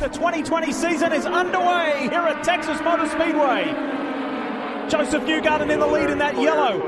[0.00, 3.64] The 2020 season is underway here at Texas Motor Speedway.
[4.88, 6.78] Joseph Newgarden in the lead in that yellow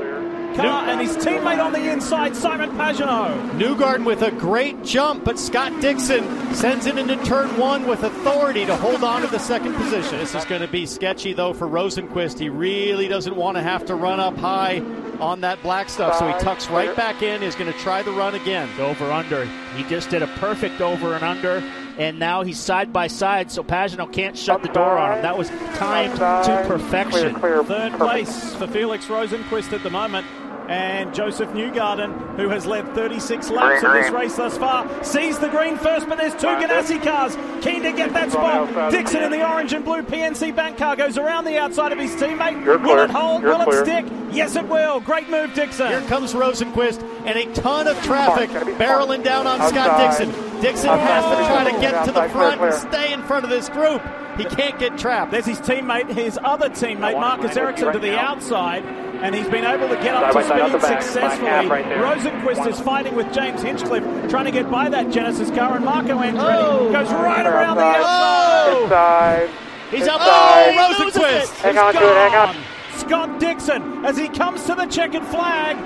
[0.55, 3.51] car and his teammate on the inside, Simon Pagenaud.
[3.59, 8.65] Newgarden with a great jump, but Scott Dixon sends him into turn one with authority
[8.65, 10.17] to hold on to the second position.
[10.19, 12.39] This is going to be sketchy, though, for Rosenquist.
[12.39, 14.79] He really doesn't want to have to run up high
[15.19, 17.41] on that black stuff, so he tucks right back in.
[17.41, 18.69] He's going to try the run again.
[18.79, 19.45] Over under.
[19.75, 21.63] He just did a perfect over and under,
[21.97, 25.21] and now he's side by side, so Pagano can't shut the door on him.
[25.23, 27.35] That was timed to perfection.
[27.35, 30.25] Third place for Felix Rosenquist at the moment.
[30.67, 35.49] And Joseph Newgarden, who has led 36 laps of this race thus far, sees the
[35.49, 38.91] green first, but there's two Ganassi cars keen to get that spot.
[38.91, 42.11] Dixon in the orange and blue PNC bank car goes around the outside of his
[42.15, 42.65] teammate.
[42.65, 43.43] Will it hold?
[43.43, 44.05] Will it stick?
[44.31, 45.01] Yes, it will.
[45.01, 45.87] Great move, Dixon.
[45.87, 50.31] Here comes Rosenquist and a ton of traffic barreling down on Scott Dixon.
[50.61, 53.67] Dixon has to try to get to the front and stay in front of this
[53.67, 54.01] group.
[54.37, 55.31] He can't get trapped.
[55.31, 58.83] There's his teammate, his other teammate, Marcus Ericsson, to the outside,
[59.21, 61.49] and he's been able to get up to speed successfully.
[61.49, 66.17] Rosenquist is fighting with James Hinchcliffe, trying to get by that Genesis car, and Marco
[66.17, 66.91] Andretti Oh.
[66.91, 68.81] goes right around the outside.
[68.83, 69.49] Inside.
[69.91, 70.21] He's up.
[70.21, 70.75] Inside.
[70.77, 71.59] Oh, Rosenquist.
[71.61, 72.55] Hang on to it, hang on.
[72.97, 75.77] Scott Dixon, as he comes to the checkered flag,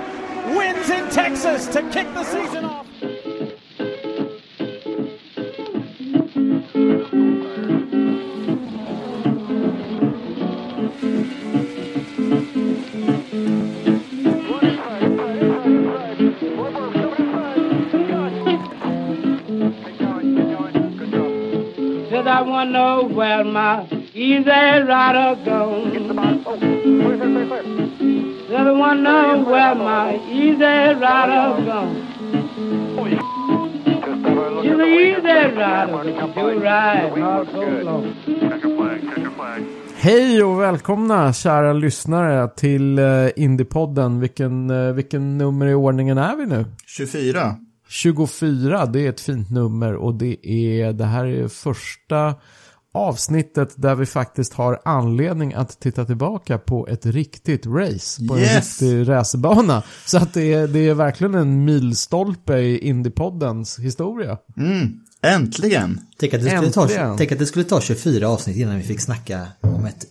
[0.56, 2.86] wins in Texas to kick the season off.
[22.46, 25.90] I wonder where my easy rider gone.
[28.48, 31.96] Said I wonder where my easy rider gone.
[34.62, 38.14] She's an easy rider, she ride not so long.
[39.96, 44.20] Hej och välkomna kära lyssnare till uh, Indiepodden.
[44.20, 46.64] Vilken, eh, vilken nummer i ordningen är vi nu?
[46.86, 47.56] 24.
[47.88, 52.34] 24, det är ett fint nummer och det är det här är första
[52.94, 58.26] avsnittet där vi faktiskt har anledning att titta tillbaka på ett riktigt race.
[58.26, 58.82] På en Yes!
[58.82, 59.82] riktig racerbana.
[60.06, 64.38] Så att det är, det är verkligen en milstolpe i Indiepoddens historia.
[64.56, 65.00] Mm.
[65.22, 66.00] Äntligen!
[66.18, 67.16] Tänk att, det skulle ta, Äntligen.
[67.16, 70.06] tänk att det skulle ta 24 avsnitt innan vi fick snacka om ett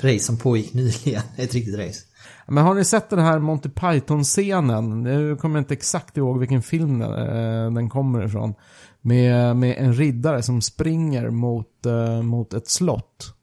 [0.00, 1.22] race som pågick nyligen.
[1.36, 2.00] Ett riktigt race.
[2.46, 5.02] Men har ni sett den här Monty Python-scenen?
[5.02, 8.54] Nu kommer jag inte exakt ihåg vilken film den, eh, den kommer ifrån.
[9.00, 13.34] Med, med en riddare som springer mot, eh, mot ett slott.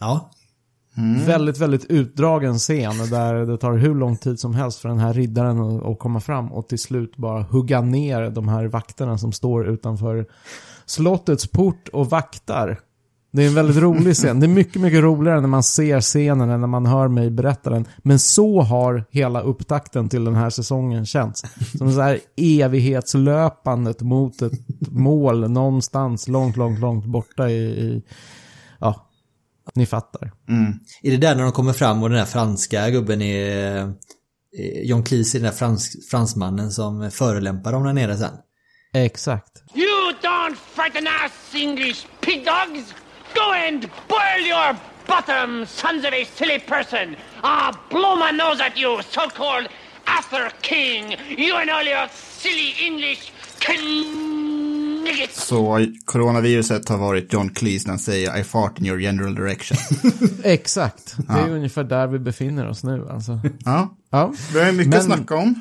[0.00, 0.30] Ja.
[1.26, 5.12] Väldigt, väldigt utdragen scen där det tar hur lång tid som helst för den här
[5.12, 9.32] riddaren att, att komma fram och till slut bara hugga ner de här vakterna som
[9.32, 10.26] står utanför
[10.86, 12.80] slottets port och vaktar.
[13.30, 14.40] Det är en väldigt rolig scen.
[14.40, 17.70] Det är mycket, mycket roligare när man ser scenen än när man hör mig berätta
[17.70, 17.88] den.
[17.98, 21.42] Men så har hela upptakten till den här säsongen känts.
[21.78, 24.52] Som så här evighetslöpandet mot ett
[24.90, 28.02] mål någonstans långt, långt, långt borta i, i
[28.80, 29.08] ja,
[29.74, 30.32] ni fattar.
[31.02, 33.90] Är det där när de kommer fram och den där franska gubben är eh,
[34.82, 38.34] John Cleese är den där frans, fransmannen som förolämpar dem där nere sen.
[38.94, 39.62] Exakt.
[39.74, 42.94] You don't frighten us, English pig dogs!
[43.40, 44.76] Go and boil your
[45.06, 47.16] bottom, sons of a silly person!
[47.42, 49.66] Ah, blow my nose at you, so-called
[50.16, 51.04] Arthur King!
[51.44, 53.32] You and all your silly English
[55.04, 55.44] kniggets!
[55.46, 59.78] Så coronaviruset har varit John Cleese när han säger I fart in your general direction.
[60.44, 61.16] Exakt.
[61.28, 63.40] Det är ungefär där vi befinner oss nu alltså.
[63.64, 65.54] ja, Ja, vi har mycket Men- att snacka om.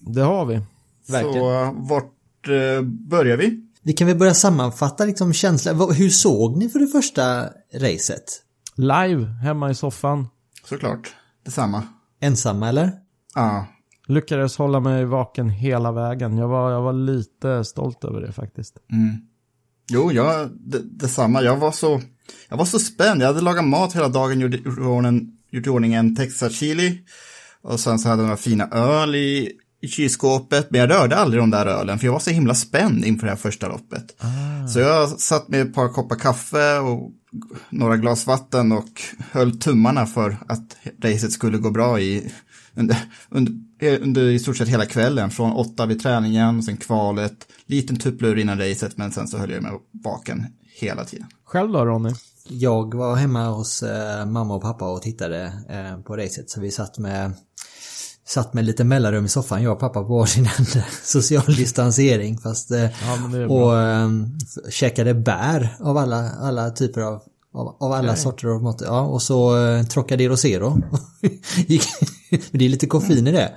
[0.00, 0.60] det har vi.
[1.08, 1.40] Verkligen.
[1.40, 3.62] Så vart eh, börjar vi?
[3.86, 5.94] Vi kan väl börja sammanfatta liksom känslan.
[5.94, 7.42] Hur såg ni för det första
[7.74, 8.24] racet?
[8.76, 10.28] Live hemma i soffan.
[10.64, 11.14] Såklart.
[11.44, 11.82] Detsamma.
[12.20, 12.92] Ensamma eller?
[13.34, 13.66] Ja.
[14.06, 16.38] Lyckades hålla mig vaken hela vägen.
[16.38, 18.76] Jag var, jag var lite stolt över det faktiskt.
[19.92, 21.42] Jo, jag, det, detsamma.
[21.42, 22.00] Jag var så,
[22.48, 23.22] jag var så spänd.
[23.22, 27.00] Jag hade lagat mat hela dagen, gjort, gjort, ordning- gjort i ordning en Texas chili.
[27.62, 29.52] Och sen så hade jag några fina öl i,
[29.86, 33.04] i kylskåpet, men jag rörde aldrig de där ölen, för jag var så himla spänd
[33.04, 34.16] inför det här första loppet.
[34.18, 34.68] Ah.
[34.68, 37.12] Så jag satt med ett par koppar kaffe och
[37.70, 39.02] några glas vatten och
[39.32, 42.32] höll tummarna för att racet skulle gå bra i,
[42.74, 42.96] under,
[43.28, 43.54] under,
[44.00, 45.30] under i stort sett hela kvällen.
[45.30, 49.62] Från åtta vid träningen, sen kvalet, liten tupplur innan racet, men sen så höll jag
[49.62, 49.72] mig
[50.04, 50.46] vaken
[50.80, 51.26] hela tiden.
[51.44, 52.10] Själv då Ronny?
[52.48, 56.70] Jag var hemma hos eh, mamma och pappa och tittade eh, på racet så vi
[56.70, 57.32] satt med
[58.28, 60.84] Satt med lite mellanrum i soffan, jag och pappa på varsin ände.
[61.02, 62.70] Social distansering fast...
[62.70, 64.10] Eh, Ja, men det är och eh,
[64.70, 67.22] käkade bär av alla, alla typer av
[67.56, 68.22] av, av alla Okej.
[68.22, 68.82] sorter och mått.
[68.84, 70.76] Ja, och så eh, Trocadero Zero.
[72.50, 73.52] Det är lite koffein i det.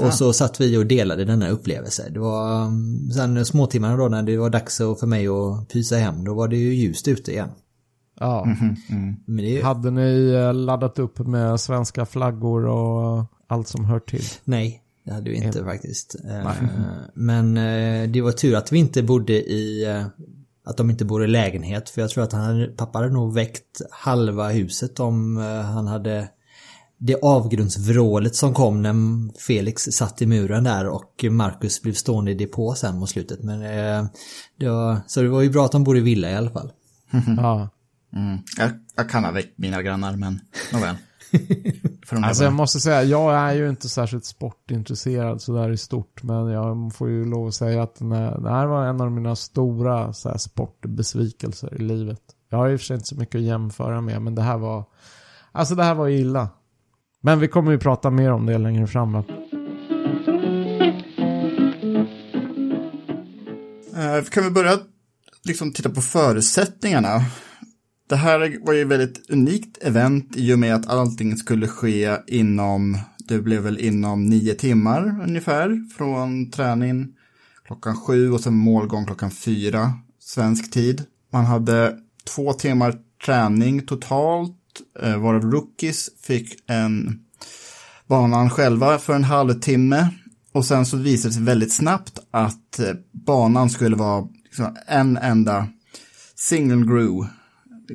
[0.00, 2.08] Och så satt vi och delade denna upplevelse.
[2.10, 6.24] Det var um, sen småtimmarna då när det var dags för mig att pysa hem.
[6.24, 7.50] Då var det ju ljust ute igen.
[8.20, 8.46] Ja.
[9.26, 14.24] Men det, Hade ni eh, laddat upp med svenska flaggor och allt som hör till?
[14.44, 16.16] Nej, det hade vi inte faktiskt.
[16.28, 16.52] Eh,
[17.14, 19.84] Men eh, det var tur att vi inte bodde i...
[19.84, 20.06] eh,
[20.64, 21.90] Att de inte bor i lägenhet.
[21.90, 26.28] För jag tror att han pappa hade nog väckt halva huset om eh, han hade...
[27.02, 28.94] Det avgrundsvrålet som kom när
[29.40, 33.42] Felix satt i muren där och Marcus blev stående i depå sen mot slutet.
[33.42, 33.60] Men
[34.58, 36.72] det var, så det var ju bra att de bor i villa i alla fall.
[37.36, 37.68] Ja.
[38.12, 38.38] Mm.
[38.58, 40.40] Jag, jag kan ha väckt mina grannar, men
[40.72, 40.96] nåväl.
[42.10, 46.22] För de Alltså jag måste säga, jag är ju inte särskilt sportintresserad sådär i stort.
[46.22, 49.12] Men jag får ju lov att säga att den här, det här var en av
[49.12, 52.20] mina stora så här, sportbesvikelser i livet.
[52.48, 54.84] Jag har och för sig inte så mycket att jämföra med, men det här var...
[55.52, 56.48] Alltså det här var illa.
[57.20, 59.12] Men vi kommer ju prata mer om det längre fram.
[59.12, 59.24] va?
[63.96, 64.78] Eh, kan vi börja
[65.44, 67.24] liksom titta på förutsättningarna?
[68.10, 72.16] Det här var ju ett väldigt unikt event i och med att allting skulle ske
[72.26, 77.08] inom, det blev väl inom nio timmar ungefär från träning
[77.66, 81.04] klockan sju och sen målgång klockan fyra svensk tid.
[81.32, 84.56] Man hade två timmar träning totalt,
[85.02, 87.20] eh, varav rookies fick en
[88.06, 90.08] banan själva för en halvtimme.
[90.52, 95.16] Och sen så visade det sig väldigt snabbt att eh, banan skulle vara liksom en
[95.16, 95.68] enda
[96.36, 97.28] single groove.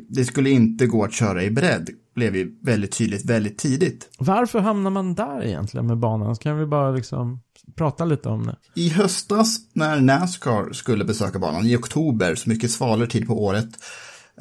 [0.10, 4.10] Det skulle inte gå att köra i bredd, blev ju väldigt tydligt väldigt tidigt.
[4.20, 6.36] Varför hamnar man där egentligen med banan?
[6.36, 7.40] Så kan vi bara liksom
[7.76, 8.56] prata lite om det.
[8.76, 13.70] I höstas när Nascar skulle besöka banan, i oktober, så mycket svalare tid på året,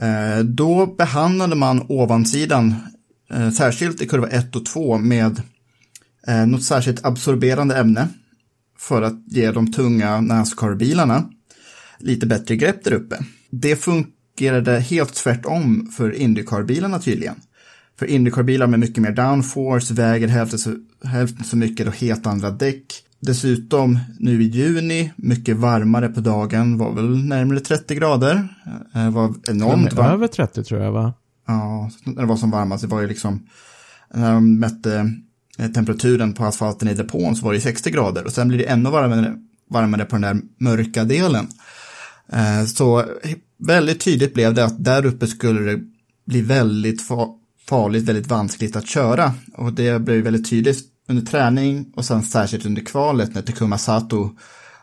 [0.01, 2.75] eh, då behandlade man ovansidan,
[3.31, 5.43] eh, särskilt i kurva 1 och 2, med
[6.27, 8.09] eh, något särskilt absorberande ämne
[8.79, 11.31] för att ge de tunga Nascar-bilarna
[11.99, 13.19] lite bättre grepp där uppe.
[13.51, 13.77] Det
[14.38, 17.34] fungerade helt tvärtom för Indycar-bilarna tydligen.
[17.98, 22.50] För Indycar-bilar med mycket mer downforce väger hälften så, hälften så mycket och helt andra
[22.50, 22.84] däck.
[23.20, 28.48] Dessutom nu i juni, mycket varmare på dagen, var väl närmare 30 grader.
[28.92, 30.12] Det var enormt varmt.
[30.12, 31.12] Över 30 tror jag va?
[31.46, 33.46] Ja, när det var som varmast, det var ju liksom,
[34.14, 35.12] när de mätte
[35.58, 38.64] eh, temperaturen på asfalten i depån så var det 60 grader och sen blir det
[38.64, 39.34] ännu varmare,
[39.70, 41.48] varmare på den där mörka delen.
[42.32, 43.04] Eh, Så
[43.66, 45.81] väldigt tydligt blev det att där uppe skulle det
[46.25, 47.02] bli väldigt
[47.69, 49.32] farligt, väldigt vanskligt att köra.
[49.56, 54.31] Och det blev väldigt tydligt under träning och sen särskilt under kvalet när Takuma Sato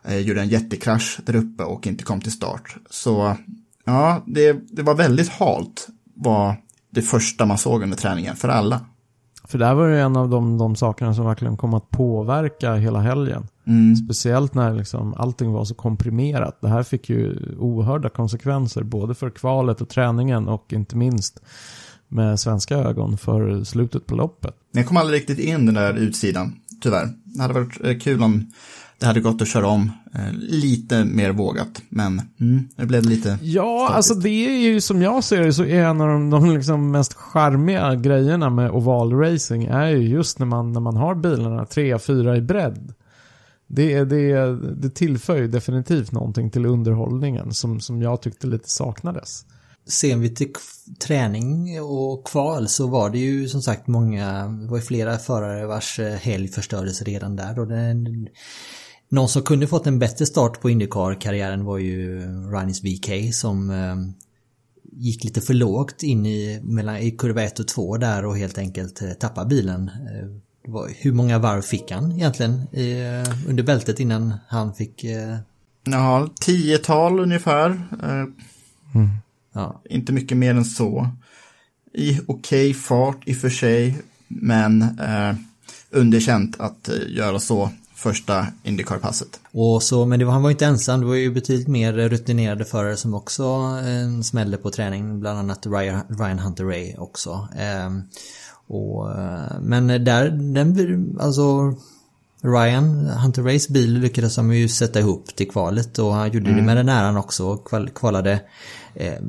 [0.03, 2.75] eh, gjorde en jättekrasch där uppe och inte kom till start.
[2.89, 3.35] Så
[3.85, 6.55] ja, det, det var väldigt halt var
[6.89, 8.85] det första man såg under träningen för alla.
[9.43, 12.99] För där var det en av de, de sakerna som verkligen kom att påverka hela
[12.99, 13.47] helgen.
[14.05, 16.57] Speciellt när liksom allting var så komprimerat.
[16.61, 21.39] Det här fick ju oerhörda konsekvenser både för kvalet och träningen och inte minst
[22.07, 24.55] med svenska ögon för slutet på loppet.
[24.71, 27.09] Jag kom aldrig riktigt in den där utsidan, tyvärr.
[27.23, 28.51] Det hade varit eh, kul om
[28.99, 33.37] det hade gått att köra om eh, lite mer vågat, men mm, det blev lite...
[33.41, 33.95] Ja, Stadigt.
[33.95, 36.91] alltså det är ju som jag ser det så är en av de, de liksom
[36.91, 42.35] mest charmiga grejerna med ovalracing är ju just när man, när man har bilarna 3-4
[42.35, 42.93] i bredd.
[43.73, 49.45] Det, det, det tillför ju definitivt någonting till underhållningen som, som jag tyckte lite saknades.
[49.87, 50.53] Ser vi till
[51.07, 55.65] träning och kval så var det ju som sagt många, det var ju flera förare
[55.65, 57.59] vars eh, helg förstördes redan där.
[57.59, 58.27] Och den,
[59.09, 62.19] någon som kunde fått en bättre start på Indycar-karriären var ju
[62.51, 63.95] Ryannis VK som eh,
[64.91, 68.57] gick lite för lågt in i, mellan, i kurva 1 och 2 där och helt
[68.57, 69.87] enkelt eh, tappade bilen.
[69.87, 70.50] Eh,
[70.97, 75.03] hur många varv fick han egentligen i, eh, under bältet innan han fick...
[75.03, 75.37] Eh,
[75.83, 77.69] Ja, tiotal ungefär.
[78.03, 78.25] Eh,
[79.53, 79.81] ja.
[79.89, 81.09] inte mycket mer än så.
[81.93, 85.35] I okej fart i och för sig, men eh,
[85.89, 89.39] underkänt att eh, göra så första Indycar-passet.
[89.51, 92.65] Och så, men det var, han var inte ensam, det var ju betydligt mer rutinerade
[92.65, 93.43] förare som också
[93.85, 97.47] eh, smällde på träning, bland annat Ryan, Ryan Hunter Ray också.
[97.57, 97.89] Eh,
[98.71, 101.73] och, eh, men där, den, alltså
[102.41, 106.57] Ryan, Hunter Rays bil lyckades han ju sätta ihop till kvalet och han gjorde mm.
[106.57, 108.41] det med den äran också och kval, kvalade
[108.95, 109.21] eh,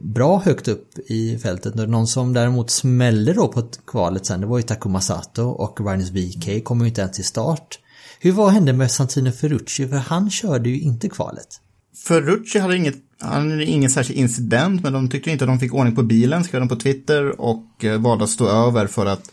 [0.00, 1.74] bra högt upp i fältet.
[1.74, 6.12] Någon som däremot smällde då på kvalet sen det var ju Takuma Sato och Ryan's
[6.12, 7.78] VK kom ju inte ens till start.
[8.20, 9.88] Hur var hände med Santino Ferrucci?
[9.88, 11.60] För han körde ju inte kvalet.
[12.08, 15.94] Ferrucci hade inget han ingen särskild incident, men de tyckte inte att de fick ordning
[15.94, 19.30] på bilen, skrev de på Twitter och eh, valde att stå över för att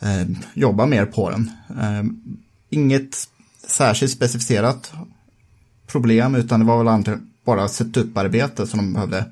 [0.00, 1.50] eh, jobba mer på den.
[1.80, 2.04] Eh,
[2.70, 3.28] inget
[3.66, 4.92] särskilt specificerat
[5.86, 9.24] problem, utan det var väl bara setup-arbete som de behövde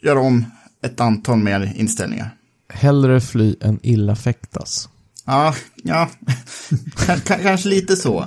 [0.00, 0.44] göra om
[0.82, 2.30] ett antal mer inställningar.
[2.68, 4.88] Hellre fly än illa fäktas.
[5.24, 6.08] Ja, ja.
[7.26, 8.20] kanske lite så.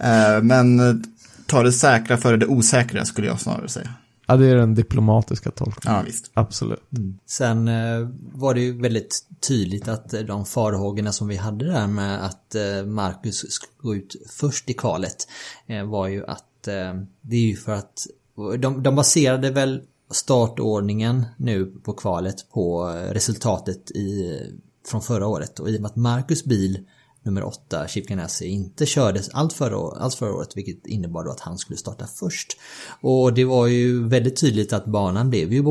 [0.00, 1.04] Eh, men
[1.46, 3.88] ta det säkra före det osäkra skulle jag snarare säga.
[4.26, 5.98] Ja, det är den diplomatiska tolkningen.
[5.98, 6.30] Ja, visst.
[6.34, 6.92] Absolut.
[6.96, 7.18] Mm.
[7.26, 12.24] Sen eh, var det ju väldigt tydligt att de farhågorna som vi hade där med
[12.24, 15.28] att eh, Marcus skulle gå ut först i kvalet
[15.66, 18.06] eh, var ju att eh, det är ju för att
[18.58, 24.38] de, de baserade väl startordningen nu på kvalet på resultatet i,
[24.86, 26.86] från förra året och i och med att Marcus bil
[27.22, 31.40] nummer 8, Chip Ganassi, inte kördes allt förra, allt förra året vilket innebar då att
[31.40, 32.56] han skulle starta först.
[33.00, 35.62] Och det var ju väldigt tydligt att banan blev ju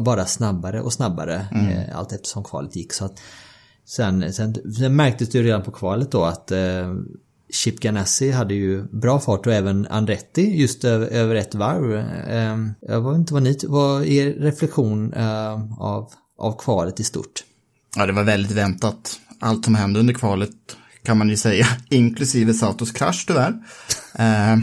[0.00, 1.68] bara snabbare och snabbare mm.
[1.68, 2.92] eh, allt eftersom kvalet gick.
[2.92, 3.20] Så att
[3.84, 6.94] sen, sen, sen märktes det ju redan på kvalet då att eh,
[7.52, 11.94] Chip Ganassi hade ju bra fart och även Andretti just över, över ett varv.
[12.28, 17.44] Eh, jag vet inte vad ni, vad er reflektion eh, av, av kvalet i stort?
[17.96, 19.20] Ja, det var väldigt väntat.
[19.40, 23.54] Allt som hände under kvalet kan man ju säga, inklusive Sautos krasch tyvärr.
[24.18, 24.58] Eh,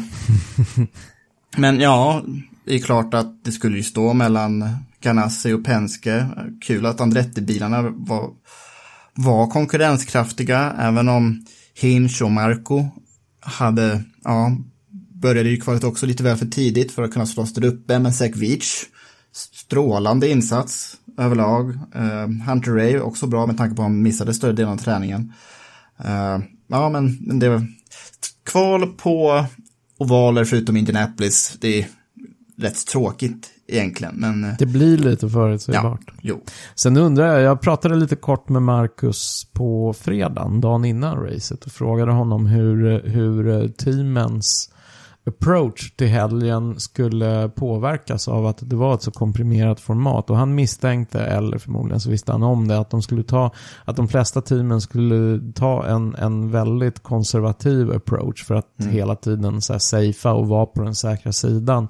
[1.58, 2.24] men ja,
[2.65, 4.70] det är klart att det skulle ju stå mellan
[5.01, 6.27] Ganassi och Penske.
[6.62, 8.29] Kul att Andretti-bilarna var,
[9.13, 12.86] var konkurrenskraftiga, även om Hinch och Marco
[13.39, 14.58] hade, ja,
[15.13, 18.13] började ju kvalet också lite väl för tidigt för att kunna slåss där uppe, men
[18.13, 18.86] Sekvic,
[19.32, 21.70] strålande insats överlag.
[21.96, 25.34] Uh, Hunter Ray också bra med tanke på att han missade större delen av träningen.
[26.06, 27.68] Uh, ja, men det var
[28.46, 29.46] kval på
[29.98, 31.58] ovaler förutom Indianapolis.
[31.60, 31.88] Det är
[32.58, 34.16] rätt tråkigt egentligen.
[34.16, 36.01] Men, eh, det blir lite förutsägbart.
[36.08, 36.42] Ja, jo.
[36.75, 41.72] Sen undrar jag, jag pratade lite kort med Marcus på fredagen, dagen innan racet, och
[41.72, 44.70] frågade honom hur, hur teamens
[45.27, 50.29] approach till helgen skulle påverkas av att det var ett så komprimerat format.
[50.29, 53.51] Och han misstänkte, eller förmodligen så visste han om det, att de skulle ta,
[53.86, 58.93] att de flesta teamen skulle ta en, en väldigt konservativ approach för att mm.
[58.93, 61.88] hela tiden så här safea och vara på den säkra sidan.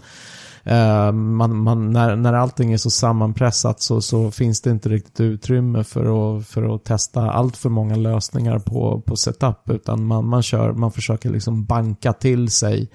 [0.72, 5.20] Uh, man, man, när, när allting är så sammanpressat så, så finns det inte riktigt
[5.20, 9.70] utrymme för att, för att testa allt för många lösningar på, på setup.
[9.70, 12.90] Utan man, man, kör, man försöker liksom banka till sig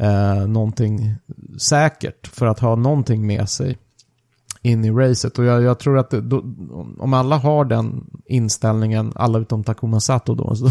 [0.00, 1.14] eh, någonting
[1.58, 3.78] säkert för att ha någonting med sig
[4.62, 5.38] in i racet.
[5.38, 6.44] Och jag, jag tror att det, då,
[6.98, 10.66] om alla har den inställningen, alla utom Takuma Sato då, så,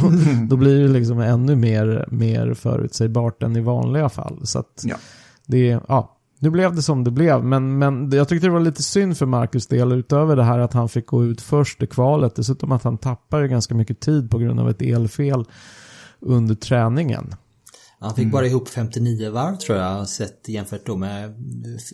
[0.50, 4.40] då blir det liksom ännu mer, mer förutsägbart än i vanliga fall.
[4.44, 4.96] Så att ja.
[5.46, 8.84] det, ja, nu blev det som det blev, men, men jag tyckte det var lite
[8.84, 12.36] synd för Marcus del, utöver det här att han fick gå ut först i kvalet,
[12.36, 15.46] dessutom att han tappade ganska mycket tid på grund av ett elfel
[16.20, 17.34] under träningen.
[18.02, 18.32] Han fick mm.
[18.32, 21.26] bara ihop 59 varv tror jag, sett jämfört då med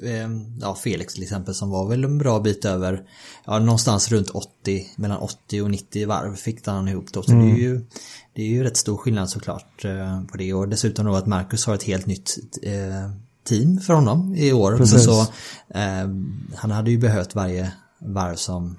[0.03, 0.29] eh,
[0.61, 3.03] ja, Felix till exempel som var väl en bra bit över,
[3.45, 7.23] ja någonstans runt 80, mellan 80 och 90 varv fick han ihop då.
[7.23, 7.45] Så mm.
[7.45, 7.85] det, är ju,
[8.33, 11.65] det är ju rätt stor skillnad såklart eh, på det och dessutom då att Marcus
[11.65, 13.11] har ett helt nytt eh,
[13.43, 14.77] team för honom i år.
[14.77, 15.05] Precis.
[15.05, 15.21] Så
[15.69, 16.09] eh,
[16.55, 18.77] han hade ju behövt varje varv som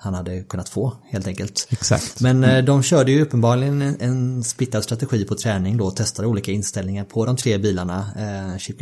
[0.00, 1.68] han hade kunnat få helt enkelt.
[1.70, 2.20] Exakt.
[2.20, 6.28] Men eh, de körde ju uppenbarligen en, en splittad strategi på träning då och testade
[6.28, 8.76] olika inställningar på de tre bilarna, eh, Chip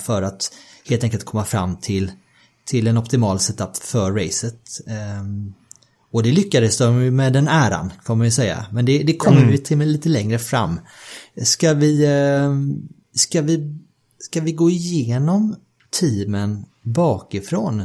[0.00, 0.52] för att
[0.88, 2.12] helt enkelt komma fram till,
[2.64, 4.80] till en optimal setup för racet.
[4.86, 5.22] Eh,
[6.10, 8.66] och det lyckades de med den äran, får man ju säga.
[8.72, 9.50] Men det, det kommer mm.
[9.50, 10.80] vi till lite längre fram.
[11.42, 12.54] Ska vi, eh,
[13.14, 13.78] ska vi,
[14.18, 15.56] ska vi gå igenom
[16.00, 17.84] teamen bakifrån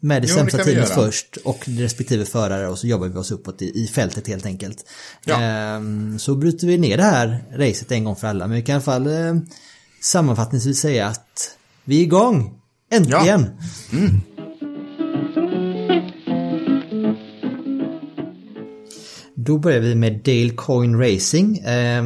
[0.00, 3.30] med det jo, sämsta det teamet först och respektive förare och så jobbar vi oss
[3.30, 4.84] uppåt i, i fältet helt enkelt.
[5.24, 5.40] Ja.
[5.40, 8.46] Ehm, så bryter vi ner det här racet en gång för alla.
[8.46, 9.34] Men vi kan i alla fall eh,
[10.00, 12.60] sammanfattningsvis säga att vi är igång!
[12.90, 13.50] Äntligen!
[13.90, 13.98] Ja.
[13.98, 14.20] Mm.
[19.50, 21.58] då börjar vi med Dale Coin Racing.
[21.58, 22.04] Eh,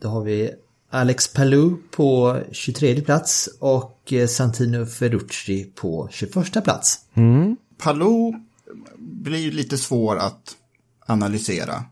[0.00, 0.50] då har vi
[0.96, 6.98] Alex Palou på 23 plats och eh, Santino Ferrucci på 21 plats.
[7.78, 8.34] Palou
[8.98, 10.56] blir ju lite svår att
[11.06, 11.84] analysera.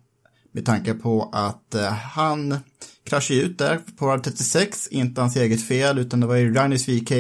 [0.53, 2.57] Med tanke på att eh, han
[3.05, 6.89] kraschade ut där på rad 36, inte hans eget fel, utan det var ju Rainis
[6.89, 7.13] VK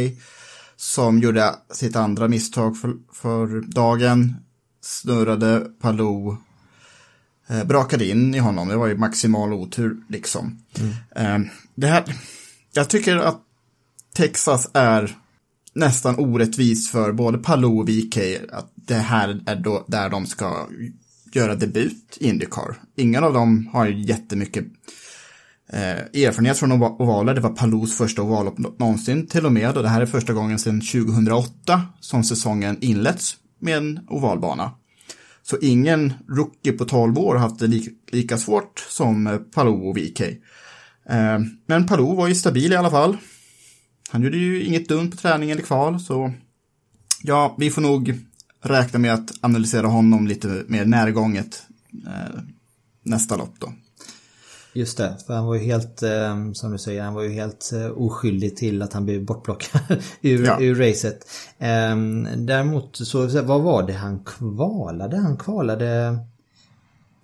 [0.76, 4.36] som gjorde sitt andra misstag för, för dagen.
[4.80, 6.36] Snurrade Palou,
[7.48, 10.58] eh, brakade in i honom, det var ju maximal otur liksom.
[11.16, 11.38] Eh,
[11.75, 12.04] det här,
[12.73, 13.40] jag tycker att
[14.14, 15.16] Texas är
[15.75, 18.19] nästan orättvist för både Palou och VK
[18.52, 20.69] att det här är då där de ska
[21.33, 22.76] göra debut i Indycar.
[22.97, 24.64] Ingen av dem har ju jättemycket
[25.73, 27.35] eh, erfarenhet från ovaler.
[27.35, 30.59] Det var Palous första ovallopp någonsin till och med och det här är första gången
[30.59, 34.71] sedan 2008 som säsongen inletts med en ovalbana.
[35.43, 39.99] Så ingen rookie på 12 år har haft det lika svårt som eh, Palou och
[39.99, 40.23] VK.
[41.08, 43.16] Eh, men Palou var ju stabil i alla fall.
[44.11, 46.32] Han gjorde ju inget dumt på träning eller kval, så
[47.23, 48.18] ja, vi får nog
[48.62, 51.62] räkna med att analysera honom lite mer närgånget
[52.06, 52.40] eh,
[53.02, 53.73] nästa lopp då.
[54.76, 57.70] Just det, för han var ju helt, eh, som du säger, han var ju helt
[57.96, 59.80] oskyldig till att han blev bortplockad
[60.20, 60.61] ur, Ja.
[60.61, 61.18] ur racet.
[61.58, 61.96] Eh,
[62.37, 65.16] däremot så, vad var det han kvalade?
[65.16, 66.18] Han kvalade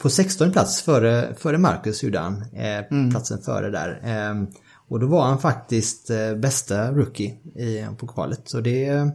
[0.00, 2.44] på 16 plats före, före Marcus gjorde han.
[2.52, 4.00] Eh, Platsen före där.
[4.04, 4.42] Eh,
[4.88, 7.30] och då var han faktiskt eh, bästa rookie
[7.60, 8.40] i, på kvalet.
[8.44, 9.10] Så det...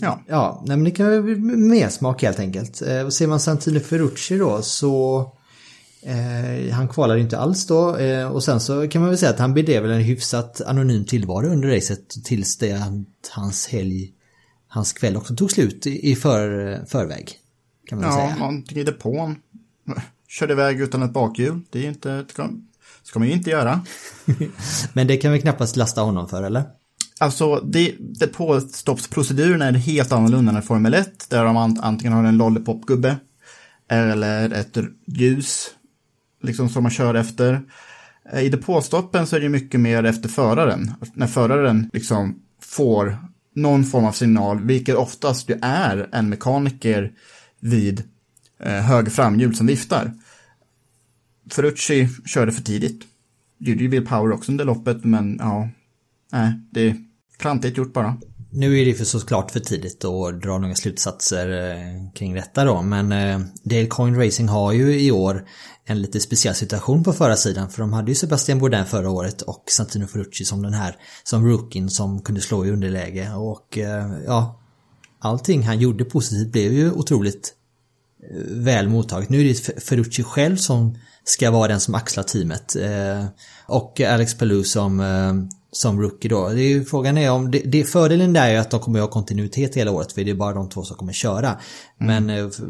[0.00, 2.82] Ja, Ja, nej men det kan vara mer smak helt enkelt.
[2.82, 5.20] Eh, och ser man Santino Ferrucci då så
[6.02, 9.38] eh, han kvalade inte alls då eh, och sen så kan man väl säga att
[9.38, 14.12] han bedrev en hyfsat anonym tillvaro under racet tills det att hans helg,
[14.68, 17.38] hans kväll också tog slut i, i för, förväg.
[17.86, 18.62] Kan man ja säga.
[18.66, 19.36] glider på en.
[20.28, 21.60] Körde iväg utan ett bakhjul.
[21.70, 22.24] Det är inte,
[23.02, 23.80] ska, man ju inte göra.
[24.92, 26.64] Men det kan vi knappast lasta honom för eller?
[27.20, 32.24] Alltså, det, det påstoppsproceduren är helt annorlunda än Formel 1, där de ant- antingen har
[32.24, 33.16] en lollipopgubbe
[33.88, 35.70] eller ett ljus,
[36.42, 37.62] liksom som man kör efter.
[38.32, 43.18] Eh, I depåstoppen så är det mycket mer efter föraren, när föraren liksom får
[43.54, 47.12] någon form av signal, vilket oftast ju är en mekaniker
[47.60, 48.02] vid
[48.62, 50.12] Eh, hög framhjul som viftar.
[51.50, 53.02] Ferrucci körde för tidigt.
[53.58, 55.68] Gjorde ju Bill Power också under loppet, men ja,
[56.32, 56.96] nej, det är
[57.38, 58.16] klantigt gjort bara.
[58.50, 62.82] Nu är det för såklart för tidigt att dra några slutsatser eh, kring detta då
[62.82, 65.44] men eh, Dale Coin Racing har ju i år
[65.84, 69.64] en lite speciell situation på förarsidan för de hade ju Sebastian Bourdin förra året och
[69.70, 73.78] Santino Ferrucci som den här som rookien som kunde slå i underläge och
[74.26, 74.60] ja
[75.18, 77.54] allting han gjorde positivt blev ju otroligt
[78.50, 79.28] väl mottaget.
[79.28, 82.76] Nu är det Ferrucci själv som ska vara den som axlar teamet.
[82.76, 83.24] Eh,
[83.66, 85.34] och Alex Palou som, eh,
[85.72, 86.48] som rookie då.
[86.48, 89.04] Det är ju, frågan är om, det, det, fördelen där är att de kommer att
[89.04, 91.58] ha kontinuitet hela året för det är bara de två som kommer köra.
[91.98, 92.60] Men eh, f-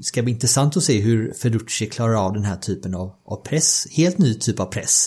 [0.00, 3.86] ska bli intressant att se hur Ferrucci klarar av den här typen av, av press.
[3.90, 5.06] Helt ny typ av press.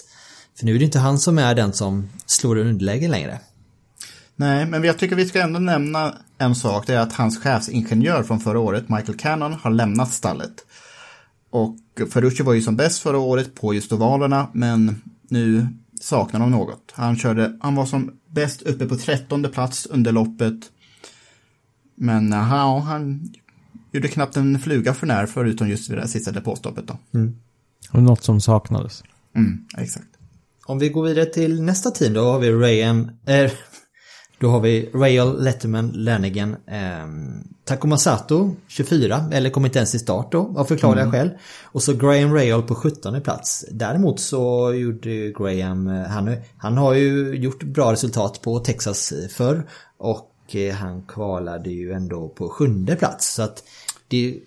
[0.60, 3.40] För nu är det inte han som är den som slår underläge längre.
[4.42, 6.88] Nej, men jag tycker vi ska ändå nämna en sak.
[6.88, 10.66] Det är att hans chefsingenjör från förra året, Michael Cannon, har lämnat stallet.
[11.50, 11.78] Och
[12.14, 15.68] Ferrucci var ju som bäst förra året på just ovalerna, men nu
[16.02, 16.92] saknar de något.
[16.94, 20.60] Han, körde, han var som bäst uppe på trettonde plats under loppet.
[21.96, 23.34] Men ja, han
[23.92, 26.98] gjorde knappt en fluga för när, förutom just vid det här sista depåstoppet då.
[27.92, 29.04] Och något som saknades.
[29.36, 30.08] Mm, exakt.
[30.66, 33.52] Om vi går vidare till nästa team då har vi Rayam, eh,
[34.42, 37.08] då har vi Rail Letterman Lanigan eh,
[37.64, 41.30] Takuma Sato 24, eller kom inte ens till start då av förklarliga skäl.
[41.64, 43.66] Och så Graham Rail på 17 plats.
[43.72, 49.68] Däremot så gjorde Graham, eh, han, han har ju gjort bra resultat på Texas förr
[49.98, 53.34] och eh, han kvalade ju ändå på sjunde plats.
[53.34, 53.64] Så att
[54.08, 54.38] det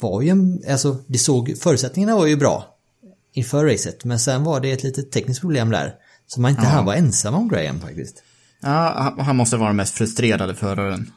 [0.00, 2.76] var ju en, alltså det såg, förutsättningarna var ju bra
[3.32, 4.04] inför racet.
[4.04, 5.94] Men sen var det ett litet tekniskt problem där.
[6.26, 8.22] Så man inte han var ensam om Graham faktiskt.
[8.62, 11.10] Ja, han- måste vara den mest frustrerade föraren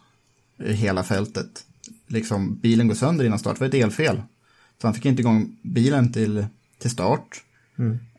[0.63, 1.63] i hela fältet.
[2.07, 4.21] Liksom, bilen går sönder innan start, det var ett elfel.
[4.81, 6.45] Så han fick inte igång bilen till,
[6.79, 7.41] till start.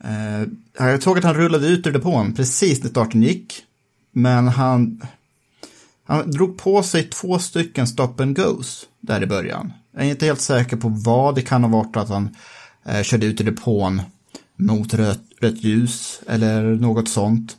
[0.05, 0.49] Eh,
[0.87, 3.63] jag såg att han rullade ut ur depån precis när starten gick.
[4.13, 5.03] Men han,
[6.07, 9.73] han drog på sig två stycken stop and goes där i början.
[9.93, 12.37] Jag är inte helt säker på vad det kan ha varit att han
[12.85, 14.03] eh, körde ut ur depån
[14.57, 17.57] mot rött, rött ljus eller något sånt.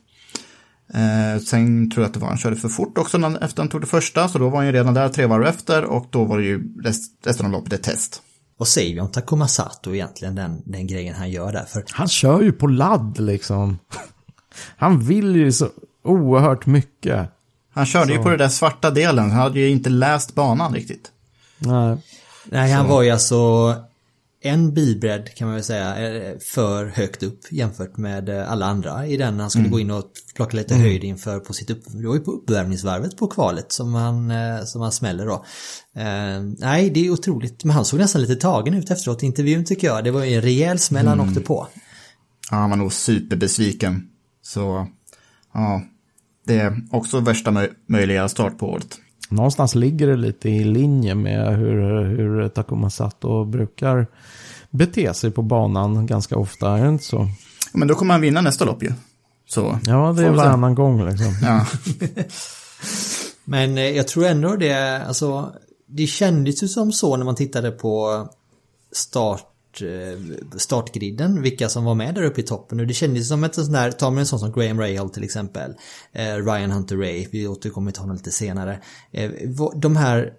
[0.93, 3.69] Eh, sen tror jag att det var han körde för fort också när, efter han
[3.69, 6.23] tog det första, så då var han ju redan där tre varv efter och då
[6.23, 8.21] var det ju rest, resten av loppet ett test.
[8.57, 11.65] Vad säger vi om Takuma Sato egentligen, den, den grejen han gör där?
[11.65, 13.79] För Han kör ju på ladd liksom.
[14.77, 15.69] Han vill ju så
[16.03, 17.29] oerhört mycket.
[17.73, 21.11] Han körde ju på den där svarta delen, han hade ju inte läst banan riktigt.
[21.57, 21.97] Nej.
[22.43, 23.73] Nej, han var ju alltså
[24.47, 25.95] en bilbredd kan man väl säga
[26.39, 30.11] för högt upp jämfört med eh, alla andra i den han skulle gå in och
[30.35, 33.93] plocka lite höjd inför på sitt upp, det var ju på uppvärmningsvarvet på kvalet som
[33.93, 35.45] han, eh, som han smäller då.
[35.95, 39.65] Eh, nej, det är otroligt, men han såg nästan lite tagen ut efteråt i intervjun
[39.65, 40.03] tycker jag.
[40.03, 41.67] Det var ju en rejäl smäll han åkte på.
[42.51, 44.07] Ja, han var nog superbesviken.
[44.41, 44.87] Så,
[45.53, 45.81] ja,
[46.45, 48.99] det är också värsta möj möjliga start på året.
[49.29, 54.07] Någonstans ligger det lite i linje med hur, hur Takuma Sato brukar
[54.69, 57.27] bete sig på banan ganska ofta, är det inte så?
[57.73, 58.91] Men då kommer han vinna nästa lopp ju.
[59.49, 61.35] Så, Ja, det är varannan gång liksom.
[61.41, 61.65] ja.
[63.43, 65.51] Men eh, jag tror ändå det, alltså
[65.87, 68.27] det kändes ju som så när man tittade på
[68.91, 69.46] start,
[69.81, 70.19] Eh,
[70.57, 72.79] startgriden, vilka som var med där uppe i toppen.
[72.79, 75.23] Och det kändes som ett sånt där, ta med en sån som Graham Rahal till
[75.23, 75.73] exempel,
[76.13, 78.79] eh, Ryan Hunter Ray, vi återkommer till honom lite senare.
[79.11, 79.31] Eh,
[79.75, 80.33] de här,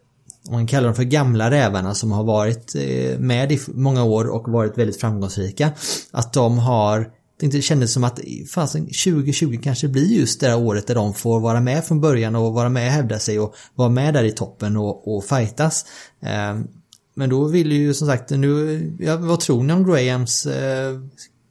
[0.46, 4.24] om man kallar dem för gamla rävarna som har varit eh, med i många år
[4.24, 5.72] och varit väldigt framgångsrika,
[6.12, 8.20] att de har det kändes som att
[8.54, 12.34] fasen, 2020 kanske blir just det här året där de får vara med från början
[12.34, 15.84] och vara med och hävda sig och vara med där i toppen och, och fightas.
[16.22, 16.58] Eh,
[17.18, 20.98] men då vill ju som sagt nu, ja, vad tror ni om Grahams eh,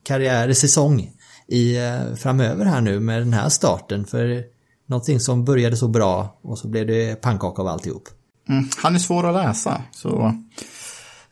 [0.03, 1.11] karriär, säsong
[1.47, 4.05] i, eh, framöver här nu med den här starten?
[4.05, 4.43] För
[4.85, 8.09] någonting som började så bra och så blev det pannkaka av alltihop.
[8.49, 9.81] Mm, han är svår att läsa.
[9.91, 10.35] Så.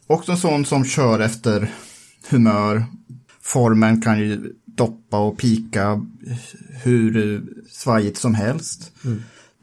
[0.08, 1.74] Också en sån som kör efter
[2.30, 2.86] humör.
[3.42, 6.06] Formen kan ju doppa och pika
[6.84, 8.92] hur svajigt som helst.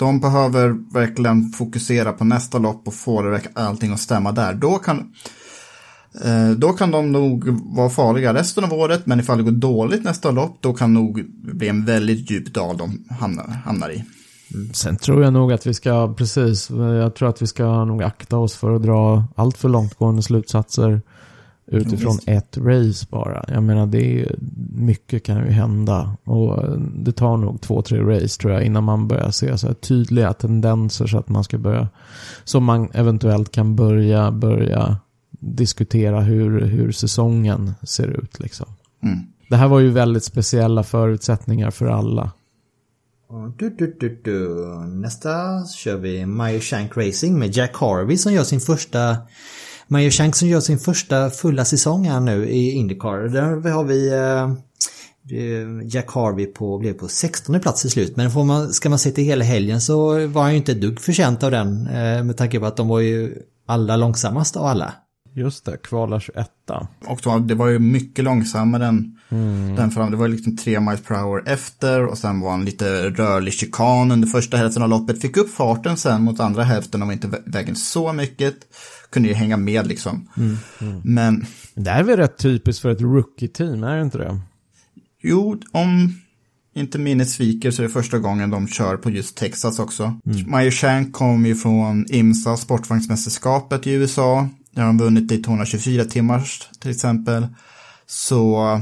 [0.03, 4.55] De behöver verkligen fokusera på nästa lopp och få det allting att stämma där.
[4.55, 5.13] Då kan,
[6.25, 10.05] eh, då kan de nog vara farliga resten av året, men ifall det går dåligt
[10.05, 14.05] nästa lopp, då kan nog bli en väldigt djup dal de hamnar, hamnar i.
[14.55, 18.03] Mm, sen tror jag nog att vi ska, precis, jag tror att vi ska nog
[18.03, 21.03] akta oss för att dra allt för långtgående slutsatser
[21.73, 23.45] utifrån ett race bara.
[23.49, 24.37] Jag menar, det är,
[24.75, 26.17] mycket kan ju hända.
[26.25, 29.75] Och det tar nog två, tre race tror jag innan man börjar se så här
[29.75, 31.89] tydliga tendenser så att man ska börja,
[32.45, 34.97] så man eventuellt kan börja, börja
[35.41, 38.67] diskutera hur, hur säsongen ser ut liksom.
[39.03, 39.19] Mm.
[39.49, 42.33] Det här var ju väldigt speciella förutsättningar för alla.
[43.57, 44.65] Du, du, du, du.
[44.87, 49.17] Nästa kör vi Meyer Shank Racing med Jack Harvey som gör sin första
[49.93, 53.19] Meyer Shank som gör sin första fulla säsong här nu i Indycar.
[53.29, 54.43] Där har vi eh,
[55.39, 58.17] eh, Jack Harvey på, blev på 16 plats till slut.
[58.17, 60.81] Men får man, ska man se till hela helgen så var han ju inte ett
[60.81, 61.87] dugg förtjänt av den.
[61.87, 63.35] Eh, med tanke på att de var ju
[63.67, 64.95] alla långsammast av alla.
[65.35, 66.47] Just det, kvala 21.
[67.07, 69.19] Och det var ju mycket långsammare än
[69.77, 70.11] den fram.
[70.11, 74.11] Det var liksom tre miles per hour efter och sen var en lite rörlig chikan
[74.13, 75.21] under första hälften av loppet.
[75.21, 78.55] Fick upp farten sen mot andra hälften om inte vä- vägen så mycket.
[79.13, 80.29] Kunde ju hänga med liksom.
[81.03, 84.41] Men Det här är väl rätt typiskt för ett rookie-team, är det inte det?
[85.23, 86.15] jo, om
[86.75, 90.03] inte minnet sviker så är det första gången de kör på just Texas också.
[90.27, 90.51] Mm.
[90.51, 94.49] Meyer Shank kom ju från IMSA, sportvagnsmästerskapet i USA.
[94.71, 97.47] Där de vunnit Daytona 24 timmars till exempel.
[98.07, 98.81] Så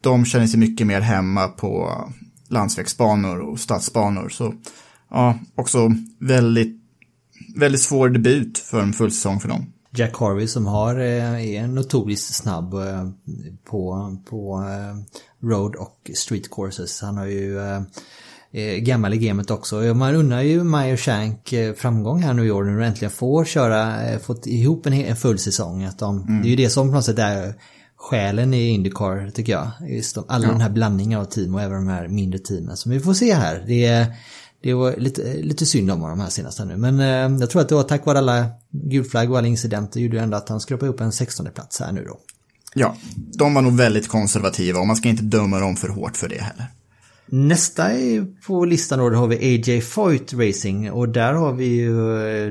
[0.00, 2.04] de känner sig mycket mer hemma på
[2.48, 4.28] landsvägsbanor och stadsbanor.
[4.28, 4.54] Så
[5.10, 6.80] ja, också väldigt,
[7.56, 9.72] väldigt svår debut för en full säsong för dem.
[9.96, 13.08] Jack Harvey som har, eh, är notoriskt snabb eh,
[13.70, 17.00] på, på eh, road och street courses.
[17.00, 17.60] Han har ju
[18.78, 19.84] gammal i gamet också.
[19.84, 23.44] Ja, Man undrar ju Meyer Shank framgång här nu i år när de äntligen får
[23.44, 25.84] köra, fått ihop en, en full säsong.
[25.84, 27.54] Att de, Det är ju det som på något sätt är
[27.96, 29.70] själen i Indycar tycker jag.
[29.88, 32.92] Just de, alla den här blandningen av team och även de här mindre teamen som
[32.92, 33.64] vi får se här.
[33.66, 34.06] Det är,
[34.62, 36.76] det var lite, lite synd om honom här senaste nu.
[36.76, 40.20] Men eh, jag tror att det var tack vare alla gulflagg och alla incidenter gjorde
[40.20, 42.18] ändå att han skrapade upp en 16 plats här nu då.
[42.74, 46.28] Ja, de var nog väldigt konservativa och man ska inte döma dem för hårt för
[46.28, 46.66] det heller.
[47.28, 47.90] Nästa
[48.46, 51.92] på listan då, då har vi AJ Foyt Racing och där har vi ju,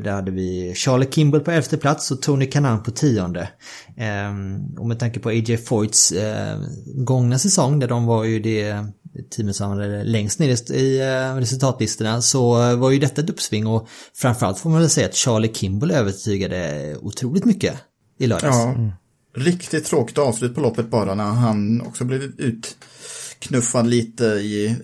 [0.01, 3.49] där hade vi Charlie Kimball på elfte plats och Tony Kanan på tionde.
[3.97, 6.59] Ehm, och med tanke på AJ Foyts eh,
[6.95, 8.85] gångna säsong där de var ju det
[9.32, 13.88] teamet som var längst ner i eh, resultatlistorna så var ju detta ett uppsving och
[14.13, 17.75] framförallt får man väl säga att Charlie Kimball övertygade otroligt mycket
[18.19, 18.56] i lördags.
[18.56, 18.91] Ja,
[19.36, 24.78] riktigt tråkigt avslut på loppet bara när han också blev utknuffad lite i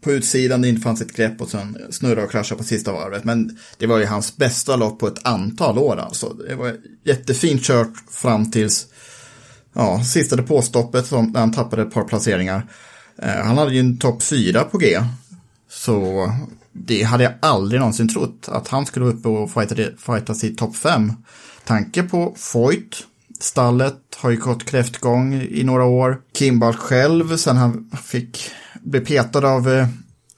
[0.00, 3.24] på utsidan, det inte fanns ett grepp och sen snurra och krascha på sista varvet.
[3.24, 6.28] Men det var ju hans bästa lopp på ett antal år alltså.
[6.28, 8.86] Det var jättefint kört fram tills
[9.72, 12.66] ja, sista depåstoppet som, när han tappade ett par placeringar.
[13.22, 15.00] Eh, han hade ju en topp 4 på G.
[15.68, 16.32] Så
[16.72, 20.76] det hade jag aldrig någonsin trott att han skulle vara uppe och fighta i topp
[20.76, 21.12] 5.
[21.64, 23.06] Tanke på Foyt,
[23.40, 26.20] stallet har ju gått kräftgång i några år.
[26.34, 28.50] Kimball själv, sen han fick
[28.82, 29.88] bli petad av eh,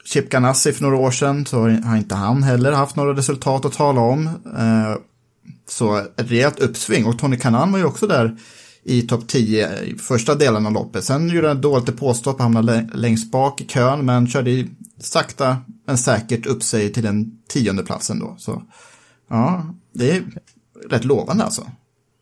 [0.05, 3.73] Chip Ganassi för några år sedan så har inte han heller haft några resultat att
[3.73, 4.27] tala om.
[4.59, 4.97] Eh,
[5.69, 8.37] så ett rejält uppsving och Tony Kanan var ju också där
[8.85, 11.05] i topp 10 i första delen av loppet.
[11.05, 15.99] Sen gjorde han dåligt påstopp, hamnade längst bak i kön men körde i sakta men
[15.99, 18.35] säkert upp sig till den tionde platsen då.
[18.39, 18.63] Så
[19.31, 20.23] ja, det är
[20.91, 21.67] rätt lovande alltså.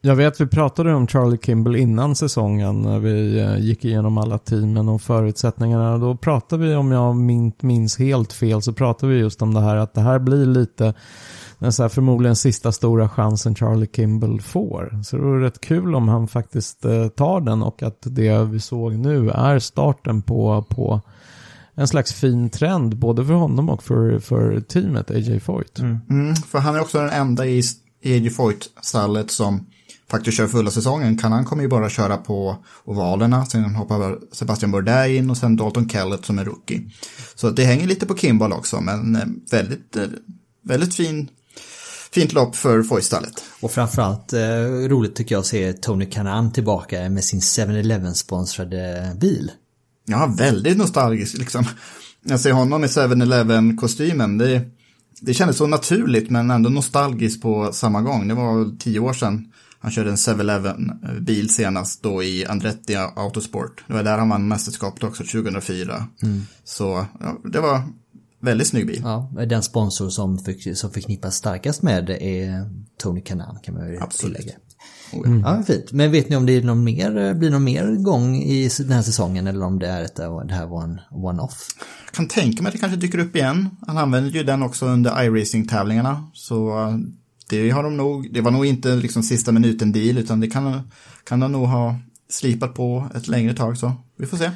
[0.03, 4.39] Jag vet vi pratade om Charlie Kimball innan säsongen när vi eh, gick igenom alla
[4.39, 5.99] teamen och förutsättningarna.
[5.99, 7.17] Då pratade vi, om jag
[7.63, 10.95] minns helt fel, så pratade vi just om det här att det här blir lite
[11.61, 15.03] den så här förmodligen sista stora chansen Charlie Kimball får.
[15.05, 18.61] Så det vore rätt kul om han faktiskt eh, tar den och att det vi
[18.61, 21.01] såg nu är starten på, på
[21.75, 25.79] en slags fin trend både för honom och för, för teamet AJ Foyt.
[25.79, 25.99] Mm.
[26.11, 27.63] Mm, för han är också den enda i,
[28.03, 29.67] i AJ Foyt-stallet som
[30.11, 31.19] faktiskt kör fulla säsongen.
[31.19, 35.57] Kan han kommer ju bara köra på ovalerna, sen hoppar Sebastian Bourdais in och sen
[35.57, 36.91] Dalton Kellett som är rookie.
[37.35, 40.05] Så det hänger lite på Kimball också, men eh, väldigt, eh,
[40.63, 41.29] väldigt fin
[42.15, 43.45] fint lopp för Foystallet.
[43.61, 44.41] Och framförallt eh,
[44.89, 49.51] roligt tycker jag att se Tony Kanan tillbaka med sin 7-Eleven sponsrade bil.
[50.07, 51.65] Ja, väldigt nostalgisk liksom.
[52.23, 54.39] Jag ser honom i 7-Eleven kostymen.
[54.39, 54.63] Det,
[55.21, 58.29] det kändes så naturligt men ändå nostalgiskt på samma gång.
[58.29, 63.85] Det var tio år sedan han körde en 7-Eleven bil senast då i Andretti Autosport.
[63.87, 66.07] Det var där han vann mästerskapet också 2004.
[66.23, 66.43] Mm.
[66.65, 67.83] Så ja, det var
[68.41, 69.01] Väldigt snygg bil.
[69.05, 73.99] Ja, den sponsor som, för, som förknippas starkast med det är Tony Kanan kan man
[74.01, 74.37] Absolut.
[74.37, 74.59] tillägga.
[75.13, 75.41] Oh, mm.
[75.41, 75.93] Ja, fint.
[75.93, 79.47] Men vet ni om det någon mer, blir någon mer gång i den här säsongen
[79.47, 81.69] eller om det, är ett, det här var en one-off?
[82.05, 83.71] Jag kan tänka mig att det kanske dyker upp igen.
[83.87, 86.25] Han använder ju den också under iRacing-tävlingarna.
[86.33, 86.73] Så
[87.49, 90.91] det har de nog, det var nog inte liksom sista minuten deal utan det kan,
[91.25, 91.99] kan de nog ha
[92.29, 94.51] slipat på ett längre tag så vi får se.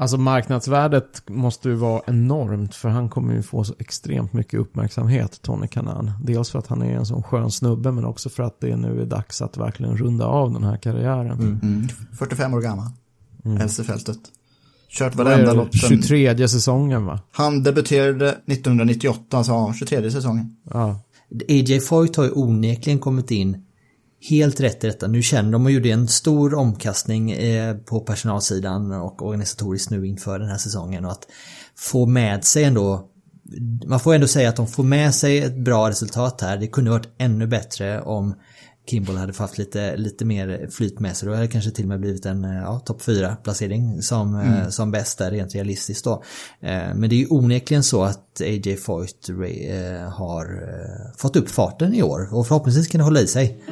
[0.00, 5.42] Alltså marknadsvärdet måste ju vara enormt för han kommer ju få så extremt mycket uppmärksamhet,
[5.42, 6.12] Tony Kanan.
[6.22, 9.02] Dels för att han är en sån skön snubbe men också för att det nu
[9.02, 11.30] är dags att verkligen runda av den här karriären.
[11.30, 11.60] Mm.
[11.62, 11.88] Mm.
[12.18, 12.86] 45 år gammal,
[13.44, 13.60] mm.
[13.60, 14.18] äldste fältet.
[14.88, 15.74] Kört varenda lopp.
[15.74, 17.20] 23 säsongen va?
[17.32, 20.56] Han debuterade 1998, alltså ja, 23 säsongen.
[20.70, 21.00] Ja.
[21.48, 23.64] AJ Foyt har ju onekligen kommit in
[24.20, 25.06] helt rätt i detta.
[25.06, 30.38] Nu känner de och gjorde en stor omkastning eh, på personalsidan och organisatoriskt nu inför
[30.38, 31.26] den här säsongen och att
[31.76, 33.08] få med sig ändå
[33.86, 36.56] man får ändå säga att de får med sig ett bra resultat här.
[36.56, 38.34] Det kunde varit ännu bättre om
[38.90, 41.26] Kimball hade haft lite, lite mer flyt med sig.
[41.26, 44.34] Då hade det kanske till och med blivit en eh, ja, topp 4 placering som,
[44.34, 44.70] eh, mm.
[44.70, 46.22] som bäst där rent realistiskt då.
[46.60, 49.28] Men det är ju onekligen så att AJ Foyt
[50.12, 50.62] har
[51.18, 53.62] fått upp farten i år och förhoppningsvis kan det hålla i sig.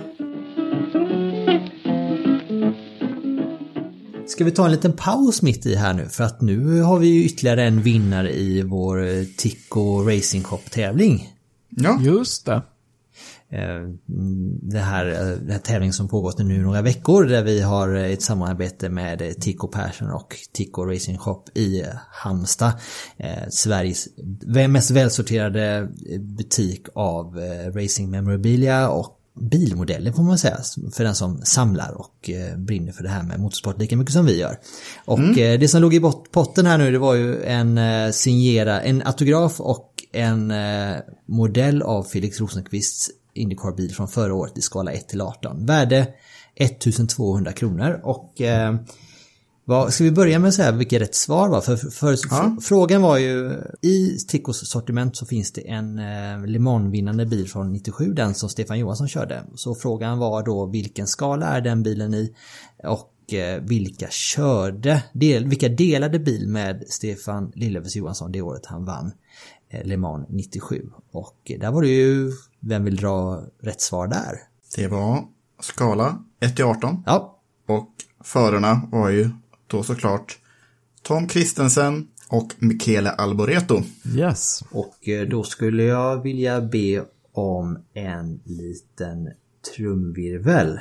[4.27, 7.07] Ska vi ta en liten paus mitt i här nu för att nu har vi
[7.07, 11.33] ju ytterligare en vinnare i vår Tico Racing Cup tävling.
[11.69, 12.63] Ja, just det.
[13.51, 13.89] Eh,
[14.63, 18.23] det här, eh, den här tävlingen som pågått nu några veckor där vi har ett
[18.23, 22.73] samarbete med Tico Persson och Tico Racing Shop i Halmstad.
[23.17, 24.09] Eh, Sveriges
[24.69, 25.89] mest välsorterade
[26.21, 27.37] butik av
[27.75, 30.59] racing memorabilia och bilmodeller får man säga
[30.93, 34.27] för den som samlar och eh, brinner för det här med motorsport lika mycket som
[34.27, 34.59] vi gör.
[35.05, 35.39] Och mm.
[35.39, 39.03] Eh, det som låg i potten här nu det var ju en eh, signera, en
[39.07, 40.53] autograf och en
[41.27, 45.67] modell av Felix Rosenqvists Indycar-bil från förra året i skala 1 till 18.
[45.67, 46.07] Värde
[46.55, 48.41] 1200 kronor och
[49.69, 51.61] vad, ska vi börja med att säga vilket rätt svar var?
[51.61, 52.57] För, för ja.
[52.63, 53.53] frågan var ju,
[53.83, 58.49] i Ticcos sortiment så finns det en eh, Le Mans-vinnande bil från 97, den som
[58.49, 59.43] Stefan Johansson körde.
[59.55, 62.35] Så frågan var då vilken skala är den bilen i?
[62.85, 68.85] Och eh, vilka körde, del, vilka delade bil med Stefan Lillövers Johansson det året han
[68.85, 69.13] vann
[69.69, 70.91] eh, Le Mans 97?
[71.13, 74.39] Och där var det ju, vem vill dra rätt svar där?
[74.77, 75.25] Det var
[75.61, 77.03] skala 1 till 18.
[77.07, 77.39] Ja.
[77.69, 77.91] Och
[78.25, 79.31] förarna var ju
[79.67, 80.39] då såklart
[81.03, 83.83] Tom Kristensen och Michele Alboreto.
[84.17, 84.65] Yes.
[84.71, 89.31] Och eh, då skulle jag vilja be om en liten
[89.77, 90.81] trumvirvel.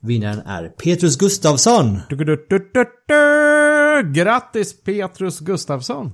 [0.00, 1.16] Vinnaren är Petrus
[2.08, 4.12] du, du, du, du.
[4.12, 6.12] Grattis Petrus Gustafsson!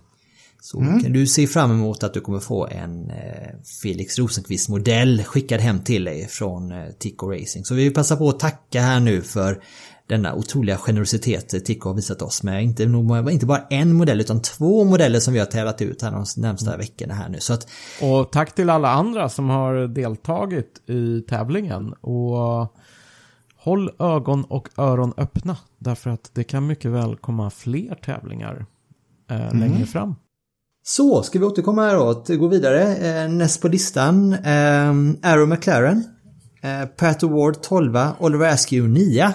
[0.65, 3.51] Så kan du se fram emot att du kommer få en eh,
[3.83, 7.65] Felix Rosenqvist-modell skickad hem till dig från eh, Tico Racing.
[7.65, 9.63] Så vi vill passa på att tacka här nu för
[10.07, 12.83] denna otroliga generositet Tico har visat oss med inte,
[13.31, 16.77] inte bara en modell utan två modeller som vi har tävlat ut här de närmsta
[16.77, 17.41] veckorna här nu.
[17.41, 17.69] Så att
[18.03, 21.93] Och tack till alla andra som har deltagit i tävlingen.
[21.93, 22.75] Och
[23.57, 25.57] håll ögon och öron öppna.
[25.79, 28.67] Därför att det kan mycket väl komma fler tävlingar
[29.31, 30.15] eh, längre fram.
[30.87, 32.11] Så, ska vi återkomma här då?
[32.11, 32.97] Att Gå vidare.
[32.97, 34.91] Eh, näst på listan, eh,
[35.33, 36.05] Arrow McLaren.
[36.63, 39.33] Eh, Pat Award 12, Oliver Askew 9.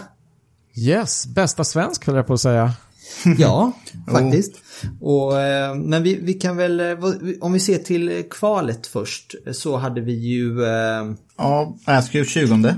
[0.75, 2.73] Yes, bästa svensk höll jag på att säga.
[3.37, 3.71] Ja,
[4.11, 4.53] faktiskt.
[5.01, 6.97] Och, eh, men vi, vi kan väl, eh,
[7.41, 10.63] om vi ser till kvalet först, så hade vi ju...
[10.65, 12.75] Eh, Ja, Askew 20.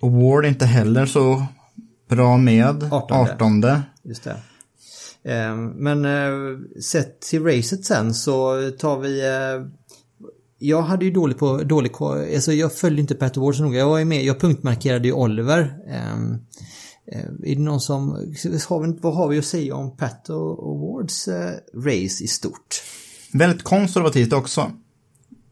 [0.00, 1.46] Och Ward inte heller så
[2.08, 2.88] bra med.
[2.92, 3.16] 18.
[3.16, 3.64] 18.
[4.02, 4.36] just det.
[5.28, 9.26] Ehm, men eh, sett till racet sen så tar vi...
[9.26, 9.66] Eh,
[10.60, 13.78] jag hade ju dålig på, dålig alltså jag följde inte Pat Ward så noga.
[13.78, 15.78] Jag var ju med, jag punktmarkerade ju Oliver.
[15.88, 16.34] Ehm,
[17.12, 18.10] eh, är det någon som,
[18.68, 21.28] har vi, vad har vi att säga om Pat Awards
[21.74, 22.82] race i stort?
[23.32, 24.72] Väldigt konservativt också.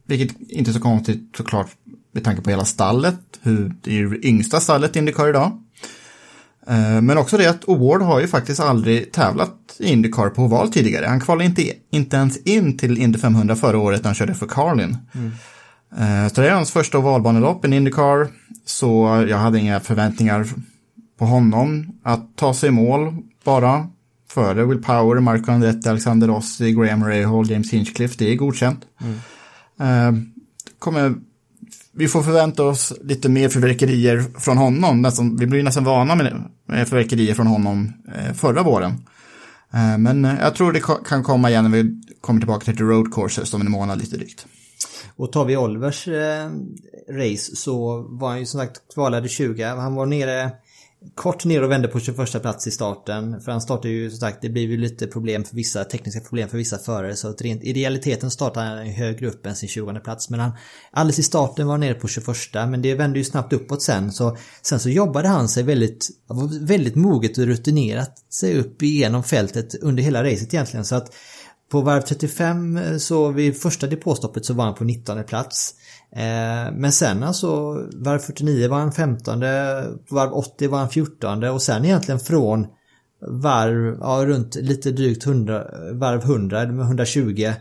[0.07, 1.71] Vilket inte är så konstigt såklart
[2.13, 3.21] med tanke på hela stallet.
[3.41, 5.63] Hur det är ju yngsta stallet i Indycar idag.
[6.69, 10.73] Eh, Men också det att Award har ju faktiskt aldrig tävlat i Indycar på oval
[10.73, 11.07] tidigare.
[11.07, 14.47] Han kvalade inte, inte ens in till Indy 500 förra året när han körde för
[14.47, 14.97] Carlin.
[15.99, 18.29] Eh, Så det är hans första ovalbanelopp i Indycar.
[18.65, 20.47] Så jag hade inga förväntningar
[21.19, 23.87] på honom att ta sig i mål bara.
[24.31, 28.15] Före Will Power, Marco Andretti, Alexander Rossi, Graham Rahal, James Hinchcliffe.
[28.19, 28.81] Det är godkänt.
[29.81, 30.13] Eh,
[30.79, 31.15] kommer,
[31.97, 35.03] vi får förvänta oss lite mer förverkerier från honom.
[35.03, 36.27] Nästan, vi blir nästan vana med,
[36.73, 38.93] eh, förverkerier från honom eh, förra våren.
[39.75, 43.55] Eh, men jag tror det kan komma igen när vi kommer tillbaka till road courses
[43.55, 44.47] om en månad lite drygt.
[45.17, 46.51] Och tar vi Olivers eh,
[47.11, 49.65] race så var han ju som sagt kvalade 20.
[49.65, 50.51] Han var nere
[51.15, 53.41] kort ner och vände på 21 plats i starten.
[53.41, 56.49] För han startade ju som sagt, det blir ju lite problem för vissa, tekniska problem
[56.49, 57.17] för vissa förare.
[57.17, 60.31] Så att rent, i realiteten startade han högre upp än sin 20 plats.
[60.31, 60.53] Men han,
[60.91, 64.13] alldeles i starten var han nere på 21 men det vände ju snabbt uppåt sen.
[64.13, 66.09] Så sen så jobbade han sig väldigt,
[66.61, 70.85] väldigt moget och rutinerat sig upp igenom fältet under hela racet egentligen.
[70.85, 71.13] Så att
[71.71, 75.75] på varv 35 eh, så vid första depåstoppet så var han på 19 plats.
[76.13, 79.41] Eh, men sen alltså varv 49 var han 15,
[80.11, 82.67] varv 80 var han 14 och sen egentligen från
[83.21, 87.53] varv, ja runt lite drygt 100, varv 100, eller 120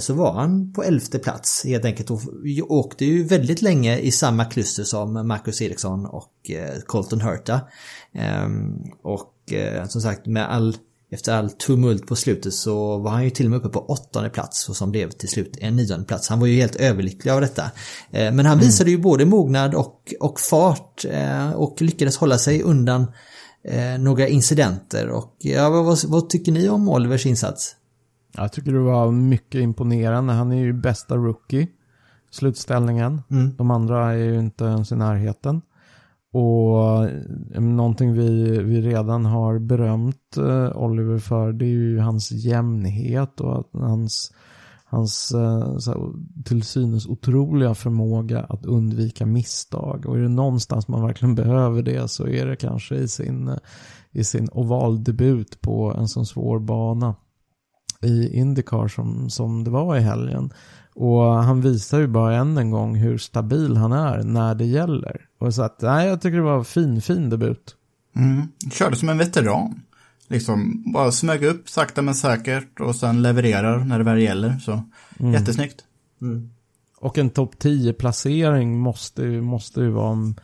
[0.00, 2.20] så var han på 11 plats helt enkelt och
[2.68, 7.60] åkte ju väldigt länge i samma kluster som Marcus Eriksson och eh, Colton Hurta.
[8.12, 10.76] Ehm, och eh, som sagt med all
[11.10, 14.30] efter all tumult på slutet så var han ju till och med uppe på åttonde
[14.30, 16.28] plats och som blev till slut en nionde plats.
[16.28, 17.62] Han var ju helt överlycklig av detta.
[18.10, 22.62] Eh, Men han visade ju både mognad och, och fart eh, och lyckades hålla sig
[22.62, 23.06] undan
[23.64, 25.08] eh, några incidenter.
[25.08, 27.76] Och ja, vad, vad, tycker ni om Olivers insats?
[28.36, 30.32] Jag tycker det var mycket imponerande.
[30.32, 31.68] Han är ju bästa rookie.
[32.30, 33.22] Slutställningen.
[33.56, 35.62] De andra är ju inte ens i närheten.
[36.36, 42.30] Och eh, någonting vi, vi redan har berömt eh, Oliver för det är ju hans
[42.30, 44.32] jämnhet och att hans,
[44.84, 46.00] hans eh, så här,
[46.44, 50.06] till synes otroliga förmåga att undvika misstag.
[50.06, 53.56] Och är det någonstans man verkligen behöver det så är det kanske i sin, eh,
[54.10, 57.14] i sin ovaldebut på en sån svår bana
[58.02, 60.52] i Indycar som, som det var i helgen.
[60.94, 65.20] Och han visar ju bara än en gång hur stabil han är när det gäller.
[65.38, 67.76] Och så att, nej, jag tycker det var fin, fin debut.
[68.16, 68.48] Mm.
[68.72, 69.82] Körde som en veteran.
[70.28, 74.58] Liksom bara smög upp sakta men säkert och sen levererar när det väl gäller.
[74.58, 74.82] Så
[75.18, 75.84] jättesnyggt.
[77.00, 80.34] Och en topp 10-placering måste, ju- måste ju vara en,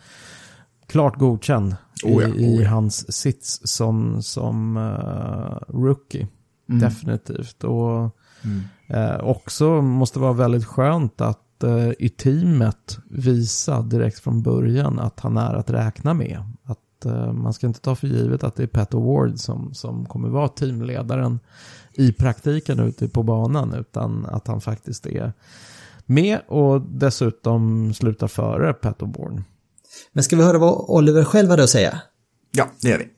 [0.87, 2.71] klart godkänd Oh ja, i, i oh ja.
[2.71, 6.29] hans sits som, som eh, rookie.
[6.67, 7.65] Definitivt.
[7.65, 8.17] Och
[8.87, 15.21] eh, också måste vara väldigt skönt att eh, i teamet visa direkt från början att
[15.21, 16.43] han är att räkna med.
[16.65, 20.07] Att eh, man ska inte ta för givet att det är Pat Award som, som
[20.07, 21.41] kommer vara teamledaren
[21.95, 25.33] i praktiken ute på banan utan att han faktiskt är
[26.07, 29.43] med och dessutom slutar före Pat O'Born.
[30.13, 32.01] Men ska vi höra vad Oliver själv hade att säga?
[32.51, 33.09] Ja, det gör vi.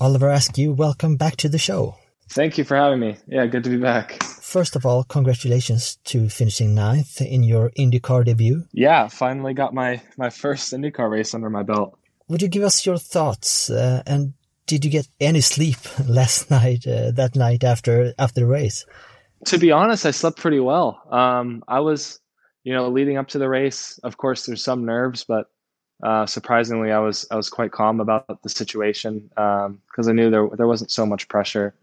[0.00, 1.94] Oliver Askew, welcome back to the show.
[2.34, 3.16] Thank you for having me.
[3.26, 4.18] Yeah, good to be back.
[4.48, 8.64] First of all, congratulations to finishing ninth in your IndyCar debut.
[8.72, 11.98] Yeah, finally got my my first IndyCar race under my belt.
[12.28, 13.68] would you give us your thoughts?
[13.68, 14.32] Uh, and
[14.66, 15.76] did you get any sleep
[16.08, 16.86] last night?
[16.86, 18.86] Uh, that night after after the race?
[19.44, 21.02] To be honest, I slept pretty well.
[21.10, 22.18] Um, I was,
[22.64, 24.00] you know, leading up to the race.
[24.02, 25.50] Of course, there's some nerves, but
[26.02, 30.30] uh, surprisingly, I was I was quite calm about the situation because um, I knew
[30.30, 31.74] there there wasn't so much pressure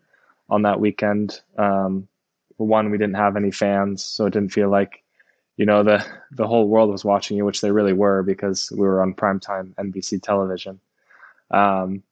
[0.49, 1.41] on that weekend.
[1.59, 2.07] Um,
[2.58, 5.03] for one, we didn't have any fans, so it didn't feel like
[5.58, 8.82] you know the the whole world was watching you, which they really were because we
[8.82, 10.80] were on primetime NBC television.
[11.51, 12.03] Um,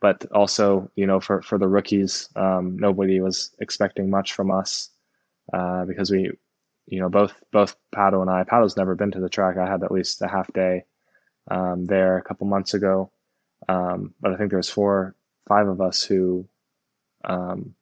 [0.00, 4.90] but also, you know, for for the rookies, um, nobody was expecting much from us
[5.52, 6.30] uh, because we,
[6.86, 8.44] you know, both both Pato and I.
[8.44, 9.56] Pato's never been to the track.
[9.56, 10.84] I had at least a half day
[11.50, 13.10] um, there a couple months ago,
[13.68, 15.14] um, but I think there was four,
[15.48, 16.46] five of us who
[17.24, 17.74] um,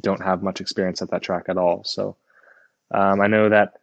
[0.00, 1.84] don't have much experience at that track at all.
[1.84, 2.16] So
[2.90, 3.74] um, I know that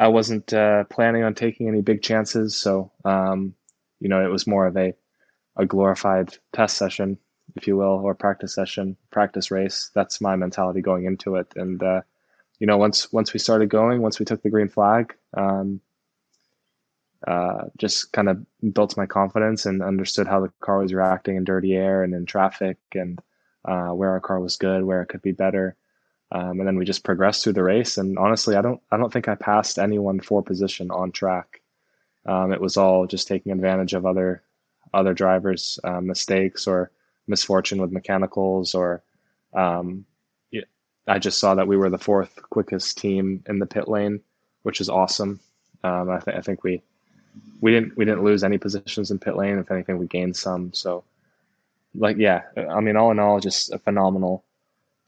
[0.00, 2.56] I wasn't uh, planning on taking any big chances.
[2.56, 3.54] So um,
[4.00, 4.94] you know, it was more of a
[5.56, 7.16] a glorified test session,
[7.54, 9.90] if you will, or practice session, practice race.
[9.94, 11.52] That's my mentality going into it.
[11.56, 12.02] And uh,
[12.58, 15.80] you know, once once we started going, once we took the green flag, um,
[17.26, 18.44] uh, just kind of
[18.74, 22.26] built my confidence and understood how the car was reacting in dirty air and in
[22.26, 23.20] traffic, and
[23.64, 25.76] uh, where our car was good, where it could be better.
[26.32, 27.96] Um, and then we just progressed through the race.
[27.98, 31.60] And honestly, I don't I don't think I passed anyone for position on track.
[32.26, 34.42] Um, it was all just taking advantage of other
[34.92, 36.90] other drivers' uh, mistakes or
[37.26, 39.02] misfortune with mechanicals, or
[39.52, 40.06] um,
[41.06, 44.20] I just saw that we were the fourth quickest team in the pit lane,
[44.62, 45.40] which is awesome.
[45.82, 46.82] Um, I, th- I, think we
[47.60, 49.58] we didn't we didn't lose any positions in pit lane.
[49.58, 50.72] If anything, we gained some.
[50.72, 51.04] So,
[51.94, 54.44] like, yeah, I mean, all in all, just a phenomenal,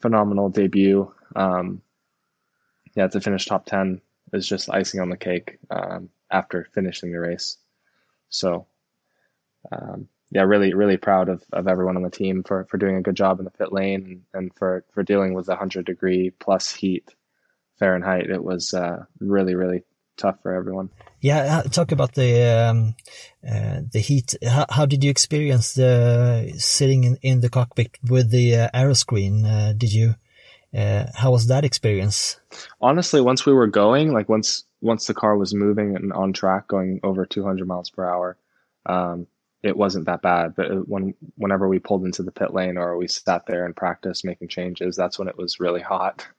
[0.01, 1.13] phenomenal debut.
[1.35, 1.83] Um,
[2.95, 4.01] yeah, to finish top ten
[4.33, 7.59] is just icing on the cake um, after finishing the race.
[8.29, 8.67] So
[9.73, 13.03] um, yeah, really, really proud of, of everyone on the team for, for doing a
[13.03, 16.31] good job in the pit lane and, and for, for dealing with the 100 degree
[16.31, 17.15] plus heat
[17.79, 18.31] Fahrenheit.
[18.31, 19.85] It was uh, really, really
[20.17, 20.91] tough for everyone.
[21.21, 22.95] Yeah, uh, talk about the um,
[23.49, 24.35] uh, the heat.
[24.47, 28.95] How, how, did you experience the sitting in, in the cockpit with the uh, aero
[28.95, 29.45] screen?
[29.45, 30.15] Uh, did you?
[30.77, 32.39] Uh, how was that experience?
[32.81, 36.69] Honestly, once we were going, like once once the car was moving and on track,
[36.69, 38.37] going over 200 miles per hour,
[38.85, 39.27] um,
[39.63, 40.55] it wasn't that bad.
[40.55, 44.25] But when whenever we pulled into the pit lane or we sat there and practiced
[44.25, 46.27] making changes, that's when it was really hot.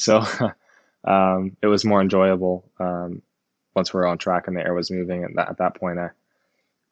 [0.00, 0.24] So
[1.04, 3.22] um, it was more enjoyable um,
[3.74, 5.24] once we were on track and the air was moving.
[5.24, 6.10] And that, at that point, I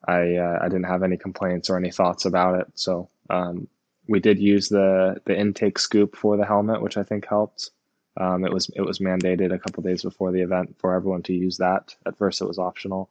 [0.07, 2.67] I, uh, I didn't have any complaints or any thoughts about it.
[2.75, 3.67] So um,
[4.07, 7.71] we did use the the intake scoop for the helmet, which I think helped.
[8.15, 11.33] Um, it was it was mandated a couple days before the event for everyone to
[11.33, 11.95] use that.
[12.05, 13.09] At first, it was optional.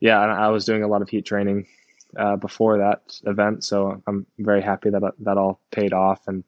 [0.00, 1.66] Yeah, I was doing a lot of heat training
[2.16, 3.64] uh, before that event.
[3.64, 6.44] So I'm very happy that that all paid off, and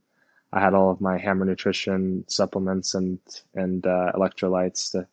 [0.52, 3.18] I had all of my Hammer Nutrition supplements and
[3.54, 5.06] and uh, electrolytes to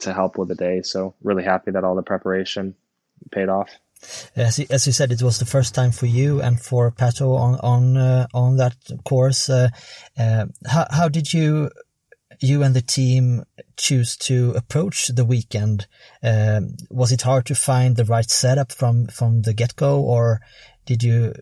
[0.00, 0.82] to help with the day.
[0.82, 2.74] So really happy that all the preparation
[3.30, 3.70] paid off.
[4.34, 7.36] As you, as you said, it was the first time for you and for Pato
[7.38, 9.48] on on uh, on that course.
[9.48, 9.68] Uh,
[10.18, 11.70] uh, how how did you
[12.40, 13.44] you and the team
[13.76, 15.86] choose to approach the weekend?
[16.22, 20.40] Um, was it hard to find the right setup from from the get go, or
[20.86, 21.34] did you?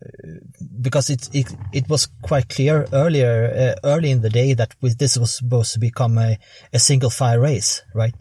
[0.81, 5.17] Because it it, it was quite clear earlier uh, early in the day that this
[5.17, 6.39] was supposed to become a,
[6.73, 8.15] a single fire race, right?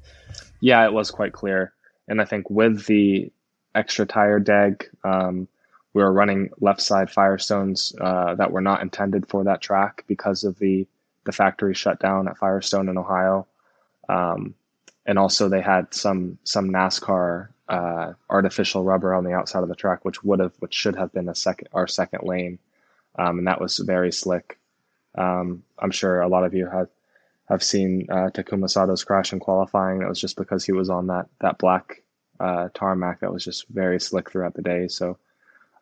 [0.62, 1.74] Yeah, it was quite clear,
[2.08, 3.32] and I think with the
[3.76, 4.90] extra tire deg.
[5.04, 5.48] Um,
[5.94, 10.44] we were running left side Firestones uh, that were not intended for that track because
[10.44, 10.88] of the
[11.26, 13.48] the factory shut down at Firestone in Ohio.
[14.08, 14.56] Um,
[15.06, 19.76] and also they had some some NASCAR uh, artificial rubber on the outside of the
[19.76, 22.60] track, which would have which should have been a second our second lane,
[23.16, 24.58] um, and that was very slick.
[25.16, 26.90] Um, I'm sure a lot of you have
[27.48, 30.00] have seen uh, Takuma Sato's crash in qualifying.
[30.00, 32.02] That was just because he was on that that black
[32.40, 34.88] uh, tarmac that was just very slick throughout the day.
[34.88, 35.18] So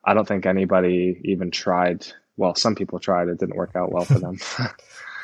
[0.03, 2.05] I don't think anybody even tried.
[2.35, 3.29] Well, some people tried.
[3.29, 4.39] It didn't work out well for them.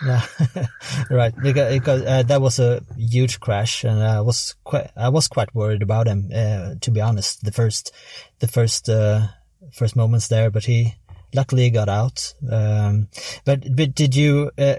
[0.06, 0.26] Yeah,
[1.10, 1.34] right.
[1.42, 5.54] Because, because uh, that was a huge crash, and I was quite I was quite
[5.56, 6.30] worried about him.
[6.34, 7.94] Uh, to be honest, the first
[8.40, 9.28] the first uh,
[9.72, 10.96] first moments there, but he
[11.34, 12.34] luckily got out.
[12.50, 13.08] Um,
[13.46, 14.52] but but did you?
[14.58, 14.76] Uh,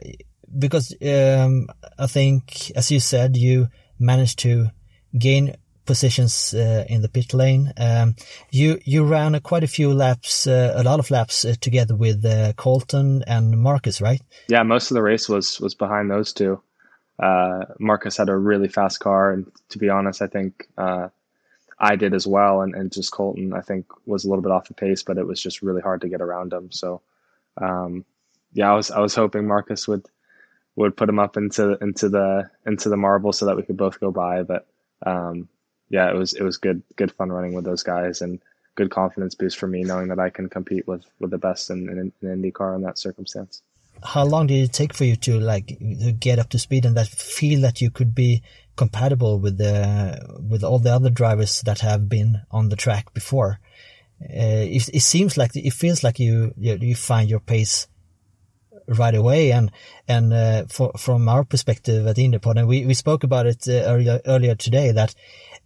[0.57, 1.69] because um,
[1.99, 3.69] I think, as you said, you
[3.99, 4.71] managed to
[5.19, 7.73] gain positions uh, in the pit lane.
[7.77, 8.17] Um,
[8.51, 12.25] you you ran quite a few laps, uh, a lot of laps uh, together with
[12.25, 14.23] uh, Colton and Marcus, right?
[14.49, 16.61] Yeah, most of the race was was behind those two.
[17.79, 22.27] Marcus had a really fast car, and to be honest, I think I did as
[22.27, 25.19] well, and, and just Colton I think was a little bit off the pace, but
[25.19, 26.71] it was just really hard to get around him.
[26.73, 27.03] So
[27.61, 28.05] um,
[28.53, 30.07] yeah, I was I was hoping Marcus would
[30.77, 34.01] would put him up into into the into the marble so that we could both
[34.01, 34.67] go by, but
[35.05, 35.49] um,
[35.89, 38.41] yeah, it was it was good good fun running with those guys and
[38.75, 41.89] good confidence boost for me knowing that I can compete with with the best in,
[41.89, 43.63] in, in IndyCar in that circumstance.
[44.03, 46.97] How long did it take for you to like to get up to speed and
[46.97, 48.43] that feel that you could be
[48.77, 50.19] compatible with the
[50.51, 53.61] with all the other drivers that have been on the track before?
[54.23, 57.87] Uh, it, it seems like it feels like you you, find your pace
[58.89, 59.53] right away.
[59.53, 59.71] And
[60.09, 63.73] and uh, for, from our perspective at Indypod, and we, we spoke about it uh,
[63.73, 65.15] earlier earlier today that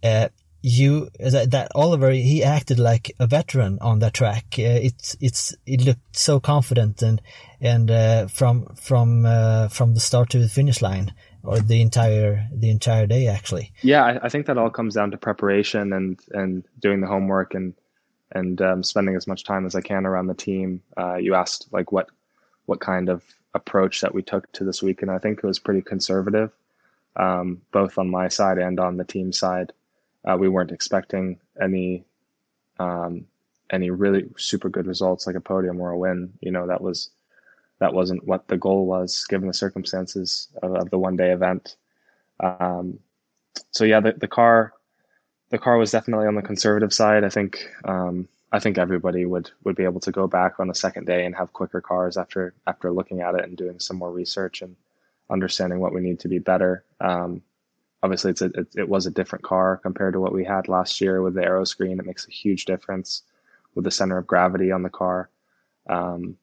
[0.03, 0.29] uh,
[0.61, 4.55] you that, that, Oliver he acted like a veteran on that track.
[4.57, 7.21] Uh, it's it's it looked so confident and
[7.61, 12.47] and uh, from from uh, from the start to the finish line or the entire
[12.53, 13.71] the entire day actually.
[13.81, 17.53] Yeah, I, I think that all comes down to preparation and and doing the homework
[17.53, 17.73] and
[18.31, 20.81] and um, spending as much time as I can around the team.
[20.97, 22.09] Uh, you asked like what
[22.65, 23.23] what kind of
[23.53, 26.51] approach that we took to this week, and I think it was pretty conservative,
[27.15, 29.73] um, both on my side and on the team side.
[30.25, 32.03] Uh, we weren't expecting any
[32.79, 33.25] um,
[33.71, 36.33] any really super good results like a podium or a win.
[36.41, 37.11] You know that was
[37.79, 41.75] that wasn't what the goal was given the circumstances of, of the one day event.
[42.41, 42.99] Um,
[43.71, 44.73] so yeah, the, the car
[45.49, 47.23] the car was definitely on the conservative side.
[47.23, 50.75] I think um, I think everybody would would be able to go back on the
[50.75, 54.11] second day and have quicker cars after after looking at it and doing some more
[54.11, 54.75] research and
[55.29, 56.83] understanding what we need to be better.
[56.99, 57.41] Um,
[58.03, 61.01] obviously, it's a, it, it, was a different car compared to what we had last
[61.01, 61.99] year with the aero screen.
[61.99, 63.23] It makes a huge difference
[63.75, 65.29] with the center of gravity on the car.
[65.87, 66.37] Um,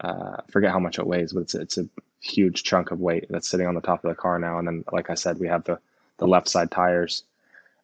[0.00, 1.88] uh, forget how much it weighs, but it's it's a
[2.20, 4.58] huge chunk of weight that's sitting on the top of the car now.
[4.58, 5.78] And then, like I said, we have the
[6.18, 7.24] the left side tires.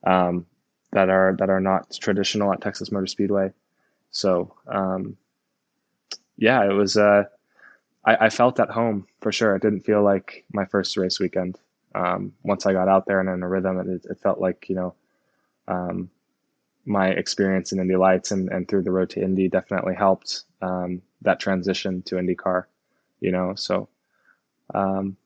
[0.04, 0.46] Um,
[0.94, 3.52] that are that are not traditional at Texas Motor Speedway.
[4.10, 5.16] So um,
[6.38, 6.96] yeah, it was.
[6.96, 7.24] Uh,
[8.04, 9.56] I, I, felt at home for sure.
[9.56, 11.58] It didn't feel like my first race weekend.
[11.94, 14.74] Um, once I got out there and in a rhythm, it, it felt like you
[14.74, 14.94] know
[15.68, 16.10] um,
[16.84, 21.02] my experience in Indy Lights and, and through the road to Indy definitely helped um,
[21.22, 22.64] that transition to IndyCar.
[23.20, 23.88] You know, so
[24.74, 25.16] um,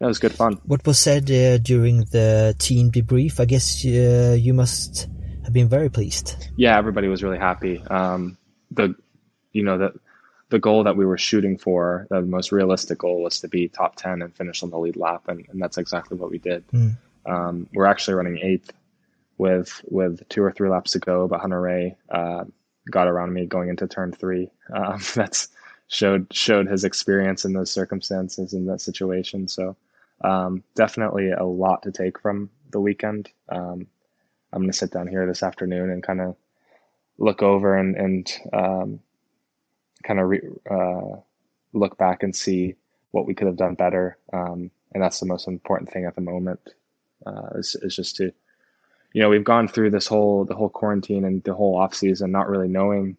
[0.00, 0.60] it was good fun.
[0.64, 3.40] What was said uh, during the team debrief?
[3.40, 5.08] I guess uh, you must
[5.44, 6.36] have been very pleased.
[6.56, 7.82] Yeah, everybody was really happy.
[7.82, 8.36] Um,
[8.70, 8.94] the,
[9.52, 9.94] you know, the
[10.48, 13.96] the goal that we were shooting for, the most realistic goal was to be top
[13.96, 16.66] ten and finish on the lead lap, and, and that's exactly what we did.
[16.68, 16.96] Mm.
[17.26, 18.72] Um, we're actually running eighth
[19.38, 22.44] with with two or three laps to go, but Hunter-Reay uh,
[22.90, 24.50] got around me going into turn three.
[24.74, 25.48] Um, that's
[25.88, 29.48] showed showed his experience in those circumstances in that situation.
[29.48, 29.76] So
[30.22, 33.30] um, definitely a lot to take from the weekend.
[33.48, 33.86] Um,
[34.52, 36.36] I'm going to sit down here this afternoon and kind of
[37.18, 39.00] look over and, and um,
[40.02, 41.16] kind of re- uh,
[41.72, 42.74] look back and see
[43.10, 44.18] what we could have done better.
[44.32, 46.60] Um, and that's the most important thing at the moment
[47.26, 48.32] uh, is, is just to,
[49.12, 52.30] you know, we've gone through this whole, the whole quarantine and the whole off season,
[52.30, 53.16] not really knowing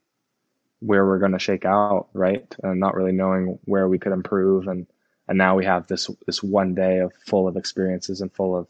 [0.79, 2.07] where we're going to shake out.
[2.13, 2.55] Right.
[2.63, 4.67] And not really knowing where we could improve.
[4.67, 4.87] And,
[5.27, 8.67] and now we have this, this one day of full of experiences and full of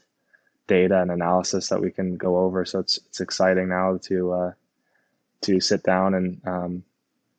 [0.66, 2.64] data and analysis that we can go over.
[2.64, 4.52] So it's it's exciting now to uh,
[5.40, 6.84] to sit down and um,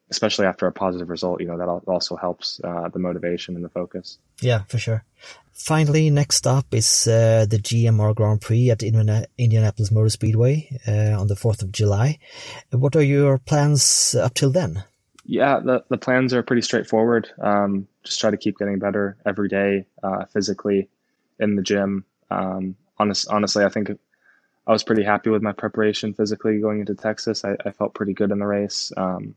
[0.09, 3.69] especially after a positive result, you know that also helps uh, the motivation and the
[3.69, 4.17] focus.
[4.41, 5.03] Yeah, for sure.
[5.53, 11.27] Finally, next up is uh, the GMR Grand Prix at Indianapolis Motor Speedway uh, on
[11.27, 12.17] the 4th of July.
[12.71, 14.85] What are your plans up till then?
[15.25, 17.29] Yeah, the, the plans are pretty straightforward.
[17.41, 20.87] Um, just try to keep getting better every day uh, physically
[21.39, 22.05] in the gym.
[22.31, 23.91] Um, honest, honestly, I think
[24.65, 27.43] I was pretty happy with my preparation physically going into Texas.
[27.43, 28.93] I, I felt pretty good in the race.
[28.95, 29.35] Um,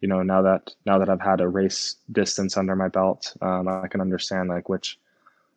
[0.00, 3.68] you know, now that now that I've had a race distance under my belt, um,
[3.68, 4.98] I can understand like which,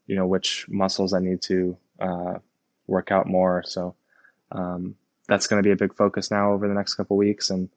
[0.08, 2.40] you know, which muscles I need to uh,
[2.88, 3.64] work out more.
[3.66, 3.96] So
[4.52, 4.96] um,
[5.28, 7.50] that's going to be a big focus now over the next couple weeks.
[7.50, 7.70] And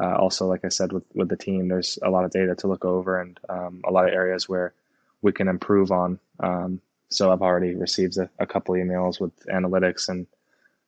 [0.00, 2.68] uh, also, like I said, with with the team, there's a lot of data to
[2.68, 4.74] look over and um, a lot of areas where
[5.22, 6.18] we can improve on.
[6.38, 10.26] Um, so I've already received a, a couple emails with analytics and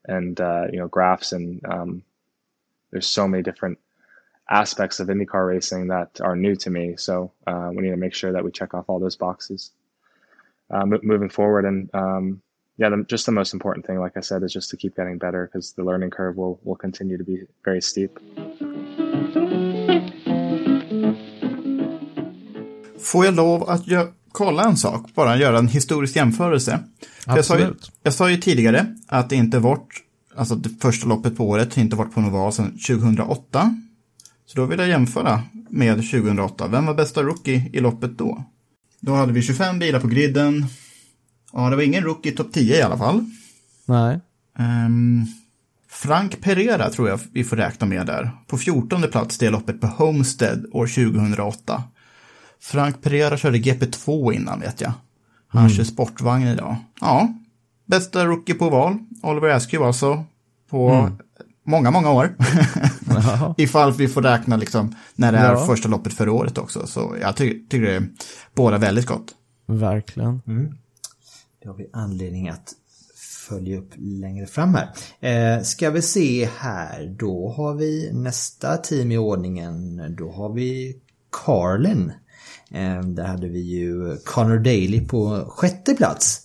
[0.05, 2.03] and uh, you know graphs and um,
[2.91, 3.79] there's so many different
[4.53, 6.97] aspects of IndyCar racing that are new to me.
[6.97, 9.71] So uh, we need to make sure that we check off all those boxes
[10.71, 11.65] uh, moving forward.
[11.65, 12.43] And um,
[12.77, 15.19] yeah, the, just the most important thing, like I said, is just to keep getting
[15.19, 18.19] better because the learning curve will will continue to be very steep.
[22.99, 26.81] Får jag lov att göra kolla en sak, bara göra en historisk jämförelse.
[27.27, 30.03] Jag sa, ju, jag sa ju tidigare att det inte vårt
[30.35, 33.77] alltså det första loppet på året, inte varit på en oval sedan 2008.
[34.47, 36.67] Så då vill jag jämföra med 2008.
[36.69, 38.45] Vem var bästa rookie i loppet då?
[39.01, 40.67] Då hade vi 25 bilar på griden.
[41.53, 43.25] Ja, det var ingen rookie i topp 10 i alla fall.
[43.87, 44.21] Nej.
[44.59, 45.27] Um,
[45.89, 48.31] Frank Pereira tror jag vi får räkna med där.
[48.47, 51.83] På 14 plats det loppet på Homestead år 2008.
[52.61, 54.93] Frank Pereira körde GP2 innan vet jag.
[55.49, 55.73] Han Mm.
[55.77, 56.77] kör sportvagn idag.
[57.01, 57.35] Ja,
[57.87, 58.99] bästa rookie på val.
[59.23, 60.25] Oliver Askew alltså.
[60.71, 61.13] På Mm.
[61.67, 62.35] många, många år.
[63.59, 65.67] Ifall vi får räkna liksom när det är Ja.
[65.67, 66.87] första loppet för året också.
[66.87, 68.09] Så jag ty tycker det är
[68.55, 69.35] båda väldigt gott.
[69.67, 70.41] Verkligen.
[71.63, 72.73] Det har vi anledning att
[73.49, 74.89] följa upp längre fram här.
[75.57, 80.01] Eh, ska vi se här, då har vi nästa team i ordningen.
[80.19, 80.97] Då har vi
[81.45, 82.13] Carlin.
[82.71, 86.42] Eh, där hade vi ju Connor Daly på sjätte plats.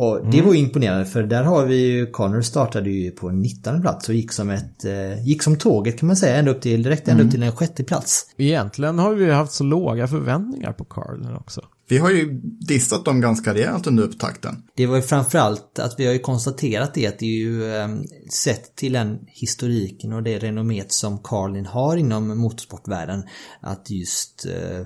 [0.00, 3.82] Och det var ju imponerande för där har vi ju, Connor startade ju på 19
[3.82, 6.82] plats och gick som ett, eh, gick som tåget kan man säga, ända upp till,
[6.82, 8.26] direkt ända upp till en sjätte plats.
[8.36, 11.60] Egentligen har vi haft så låga förväntningar på Carlin också.
[11.88, 14.62] Vi har ju dissat dem ganska rejält under upptakten.
[14.76, 17.88] Det var ju framförallt att vi har ju konstaterat det att det är ju eh,
[18.30, 23.22] sett till den historiken och det renommet som Carlin har inom motorsportvärlden
[23.60, 24.84] att just eh,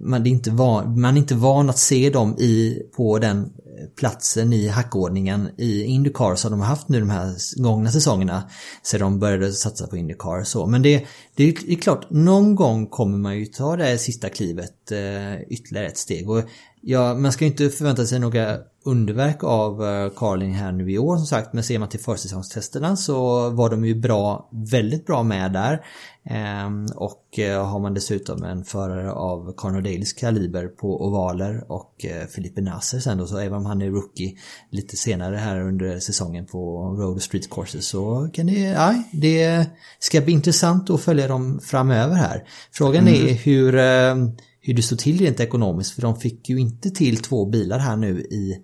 [0.00, 3.52] man, är inte van, man är inte van att se dem i, på den
[3.96, 8.50] platsen i hackordningen i Indycar som de har haft nu de här gångna säsongerna.
[8.82, 10.66] sedan de började satsa på Indycar så.
[10.66, 14.92] Men det, det är klart, någon gång kommer man ju ta det här sista klivet
[14.92, 16.30] eh, ytterligare ett steg.
[16.30, 16.42] Och
[16.80, 20.98] ja, man ska ju inte förvänta sig några underverk av eh, Carling här nu i
[20.98, 21.52] år som sagt.
[21.52, 25.84] Men ser man till försäsongstesterna så var de ju bra, väldigt bra med där.
[26.24, 32.04] Ehm, och eh, har man dessutom en förare av Conor Dales kaliber på ovaler och
[32.04, 34.36] eh, Filippe Nasser sen då så även om han är rookie
[34.70, 36.58] lite senare här under säsongen på
[36.98, 39.66] Road och Street Courses så kan det, ja, det
[39.98, 42.42] ska bli intressant att följa dem framöver här.
[42.72, 44.14] Frågan är hur, eh,
[44.60, 47.96] hur det står till rent ekonomiskt för de fick ju inte till två bilar här
[47.96, 48.58] nu i,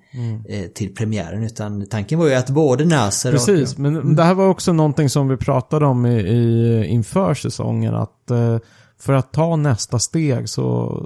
[0.49, 3.79] eh, till premiären utan tanken var ju att både Nasser Precis, och...
[3.79, 7.95] men det här var också någonting som vi pratade om i, i, inför säsongen.
[7.95, 8.59] Att eh,
[9.03, 10.97] för att ta nästa steg så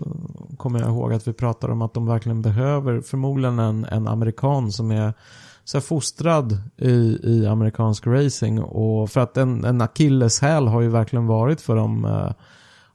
[0.57, 4.73] kommer jag ihåg att vi pratade om att de verkligen behöver förmodligen en, en amerikan
[4.73, 5.15] som är
[5.65, 8.63] så här fostrad i, i amerikansk racing.
[8.63, 12.31] Och för att en, en akilleshäl har ju verkligen varit för dem eh,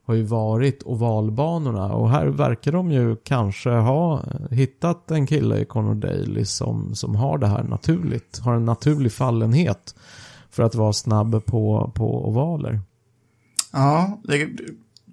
[0.05, 5.65] har ju varit ovalbanorna och här verkar de ju kanske ha hittat en kille i
[5.65, 9.95] Conor Daly som, som har det här naturligt, har en naturlig fallenhet
[10.49, 12.79] för att vara snabb på, på ovaler.
[13.73, 14.49] Ja, det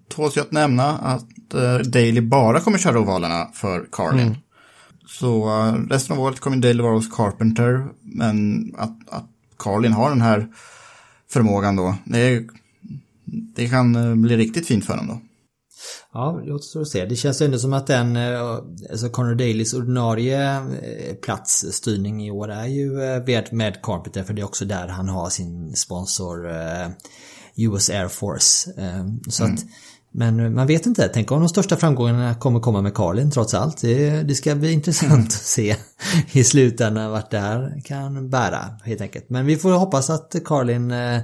[0.09, 4.27] tåls ju att nämna att uh, Daily bara kommer köra ovalerna för Carlin.
[4.27, 4.39] Mm.
[5.07, 10.11] Så uh, resten av året kommer Daily vara hos Carpenter, men att, att Carlin har
[10.11, 10.49] den här
[11.31, 12.47] förmågan då, det,
[13.57, 15.21] det kan uh, bli riktigt fint för honom då.
[16.13, 17.05] Ja, det återstår att se.
[17.05, 18.59] Det känns ändå som att den, eh,
[18.91, 24.43] alltså Conor Dalys ordinarie eh, platsstyrning i år är ju eh, med, Carpenter för det
[24.43, 26.89] är också där han har sin sponsor eh,
[27.57, 28.71] US Air Force.
[28.77, 29.55] Eh, så Mm.
[29.55, 29.65] att,
[30.13, 33.81] men man vet inte, tänk om de största framgångarna kommer komma med Carlin trots allt.
[33.81, 35.77] Det, det ska bli intressant att se
[36.33, 39.31] i slutändan vart det här kan bära helt enkelt.
[39.31, 41.21] Men vi får hoppas att Carlin eh,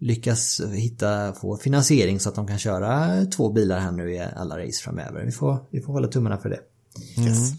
[0.00, 4.58] lyckas hitta, få finansiering så att de kan köra två bilar här nu i alla
[4.58, 5.24] race framöver.
[5.24, 6.60] Vi får, vi får hålla tummarna för det.
[7.18, 7.52] Yes.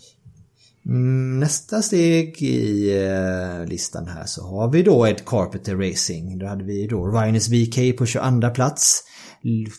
[0.86, 6.40] Mm, nästa steg i eh, listan här så har vi då Ed Carpenter Racing.
[6.40, 9.04] Då hade vi då Rhinus VK på 22 plats.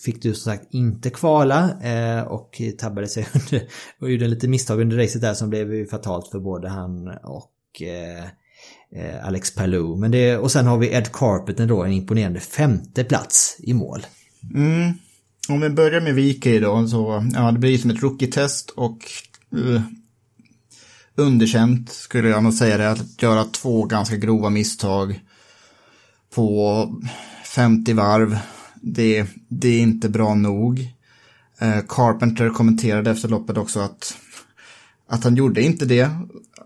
[0.05, 3.69] Fick du som sagt inte kvala eh, och tabbade sig under
[4.01, 8.25] och gjorde lite misstag under racet där som blev fatalt för både han och eh,
[8.97, 9.97] eh, Alex Palou.
[9.97, 14.07] Men det, och sen har vi Ed Carpenter då en imponerande femte plats i mål.
[14.55, 14.93] Mm.
[15.49, 18.99] Om vi börjar med VK då, så ja, det blir som ett rookie-test och
[19.57, 19.81] uh,
[21.15, 25.21] underkänt skulle jag nog säga det, att göra två ganska grova misstag
[26.35, 26.89] på
[27.45, 28.39] 50 varv.
[28.83, 30.89] Det, det är inte bra nog.
[31.59, 34.17] Eh, Carpenter kommenterade efter loppet också att,
[35.09, 36.11] att han gjorde inte det.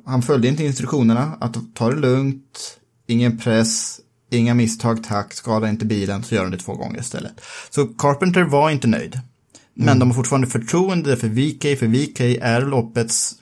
[0.06, 4.00] Han följde inte instruktionerna, att ta det lugnt, ingen press,
[4.30, 7.40] inga misstag, tack, skada inte bilen, så gör han det två gånger istället.
[7.70, 9.20] Så Carpenter var inte nöjd.
[9.74, 13.34] Men de har fortfarande förtroende för VK, för VK är loppets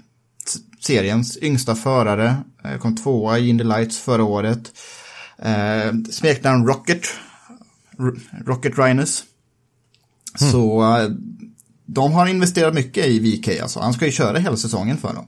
[0.81, 2.37] seriens yngsta förare.
[2.65, 4.73] Eh, Kom tvåa i Indy Lights förra året.
[5.39, 7.07] Eh, smeknamn Rocket.
[8.47, 9.25] Rocket Rocket
[10.41, 10.53] Mm.
[10.53, 11.11] Så eh,
[11.87, 13.81] de har investerat mycket i VK alltså.
[13.81, 15.27] Han ska ju köra hela säsongen för dem.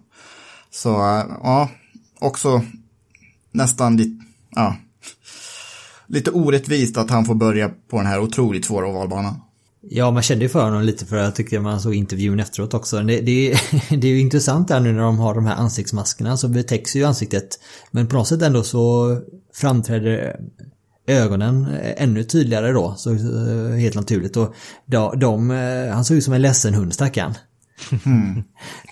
[0.71, 1.71] Så eh, ja,
[2.19, 2.63] också
[3.53, 4.77] nästan lite, ja,
[6.07, 9.41] lite orättvist att han får börja på den här otroligt svåra ovalbanan.
[9.89, 13.03] Ja, man kände ju för honom lite för jag tyckte man såg intervjun efteråt också.
[13.03, 13.51] Det, det,
[13.91, 17.05] det är ju intressant där nu när de har de här ansiktsmaskerna så betäcks ju
[17.05, 17.49] ansiktet.
[17.91, 19.17] Men på något sätt ändå så
[19.55, 20.41] framträder
[21.07, 24.37] ögonen ännu tydligare då, så eh, helt naturligt.
[24.37, 24.55] Och
[24.87, 27.35] de, de, eh, han såg ut som en ledsen hund stackaren.
[28.07, 28.43] Mm.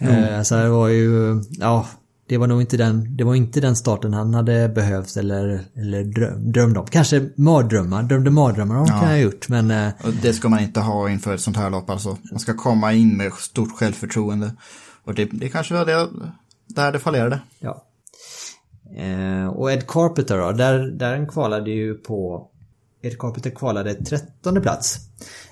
[0.01, 0.45] Mm.
[0.45, 1.87] Så det var ju, ja,
[2.29, 6.05] det var nog inte den, det var inte den starten han hade behövt eller, eller
[6.05, 6.87] dröm, drömde om.
[6.87, 8.93] Kanske mardrömmar, drömde mardrömmar om ja.
[8.93, 9.93] kan jag ha gjort men...
[10.05, 12.17] Och det ska man inte ha inför ett sånt här lopp alltså.
[12.31, 14.53] Man ska komma in med stort självförtroende.
[15.05, 16.09] Och det, det kanske var det,
[16.67, 17.41] där det fallerade.
[17.59, 17.85] Ja.
[18.97, 22.49] Eh, och Ed Carpenter då, där, där kvalade ju på...
[23.03, 24.99] Ed Carpenter kvalade 13 plats.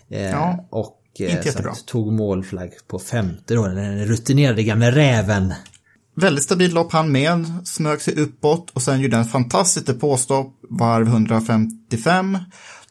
[0.08, 5.54] Eh, ja, och eh, tog målflagg på femte då, den rutinerade gamla räven.
[6.14, 11.06] Väldigt stabilt lopp han med, smög sig uppåt och sen gjorde en fantastiskt depåstopp, varv
[11.06, 12.38] 155.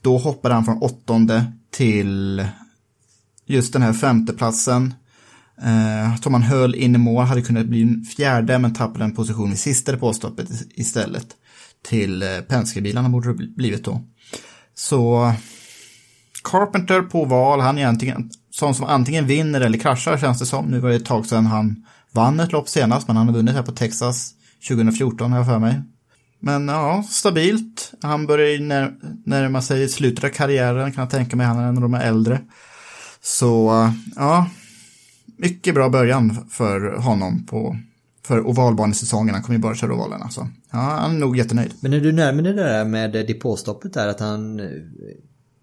[0.01, 2.45] Då hoppade han från åttonde till
[3.45, 4.93] just den här femteplatsen.
[5.63, 9.53] Eh, som han höll in i mål, hade kunnat bli fjärde men tappade en position
[9.53, 11.27] i sista depåstoppet istället.
[11.89, 14.01] Till eh, Penske-bilarna borde det blivit då.
[14.75, 15.33] Så
[16.43, 20.65] Carpenter på val, han är egentligen sån som antingen vinner eller kraschar känns det som.
[20.65, 23.55] Nu var det ett tag sedan han vann ett lopp senast, men han har vunnit
[23.55, 24.33] här på Texas
[24.67, 25.81] 2014 har jag för mig.
[26.39, 27.93] Men ja, stabilt.
[28.01, 28.93] Han börjar när,
[29.25, 31.45] närma sig slutet av karriären kan jag tänka mig.
[31.45, 32.41] Han är en av de äldre.
[33.21, 34.49] Så ja,
[35.41, 37.77] mycket bra början för honom på
[38.25, 39.35] för ovalbanesäsongen.
[39.35, 40.47] Han kommer ju bara köra ovalen alltså.
[40.71, 41.73] Ja, han är nog jättenöjd.
[41.79, 44.65] Men är du nöjd med det där med depåstoppet där att han eh,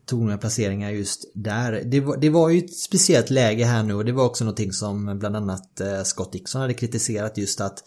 [0.06, 1.82] tog några placeringar just där.
[1.84, 4.72] Det var, det var ju ett speciellt läge här nu och det var också någonting
[4.72, 7.78] som bland annat eh, Scott Dixon hade kritiserat just att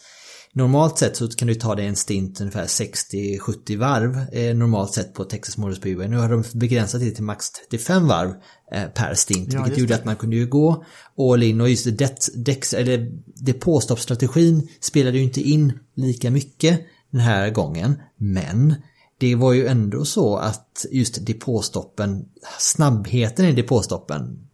[0.54, 5.14] Normalt sett så kan du ta dig en stint ungefär 60-70 varv eh, normalt sett
[5.14, 6.08] på Texas Motor Speedway.
[6.08, 8.34] Nu har de begränsat det till max 35 varv
[8.72, 9.98] eh, per stint, ja, vilket gjorde det.
[9.98, 10.84] att man kunde ju gå
[11.18, 13.10] all in och just det, dex, eller
[13.44, 16.80] depåstoppsstrategin spelade ju inte in lika mycket
[17.10, 18.74] den här gången, men
[19.22, 22.24] det var ju ändå så att just depåstoppen,
[22.58, 24.48] snabbheten i depåstoppen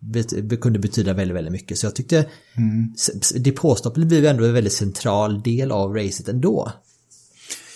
[0.60, 1.78] kunde betyda väldigt, väldigt mycket.
[1.78, 2.94] Så jag tyckte mm.
[3.34, 6.72] depåstoppen blev ändå en väldigt central del av racet ändå.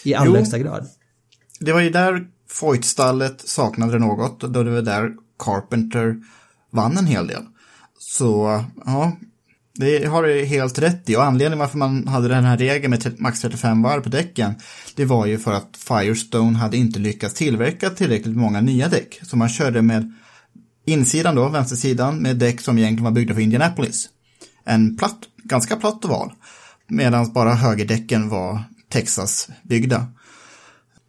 [0.04, 0.88] I allra högsta grad.
[1.60, 6.16] Det var ju där Foyt-stallet saknade något, då det var där Carpenter
[6.70, 7.42] vann en hel del.
[7.98, 9.16] Så, ja,
[9.74, 13.20] det har du helt rätt i och anledningen varför man hade den här regeln med
[13.20, 14.54] max 35 varv på däcken
[14.96, 19.20] det var ju för att Firestone hade inte lyckats tillverka tillräckligt många nya däck.
[19.22, 20.12] Så man körde med
[20.84, 24.08] insidan då, vänstersidan, med däck som egentligen var byggda för Indianapolis.
[24.64, 26.32] En platt, ganska platt oval.
[26.88, 30.06] Medan bara högerdäcken var Texas-byggda.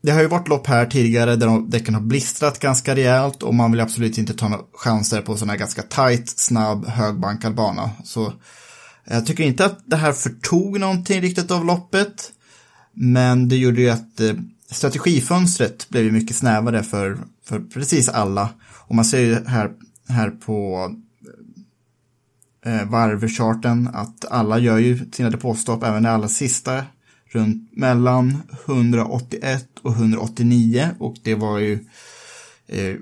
[0.03, 3.71] Det har ju varit lopp här tidigare där däcken har blistrat ganska rejält och man
[3.71, 7.91] vill absolut inte ta några chanser på sån här ganska tight, snabb, högbankad bana.
[8.03, 8.33] Så
[9.05, 12.31] jag tycker inte att det här förtog någonting riktigt av loppet.
[12.93, 14.33] Men det gjorde ju att eh,
[14.69, 18.49] strategifönstret blev mycket snävare för, för precis alla.
[18.87, 19.71] Och man ser ju här,
[20.07, 20.89] här på
[22.65, 26.85] eh, varvcharten att alla gör ju sina depåstopp, även det allra sista
[27.35, 31.85] runt mellan 181 och 189 och det var ju
[32.67, 32.95] eh,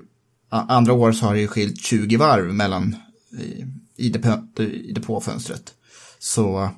[0.48, 2.96] andra år så har det ju skilt 20 varv mellan
[3.38, 3.66] eh,
[3.96, 5.72] i, depå, i depåfönstret.
[6.18, 6.70] Så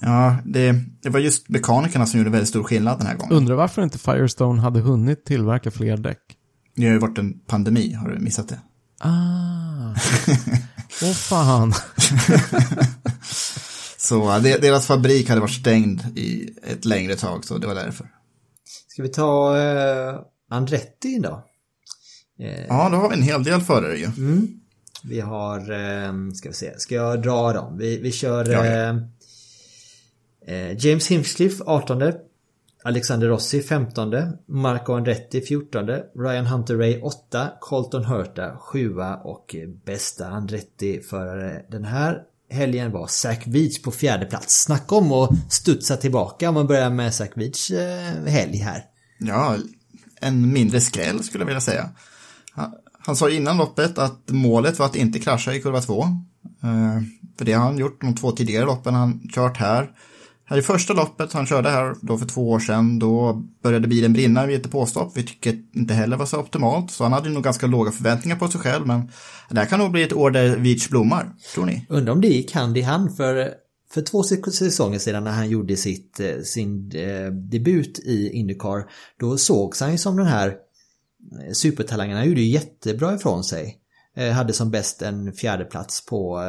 [0.00, 3.36] ja, det, det var just mekanikerna som gjorde väldigt stor skillnad den här gången.
[3.36, 6.22] Undrar varför inte Firestone hade hunnit tillverka fler däck?
[6.76, 8.60] Det har ju varit en pandemi, har du missat det?
[8.98, 9.08] Ah,
[11.02, 11.72] åh oh, fan.
[14.10, 18.06] Så deras fabrik hade varit stängd i ett längre tag, så det var därför.
[18.88, 21.44] Ska vi ta eh, Andretti då?
[22.40, 24.04] Eh, ja, då har vi en hel del förare ju.
[24.04, 24.48] Mm.
[25.04, 27.78] Vi har, eh, ska vi se, ska jag dra dem?
[27.78, 28.72] Vi, vi kör ja, ja.
[28.72, 28.96] Eh,
[30.46, 32.02] eh James Hinchcliffe 18
[32.84, 34.14] Alexander Rossi 15
[34.46, 35.86] Marco Andretti 14
[36.18, 38.94] Ryan Hunter Ray 8 Colton Hurta 7
[39.24, 44.62] och bästa Andretti-förare den här helgen var Zach Beach på fjärde plats.
[44.62, 48.84] Snacka om att studsa tillbaka om man börjar med Zach Beach eh, helg här.
[49.18, 49.56] Ja,
[50.20, 51.90] en mindre skräll skulle jag vilja säga.
[52.52, 52.72] Han,
[53.02, 56.02] han sa innan loppet att målet var att inte krascha i kurva två.
[56.62, 57.02] Eh,
[57.38, 59.90] för det har han gjort de två tidigare loppen han kört här.
[60.50, 64.12] Här i första loppet han körde här då för två år sedan, då började bilen
[64.12, 65.16] brinna vid ett depåstopp.
[65.16, 68.60] vilket inte heller var så optimalt, så han hade nog ganska låga förväntningar på sig
[68.60, 69.10] själv, men
[69.50, 71.86] det här kan nog bli ett år där Beach blommar, tror ni?
[71.88, 73.50] Undrar om det gick hand i hand, för
[73.92, 78.90] för två säsonger sedan när han gjorde sitt, eh, sin eh, debut i Indycar,
[79.20, 82.16] då sågs han ju som den här eh, supertalangen.
[82.16, 83.76] Han gjorde ju jättebra ifrån sig.
[84.34, 86.40] Hade som bäst en fjärdeplats på,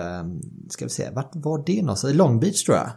[0.70, 2.16] ska vi se, vart var det någonstans?
[2.16, 2.92] Long Beach tror jag.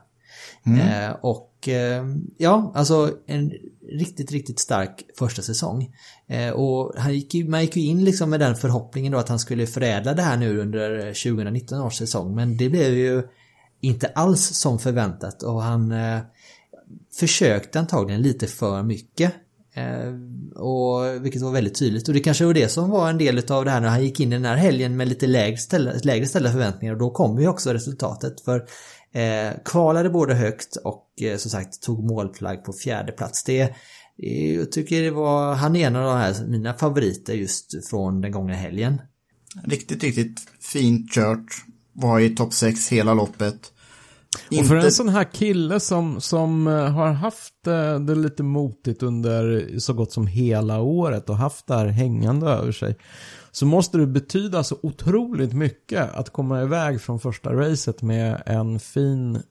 [0.67, 0.81] Mm.
[0.81, 2.05] Eh, och eh,
[2.39, 3.53] ja, alltså en
[3.89, 5.95] riktigt, riktigt stark första säsong.
[6.27, 9.29] Eh, och han gick ju, man gick ju in liksom med den förhoppningen då att
[9.29, 12.35] han skulle förädla det här nu under eh, 2019 års säsong.
[12.35, 13.23] Men det blev ju
[13.81, 16.21] inte alls som förväntat och han eh,
[17.19, 19.35] försökte antagligen lite för mycket.
[19.75, 23.53] Eh, och, vilket var väldigt tydligt och det kanske var det som var en del
[23.53, 25.93] av det här när han gick in i den här helgen med lite lägre ställda,
[26.03, 28.65] lägre ställda förväntningar och då kom ju också resultatet för
[29.15, 33.45] eh, kvalade både högt och eh, som sagt tog målflagg på fjärde plats.
[33.45, 33.61] Det,
[34.23, 38.21] eh, jag tycker det var, han är en av de här mina favoriter just från
[38.21, 39.01] den gångna helgen.
[39.65, 41.65] Riktigt, riktigt fint kört.
[41.93, 43.73] Var i topp 6 hela loppet.
[44.61, 49.03] Och för en sån här kille som, som eh, har haft eh, det lite motigt
[49.03, 52.97] under så gott som hela året och haft det här hängande över sig.
[53.51, 58.81] Så måste det betyda så otroligt mycket att komma iväg från första racet med en
[58.81, 59.43] fin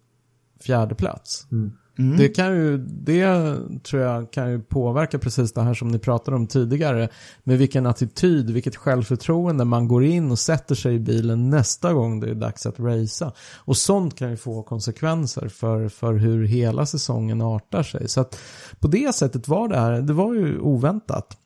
[0.62, 1.48] fjärdeplats.
[1.52, 1.72] Mm.
[2.00, 2.18] Mm.
[2.18, 6.38] Det kan ju, det tror jag kan ju påverka precis det här som ni pratade
[6.38, 7.10] om tidigare.
[7.44, 12.20] Med vilken attityd, vilket självförtroende man går in och sätter sig i bilen nästa gång
[12.20, 13.32] det är dags att racea.
[13.58, 18.10] Och sånt kan ju få konsekvenser för, för hur hela säsongen artar sig.
[18.10, 18.40] Så att
[18.80, 21.38] på det sättet var det här, det var ju oväntat.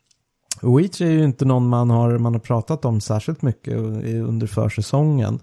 [0.62, 5.40] Weech är ju inte någon man har, man har pratat om särskilt mycket under försäsongen.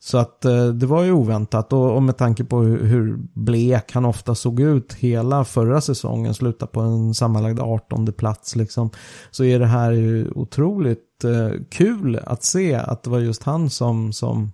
[0.00, 3.92] Så att eh, det var ju oväntat och, och med tanke på hur, hur blek
[3.92, 8.90] han ofta såg ut hela förra säsongen, sluta på en sammanlagd 18 plats liksom.
[9.30, 13.70] Så är det här ju otroligt eh, kul att se att det var just han
[13.70, 14.52] som, som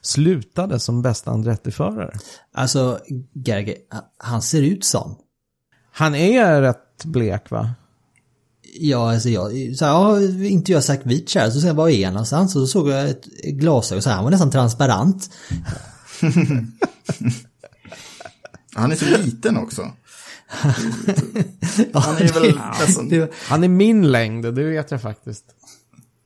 [0.00, 2.14] slutade som bästa Andretti-förare.
[2.54, 2.98] Alltså,
[3.34, 3.76] Gerge,
[4.18, 5.14] han ser ut sån.
[5.92, 7.70] Han är rätt blek va?
[8.74, 12.04] Ja, alltså jag, så här, ja, inte jag sagt vit här, så jag var är
[12.04, 12.56] han någonstans?
[12.56, 15.30] Och så såg jag ett glasögon, så här, han var nästan transparent.
[18.74, 19.82] han är så liten också.
[21.92, 23.28] han är väl nästan...
[23.48, 25.44] Han är min längd, det vet jag faktiskt.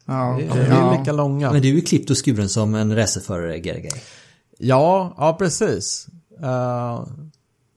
[0.07, 1.53] Ja, vi är lika långa.
[1.53, 4.03] Men du är ju klippt och skuren som en racerförare, Gergej.
[4.59, 6.09] Ja, ja precis.
[6.43, 7.07] Uh,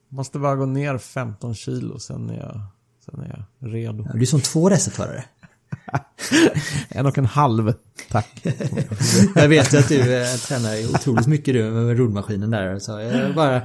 [0.10, 2.62] måste bara gå ner 15 kilo sen är jag,
[3.06, 4.06] sen är jag redo.
[4.08, 5.24] Ja, du är som två racerförare.
[6.90, 7.74] en och en halv,
[8.12, 8.42] tack.
[9.36, 12.80] jag vet ju att du eh, tränar otroligt mycket du med rullmaskinen där.
[12.80, 13.62] Så jag bara,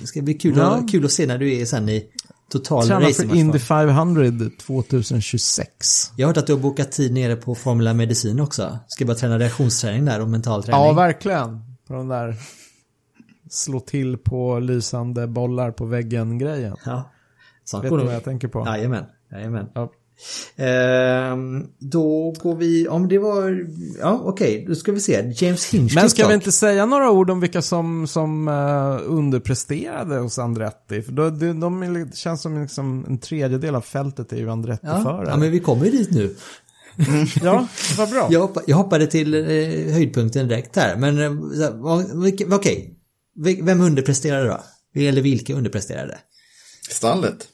[0.00, 0.64] det ska bli kul, ja.
[0.64, 2.06] att, kul att se när du är sen i
[2.52, 6.12] total Tränar för Indy 500 2026.
[6.16, 8.78] Jag har hört att du har bokat tid nere på Formula Medicin också.
[8.88, 10.80] Ska bara träna reaktionsträning där och mental träning.
[10.80, 11.60] Ja, verkligen.
[11.86, 12.36] På de där
[13.50, 16.76] slå till på lysande bollar på väggen-grejen.
[16.84, 17.10] Ja.
[17.72, 18.64] Vet du vad jag tänker på?
[18.66, 19.04] Jajamän.
[19.32, 19.66] Jajamän.
[19.74, 19.92] Ja.
[20.56, 23.66] Ehm, då går vi, om det var,
[24.00, 25.32] ja okej, okay, då ska vi se.
[25.36, 30.18] James Hinch Men ska vi inte säga några ord om vilka som, som uh, underpresterade
[30.18, 31.02] hos Andretti?
[31.02, 35.24] För då, de, de känns som liksom en tredjedel av fältet är ju Andretti-förare.
[35.24, 36.34] Ja, ja, men vi kommer ju dit nu.
[37.08, 37.26] Mm.
[37.42, 38.28] ja, vad bra.
[38.30, 41.32] Jag, hoppa, jag hoppade till eh, höjdpunkten direkt här, men eh,
[42.54, 42.96] okej.
[43.36, 43.62] Okay.
[43.62, 44.60] Vem underpresterade då?
[45.00, 46.18] Eller vilka underpresterade?
[46.90, 47.48] Stallet.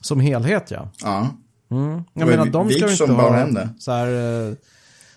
[0.00, 0.90] Som helhet ja.
[1.02, 1.36] Ja.
[1.70, 2.02] Mm.
[2.12, 4.56] Jag menar de ska ju inte ha så här,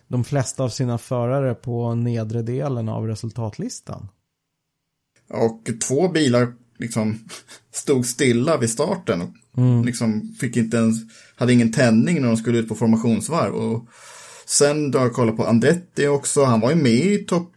[0.07, 4.07] de flesta av sina förare på nedre delen av resultatlistan.
[5.29, 7.19] Och två bilar liksom
[7.73, 9.21] stod stilla vid starten.
[9.21, 9.85] Och mm.
[9.85, 10.95] liksom fick inte ens,
[11.35, 13.53] hade ingen tändning när de skulle ut på formationsvarv.
[13.53, 13.87] Och
[14.45, 16.43] sen då har jag kollat på Andretti också.
[16.43, 17.51] Han var ju med i topp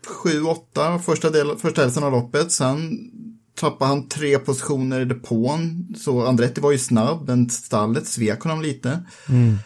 [0.74, 2.52] 7-8 första, del, första hälften av loppet.
[2.52, 3.10] Sen
[3.62, 5.94] tappade han tre positioner i depån.
[5.98, 9.02] Så Andretti var ju snabb, men stallet svek honom lite.
[9.28, 9.58] Mm.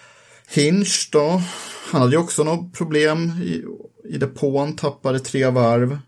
[0.48, 1.42] Hinch då,
[1.90, 3.64] han hade ju också något problem i,
[4.14, 5.98] i depån, tappade tre varv.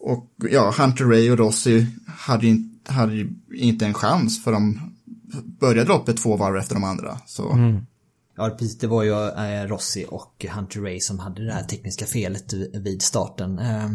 [0.00, 4.80] Och ja, Hunter Ray och Rossi hade ju, hade ju inte en chans för de
[5.60, 7.18] började loppet två varv efter de andra.
[7.26, 7.52] Så.
[7.52, 7.86] Mm.
[8.40, 8.78] Ja, precis.
[8.78, 13.02] Det var ju eh, Rossi och Hunter Ray som hade det här tekniska felet vid
[13.02, 13.58] starten.
[13.58, 13.90] Eh,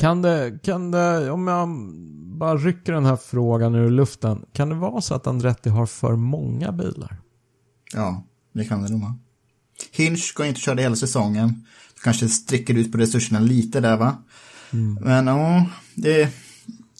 [0.00, 1.68] kan det, kan det, om jag
[2.38, 4.44] bara rycker den här frågan ur luften.
[4.52, 7.16] Kan det vara så att Andretti har för många bilar?
[7.94, 9.18] Ja, det kan det nog vara.
[9.92, 11.66] Hinch ska inte köra hela säsongen.
[12.04, 14.16] Kanske sträcker ut på resurserna lite där va?
[14.72, 14.94] Mm.
[14.94, 16.28] Men ja, det är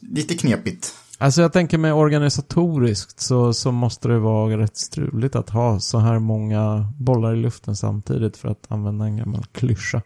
[0.01, 0.95] lite knepigt.
[1.21, 5.99] Alltså jag tänker mig organisatoriskt så, så måste det vara rätt struligt att ha så
[5.99, 10.03] här många bollar i luften samtidigt för att använda en gammal klyscha.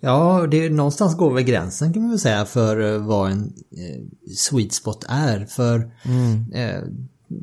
[0.00, 4.32] Ja, det är någonstans går väl gränsen kan man väl säga för vad en eh,
[4.36, 5.46] sweet spot är.
[5.46, 6.52] För mm.
[6.52, 6.82] eh,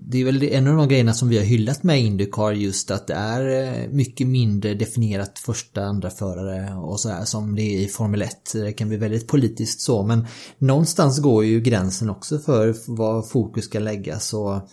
[0.02, 3.08] det är väl en av de grejerna som vi har hyllat med Indycar just att
[3.08, 7.80] det är eh, mycket mindre definierat första, andra förare och så här som det är
[7.80, 8.52] i Formel 1.
[8.54, 10.28] Det kan bli väldigt politiskt så men
[10.58, 14.70] någonstans går ju gränsen också för var fokus ska läggas och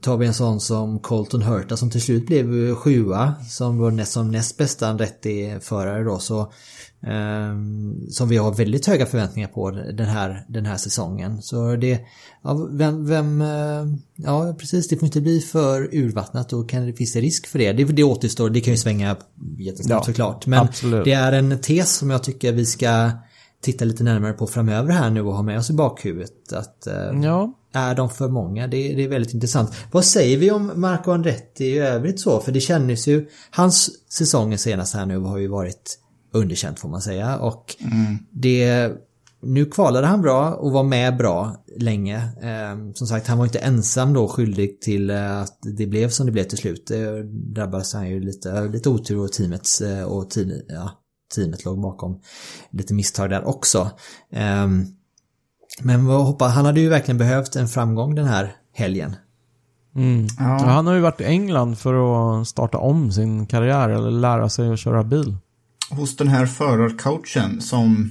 [0.00, 4.12] tar vi en sån som Colton Hurta som till slut blev sjua som var näst,
[4.12, 6.52] som näst bästa Andretti-förare då så
[7.02, 11.42] Um, som vi har väldigt höga förväntningar på den här, den här säsongen.
[11.42, 12.00] Så det,
[12.42, 16.92] ja, vem, vem, uh, ja precis, det får inte bli för urvattnat då kan det,
[16.92, 17.72] finns det risk för det.
[17.72, 19.16] Det, det återstår, det kan ju svänga
[19.58, 20.46] jättesnabbt ja, såklart.
[20.46, 21.04] Men absolut.
[21.04, 23.10] det är en tes som jag tycker vi ska
[23.62, 26.52] titta lite närmare på framöver här nu och ha med oss i bakhuvudet.
[26.52, 27.56] Att, uh, ja.
[27.72, 28.66] Är de för många?
[28.66, 29.70] Det, det, är väldigt intressant.
[29.92, 32.40] Vad säger vi om Marco Andretti i övrigt så?
[32.40, 35.98] För det kändes ju, hans säsonger senast här nu har ju varit
[36.32, 37.38] underkänt får man säga.
[37.38, 38.18] Och mm.
[38.30, 38.92] det
[39.42, 42.16] nu kvalade han bra och var med bra länge.
[42.42, 46.26] Eh, som sagt, han var inte ensam då skyldig till eh, att det blev som
[46.26, 46.86] det blev till slut.
[46.86, 47.22] Det
[47.54, 50.90] drabbades han ju lite, lite otur och teamets eh, och team, ja,
[51.34, 52.20] teamet låg bakom
[52.70, 53.90] lite misstag där också.
[54.32, 54.68] Eh,
[55.82, 59.16] men vad hoppas, han hade ju verkligen behövt en framgång den här helgen.
[59.96, 60.26] Mm.
[60.38, 60.44] Ja.
[60.44, 61.94] Han har ju varit i England för
[62.40, 65.36] att starta om sin karriär eller lära sig att köra bil
[65.90, 68.10] hos den här förarcoachen som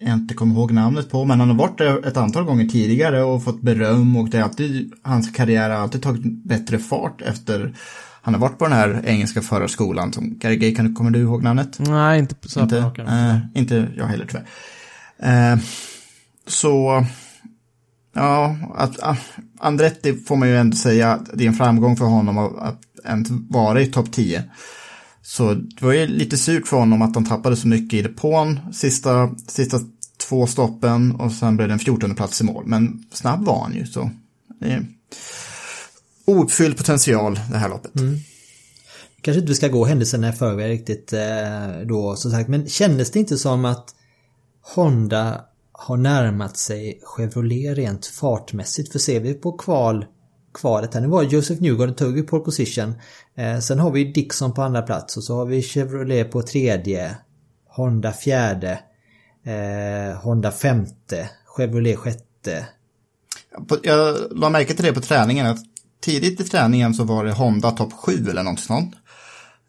[0.00, 3.22] jag inte kommer ihåg namnet på, men han har varit där ett antal gånger tidigare
[3.22, 7.74] och fått beröm och det är alltid, hans karriär har alltid tagit bättre fart efter
[8.22, 11.78] han har varit på den här engelska förarskolan som, Gary kan, kommer du ihåg namnet?
[11.78, 15.52] Nej, inte så inte, äh, inte jag heller tyvärr.
[15.52, 15.58] Äh,
[16.46, 17.04] så,
[18.14, 19.18] ja, att, att
[19.58, 22.80] Andretti får man ju ändå säga att det är en framgång för honom att, att
[23.04, 24.44] ens vara i topp 10.
[25.22, 28.60] Så det var ju lite surt för honom att han tappade så mycket i depån
[28.72, 29.78] sista, sista
[30.28, 32.64] två stoppen och sen blev det en 14 plats i mål.
[32.66, 34.10] Men snabb var han ju så.
[34.60, 34.84] Det
[36.30, 37.96] ouppfylld potential det här loppet.
[37.96, 38.16] Mm.
[39.22, 42.48] Kanske inte vi ska gå händelserna i förväg riktigt eh, då som sagt.
[42.48, 43.94] Men kändes det inte som att
[44.74, 48.92] Honda har närmat sig Chevrolet rent fartmässigt?
[48.92, 50.04] För ser vi på kval
[50.54, 51.00] kvalet här.
[51.00, 52.94] Nu var Joseph Newgarden tog ju pole position.
[53.36, 57.16] Eh, sen har vi Dixon på andra plats och så har vi Chevrolet på tredje.
[57.68, 58.80] Honda fjärde.
[59.44, 61.30] Eh, Honda femte.
[61.46, 62.66] Chevrolet sjätte.
[63.82, 65.58] Jag la märke till det på träningen att
[66.00, 68.94] tidigt i träningen så var det Honda topp 7 eller något sånt.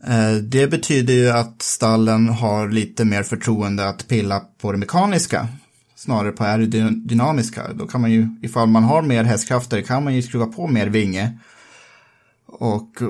[0.08, 5.48] Eh, det betyder ju att stallen har lite mer förtroende att pilla på det mekaniska
[6.02, 7.74] snarare på aerodynamiska.
[7.74, 10.88] Då kan man ju, ifall man har mer hästkrafter, kan man ju skruva på mer
[10.88, 11.38] vinge.
[12.46, 13.08] Och eh,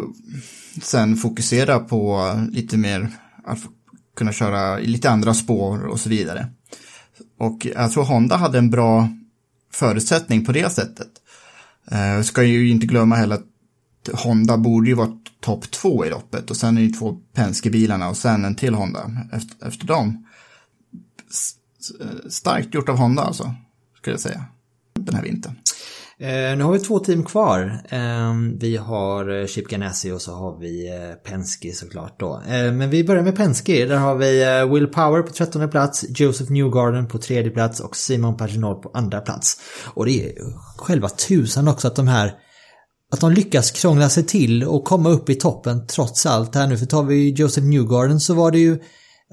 [0.81, 3.09] sen fokusera på lite mer,
[3.43, 3.59] att
[4.15, 6.47] kunna köra i lite andra spår och så vidare.
[7.37, 9.09] Och jag tror Honda hade en bra
[9.73, 11.20] förutsättning på det sättet.
[11.91, 13.47] Eh, ska ju inte glömma heller att
[14.13, 18.17] Honda borde ju vara topp två i loppet och sen är det två Penske-bilarna och
[18.17, 20.25] sen en till Honda efter, efter dem
[22.01, 23.53] eh, starkt gjort av Honda alltså,
[23.97, 24.45] skulle jag säga,
[24.93, 25.55] den här vintern.
[26.21, 27.81] Eh, nu har vi två team kvar.
[27.89, 32.41] Eh, vi har eh, Chip Ganassi och så har vi eh, Penske såklart då.
[32.47, 33.85] Eh, men vi börjar med Penske.
[33.85, 37.95] Där har vi eh, Will Power på trettonde plats, Joseph Newgarden på tredje plats och
[37.95, 39.57] Simon Paginol på andra plats.
[39.93, 40.33] Och det är
[40.77, 42.33] själva tusan också att de här
[43.11, 46.77] att de lyckas krångla sig till och komma upp i toppen trots allt här nu.
[46.77, 48.79] För tar vi Joseph Newgarden så var det ju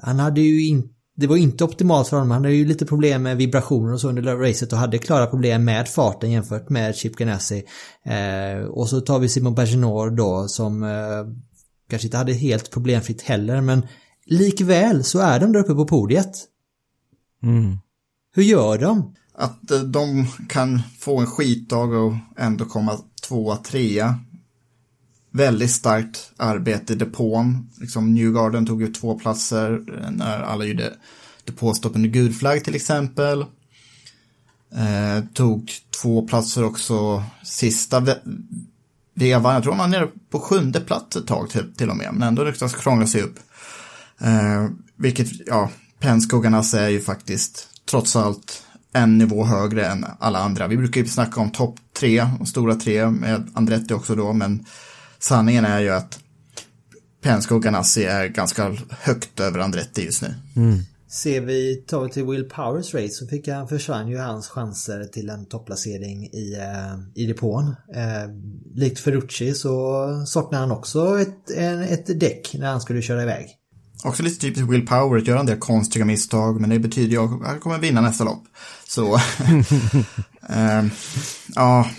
[0.01, 2.31] han hade ju inte det var inte optimalt för honom.
[2.31, 5.63] Han hade ju lite problem med vibrationer och så under racet och hade klara problem
[5.65, 7.63] med farten jämfört med Chip Ganassi.
[8.03, 10.89] Eh, och så tar vi Simon Paginot då som eh,
[11.89, 13.87] kanske inte hade helt problemfritt heller men
[14.25, 16.31] likväl så är de där uppe på podiet.
[17.43, 17.77] Mm.
[18.35, 19.15] Hur gör de?
[19.33, 22.97] Att eh, de kan få en skitdag och ändå komma
[23.27, 24.19] tvåa, trea.
[25.31, 27.69] Väldigt starkt arbete i depån.
[27.77, 30.93] Liksom Newgarden tog ju två platser eh, när alla gjorde
[31.43, 33.45] depåstopp under gudflagg till exempel.
[34.75, 35.71] Eh, tog
[36.01, 38.05] två platser också sista
[39.13, 39.53] vevan.
[39.53, 42.27] Jag tror man är nere på sjunde plats ett tag till, till och med, men
[42.27, 43.39] ändå lyckades krångla sig upp.
[44.19, 45.69] Eh, vilket, ja,
[45.99, 48.63] Penskogarna är ju faktiskt trots allt
[48.93, 50.67] en nivå högre än alla andra.
[50.67, 54.65] Vi brukar ju snacka om topp tre och stora tre med Andretti också då, men
[55.19, 56.19] sanningen är ju att
[57.21, 60.35] Penske och Ganassi är ganska högt över Andretti just nu.
[60.55, 60.79] Mm.
[61.09, 65.03] Ser vi, tar vi till Will Powers race så fick han, försvann ju hans chanser
[65.03, 67.75] till en topplacering i, eh, i depån.
[67.95, 68.29] Eh,
[68.73, 73.47] likt Ferrucci så saknar han också ett, en, ett däck när han skulle köra iväg.
[74.03, 77.23] Också lite typiskt Will Power att göra en del konstiga misstag, men det betyder ju
[77.23, 78.43] att han kommer vinna nästa lopp.
[78.87, 79.15] Så,
[80.49, 80.85] eh,
[81.55, 81.89] ja,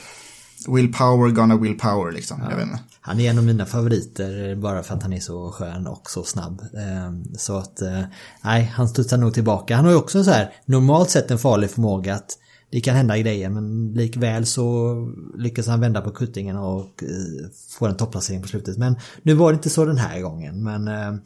[0.68, 2.40] willpower gonna willpower liksom.
[2.50, 2.78] Jag vet inte.
[3.00, 6.24] Han är en av mina favoriter bara för att han är så skön och så
[6.24, 6.62] snabb.
[6.76, 8.02] Ehm, så att, eh,
[8.44, 9.76] nej, han studsar nog tillbaka.
[9.76, 12.38] Han har ju också så här, normalt sett en farlig förmåga att
[12.70, 14.94] det kan hända grejer men likväl så
[15.38, 17.48] lyckas han vända på kuttingen och eh,
[17.78, 18.78] få en topplacering på slutet.
[18.78, 20.62] Men nu var det inte så den här gången.
[20.64, 21.20] Men ehm,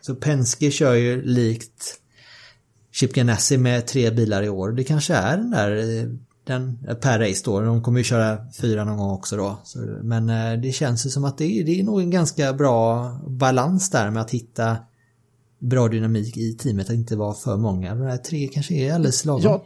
[0.00, 1.98] så Penske kör ju likt
[2.92, 4.72] Chip Ganassi med tre bilar i år.
[4.72, 6.08] Det kanske är den där eh,
[6.48, 7.60] den, per race då.
[7.60, 9.58] De kommer ju köra fyra någon gång också då.
[9.64, 12.52] Så, men eh, det känns ju som att det, är- det är nog en ganska
[12.52, 14.76] bra balans där med att hitta
[15.58, 16.86] bra dynamik i teamet.
[16.90, 17.94] Att inte vara för många.
[17.94, 19.42] De här tre kanske är alldeles lagom.
[19.42, 19.60] Jag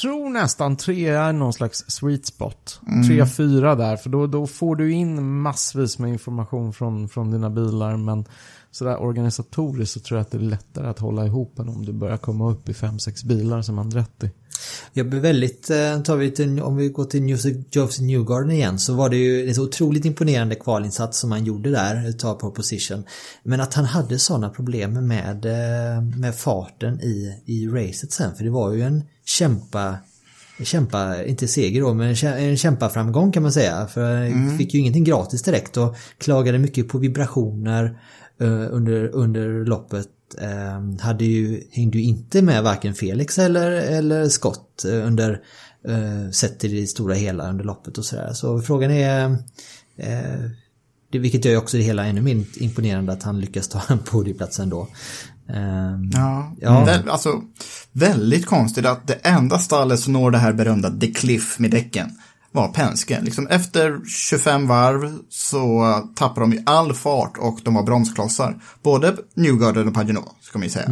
[0.00, 2.80] tror nästan tre är någon slags sweet spot.
[2.88, 3.06] Mm.
[3.08, 7.50] Tre, fyra där, för då, då får du in massvis med information från, från dina
[7.50, 7.96] bilar.
[7.96, 8.24] Men
[8.70, 11.92] sådär organisatoriskt så tror jag att det är lättare att hålla ihop än om du
[11.92, 14.30] börjar komma upp i fem, sex bilar som Andretti.
[14.92, 18.94] Jag blir väldigt, eh, tar vi till, om vi går till Joseph Newgarden igen så
[18.94, 23.04] var det ju en så otroligt imponerande kvalinsats som han gjorde där, ta på position.
[23.42, 28.44] Men att han hade sådana problem med, eh, med farten i, i racet sen, för
[28.44, 29.96] det var ju en kämpa
[30.64, 33.86] Kämpa, inte seger då, men en kä- en kämpaframgång kan man säga.
[33.86, 34.58] För han Mm.
[34.58, 37.98] fick ju ingenting gratis direkt och klagade mycket på vibrationer
[38.40, 40.06] eh, under, under loppet.
[40.38, 45.40] Eh, hade ju, hängde ju inte med varken Felix eller, eller Scott eh, under,
[45.88, 48.32] eh, sett till det stora hela under loppet och sådär.
[48.32, 49.24] Så frågan är,
[49.96, 50.50] eh,
[51.10, 53.98] det, vilket gör ju också det hela ännu mer imponerande att han lyckas ta en
[53.98, 54.88] podiumplats ändå.
[55.48, 56.84] Eh, Ja, Ja.
[56.84, 57.42] Väl, alltså
[57.92, 62.10] väldigt konstigt att det enda stallet som når det här berömda The Cliff med däcken
[62.58, 63.20] var Penske.
[63.20, 68.62] Liksom efter 25 varv så tappade de ju all fart och de var bromsklossar.
[68.82, 70.90] Både Newgarden och Paginot, ska man ju säga.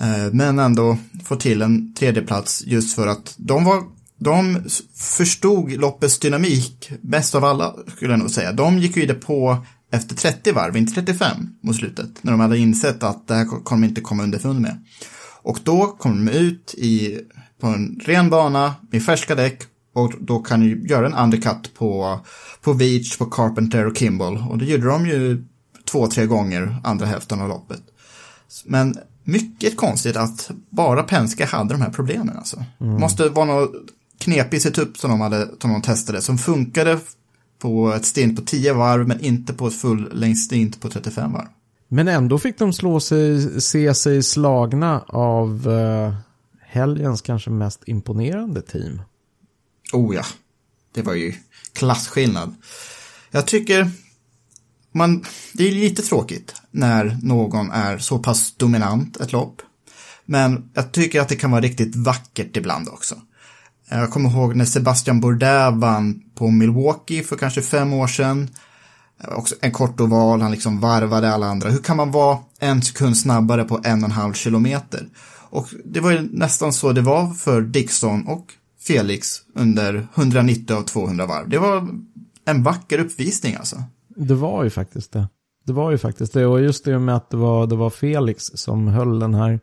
[0.00, 3.82] Eh, Men ändå få till en tredjeplats just för att de var
[4.18, 4.64] de
[4.94, 8.52] förstod loppets dynamik bäst av alla, skulle jag nog säga.
[8.52, 12.58] De gick ju det på efter 30 varv, inte 35 mot slutet, när de hade
[12.58, 14.84] insett att det här kommer de inte komma underfund med.
[15.42, 17.20] Och då kom de ut i,
[17.60, 19.62] på en ren bana med färska däck
[19.96, 22.20] och då kan du göra en undercut på,
[22.60, 24.44] på Veach, på Carpenter och Kimball.
[24.50, 25.44] Och det gjorde de ju
[25.84, 27.82] två, tre gånger andra hälften av loppet.
[28.64, 32.64] Men mycket konstigt att bara Penske hade de här problemen alltså.
[32.80, 33.00] Mm.
[33.00, 33.72] Måste vara något
[34.18, 36.98] knepig setup som de, hade, som de testade som funkade
[37.58, 41.48] på ett stint på 10 varv men inte på ett full stint på 35 varv.
[41.88, 46.14] Men ändå fick de slå sig, se sig slagna av eh,
[46.60, 49.00] helgens kanske mest imponerande team.
[49.92, 50.24] Oh ja,
[50.94, 51.34] det var ju
[51.72, 52.54] klasskillnad.
[53.30, 53.90] Jag tycker
[54.92, 59.62] man, det är lite tråkigt när någon är så pass dominant ett lopp.
[60.24, 63.14] Men jag tycker att det kan vara riktigt vackert ibland också.
[63.88, 68.50] Jag kommer ihåg när Sebastian Bourdais vann på Milwaukee för kanske fem år sedan.
[69.28, 71.70] Också en kort oval, han liksom varvade alla andra.
[71.70, 75.08] Hur kan man vara en sekund snabbare på en och en halv kilometer?
[75.50, 78.52] Och det var ju nästan så det var för Dixon och
[78.86, 81.48] Felix under 190 av 200 varv.
[81.48, 81.88] Det var
[82.44, 83.82] en vacker uppvisning alltså.
[84.08, 85.28] Det var ju faktiskt det.
[85.64, 86.46] Det var ju faktiskt det.
[86.46, 89.60] Och just det med att det var, det var Felix som höll den här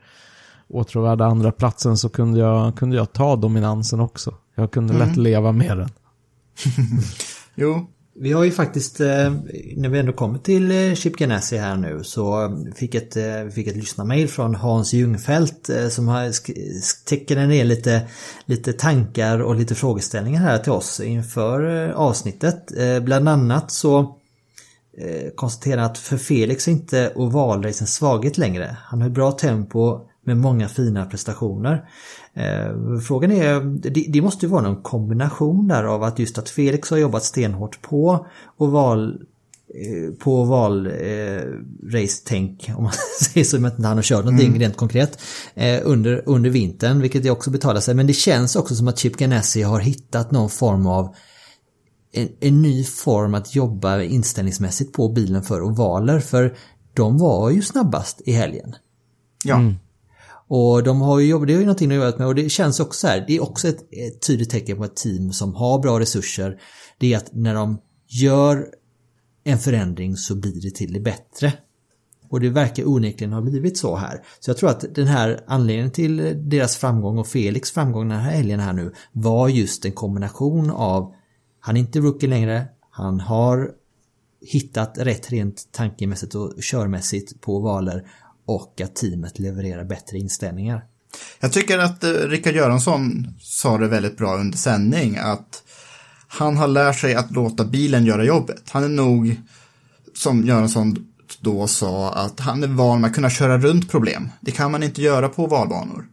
[0.67, 4.35] åtråvärda andra platsen så kunde jag, kunde jag ta dominansen också.
[4.55, 5.19] Jag kunde lätt Mm.
[5.23, 5.89] leva med den.
[7.55, 7.87] Jo.
[8.15, 9.33] Vi har ju faktiskt, eh,
[9.75, 13.51] när vi ändå kommer till eh, Chip Ganassi här nu så eh, fick ett, vi
[13.51, 16.31] fick ett lyssnarmail från Hans Jungfelt som har
[17.05, 18.07] tecknat ner lite,
[18.45, 22.71] lite tankar och lite frågeställningar här till oss inför avsnittet.
[23.01, 24.15] Bland annat så
[25.35, 28.77] konstaterar att för Felix är inte ovalrace en svaghet längre.
[28.83, 31.85] Han har bra tempo med många fina prestationer.
[32.35, 36.49] Eh, frågan är, det, det måste ju vara någon kombination där av att just att
[36.49, 38.27] Felix har jobbat stenhårt på
[38.57, 39.21] oval
[39.75, 41.43] eh, på oval eh,
[42.77, 44.59] om man säger så, att han har kört någonting Mm.
[44.59, 45.19] rent konkret
[45.55, 47.95] eh, under, under vintern, vilket det också betalar sig.
[47.95, 51.15] Men det känns också som att Chip Ganassi har hittat någon form av
[52.11, 56.55] en, en ny form att jobba inställningsmässigt på bilen för ovaler, för
[56.93, 58.75] de var ju snabbast i helgen.
[59.43, 59.73] Ja.
[60.47, 62.79] Och de har ju jobbat, det har ju någonting att göra med och det känns
[62.79, 65.79] också så här, det är också ett, ett tydligt tecken på ett team som har
[65.79, 66.59] bra resurser.
[66.99, 68.67] Det är att när de gör
[69.43, 71.53] en förändring så blir det till det bättre.
[72.29, 74.25] Och det verkar onekligen ha blivit så här.
[74.39, 78.31] Så jag tror att den här anledningen till deras framgång och Felix framgång den här
[78.31, 81.13] helgen här nu var just en kombination av
[81.59, 83.71] han är inte rookie längre, han har
[84.41, 88.11] hittat rätt rent tankemässigt och körmässigt på valer
[88.45, 90.83] och att teamet levererar bättre inställningar.
[91.39, 95.63] Jag tycker att eh, Rickard Göransson sa det väldigt bra under sändning att
[96.27, 98.63] Han har lärt sig att låta bilen göra jobbet.
[98.69, 99.35] Han är nog,
[100.15, 101.07] som Göransson
[101.39, 104.29] då sa, att han är van med att kunna köra runt problem.
[104.41, 106.05] Det kan man inte göra på valbanor.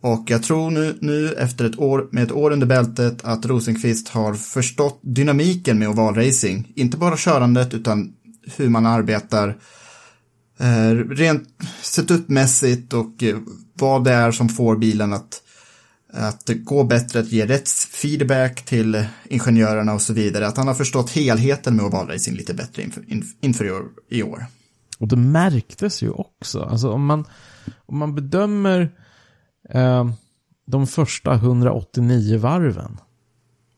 [0.00, 4.08] Och jag tror nu, nu efter ett år, med ett år under bältet att Rosenqvist
[4.08, 6.72] har förstått dynamiken med ovalracing.
[6.76, 8.12] Inte bara körandet utan
[8.56, 9.54] hur man arbetar eh,
[10.58, 11.48] Eh, rent
[11.82, 13.36] setupmässigt och eh,
[13.74, 15.42] vad det är som får bilen att,
[16.12, 20.46] att gå bättre, att ge rätt feedback till ingenjörerna och så vidare.
[20.46, 23.04] Att han har förstått helheten med ovalracing lite bättre inför,
[23.40, 24.46] inför i, år, i år.
[24.98, 26.62] Och det märktes ju också.
[26.62, 27.24] Alltså om man,
[27.86, 28.92] om man bedömer
[29.70, 30.10] eh,
[30.66, 32.98] de första 189 varven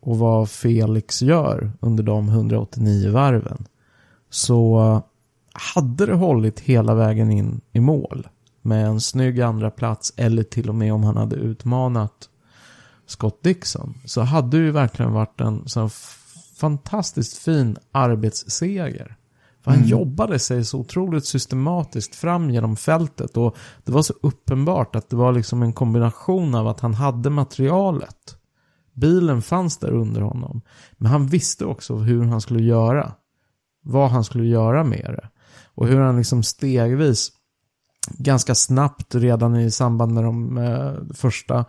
[0.00, 3.66] och vad Felix gör under de 189 varven
[4.30, 5.02] så
[5.74, 8.28] hade det hållit hela vägen in i mål
[8.62, 12.28] med en snygg andra plats eller till och med om han hade utmanat
[13.06, 15.90] Scott Dixon så hade det ju verkligen varit en sån
[16.56, 19.16] fantastiskt fin arbetsseger.
[19.62, 19.90] För han mm.
[19.90, 25.16] jobbade sig så otroligt systematiskt fram genom fältet och det var så uppenbart att det
[25.16, 28.36] var liksom en kombination av att han hade materialet.
[28.94, 30.60] Bilen fanns där under honom.
[30.92, 33.12] Men han visste också hur han skulle göra.
[33.82, 35.28] Vad han skulle göra med det.
[35.76, 37.32] Och hur han liksom stegvis,
[38.18, 41.64] ganska snabbt redan i samband med de eh, första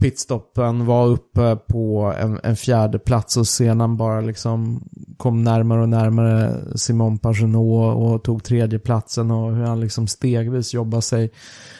[0.00, 5.88] pitstoppen var uppe på en, en, fjärde plats och sedan bara liksom kom närmare och
[5.88, 11.30] närmare Simon Pagenaud och tog tredje platsen och hur han liksom stegvis jobbade sig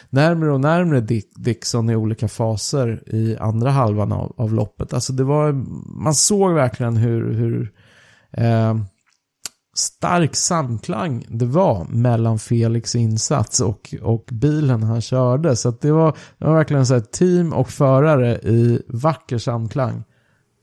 [0.09, 4.93] närmare och närmare Dick, Dixon i olika faser i andra halvan av, av loppet.
[4.93, 5.51] Alltså det var,
[6.01, 7.73] man såg verkligen hur, hur
[8.31, 8.75] eh,
[9.77, 15.55] stark samklang det var mellan Felix insats och, och bilen han körde.
[15.55, 20.03] Så det, var, det var verkligen så här, team och förare i vacker samklang.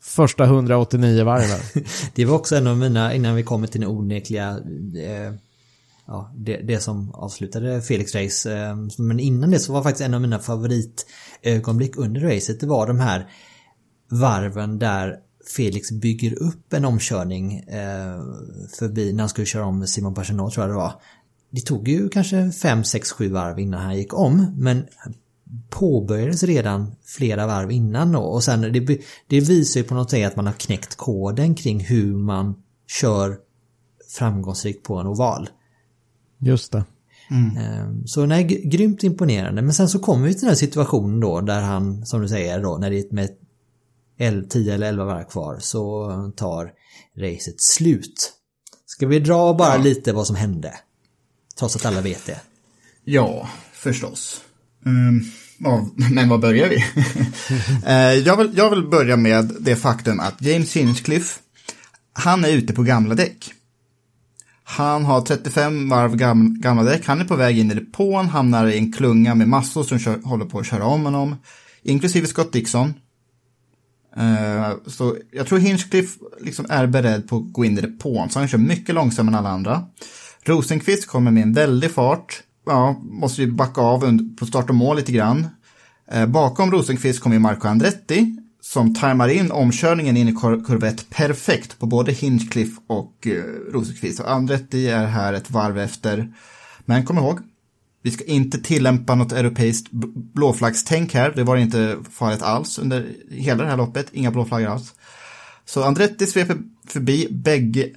[0.02, 1.60] Första 189 varven.
[2.14, 4.51] det var också en av mina, innan vi kommer till den onekliga,
[4.97, 5.34] eh,
[6.06, 8.56] ja, det, det, som avslutade Felix race.
[8.56, 12.66] Eh, men innan det så var faktiskt en av mina favoritögonblick eh, under racet, det
[12.66, 13.26] var de här
[14.10, 15.16] varven där
[15.56, 18.20] Felix bygger upp en omkörning eh,
[18.78, 20.93] förbi när han skulle köra om Simon Pagenaud tror jag det var.
[21.51, 24.85] Det tog ju kanske 5, 6, 7 varv innan han gick om men
[25.70, 30.27] påbörjades redan flera varv innan då och sen det, det visar ju på något sätt
[30.27, 32.55] att man har knäckt koden kring hur man
[33.01, 33.39] kör
[34.19, 35.48] framgångsrikt på en oval.
[36.39, 36.85] Just det.
[37.31, 37.56] Mm.
[37.56, 39.62] Ehm, så nej, grymt imponerande.
[39.62, 42.62] Men sen så kommer vi till den här situationen då där han, som du säger
[42.62, 43.28] då, när det är med
[44.51, 46.70] 10 eller 11 varv kvar så tar
[47.18, 48.32] racet slut.
[48.86, 49.82] Ska vi dra bara ja.
[49.82, 50.74] lite vad som hände?
[51.59, 52.40] Trots att alla vet det.
[53.05, 54.40] Ja, förstås.
[54.86, 55.24] Um,
[55.59, 56.76] ja, men var börjar vi?
[57.86, 61.40] uh, jag, vill, jag vill börja med det faktum att James Hinchcliffe,
[62.12, 63.52] han är ute på gamla däck.
[64.64, 68.66] Han har 35 varv gam, gamla däck, han är på väg in i depån, hamnar
[68.66, 71.36] i en klunga med massor som kör, håller på att köra om honom.
[71.82, 72.94] Inklusive Scott Dixon,
[74.16, 78.39] Uh, så jag tror Hinchcliffe liksom är beredd på att gå in i depån, så
[78.39, 79.84] han kör mycket långsammare än alla andra.
[80.44, 84.97] Rosenqvist kommer med en väldig fart, ja, måste ju backa av på start och mål
[84.97, 85.47] lite grann.
[86.14, 90.34] Uh, bakom Rosenqvist kommer Marco Andretti, som tajmar in omkörningen in i
[90.66, 94.20] kurvett perfekt på både Hinchcliffe och uh, Rosenqvist.
[94.20, 96.32] Andretti är här ett varv efter.
[96.84, 97.40] Men kom ihåg,
[98.03, 99.91] vi ska inte tillämpa något europeiskt
[100.35, 101.33] blåflaggstänk här.
[101.37, 104.07] Det var inte farligt alls under hela det här loppet.
[104.12, 104.95] Inga blåflaggor alls.
[105.65, 107.91] Så Andretti sveper förbi bägge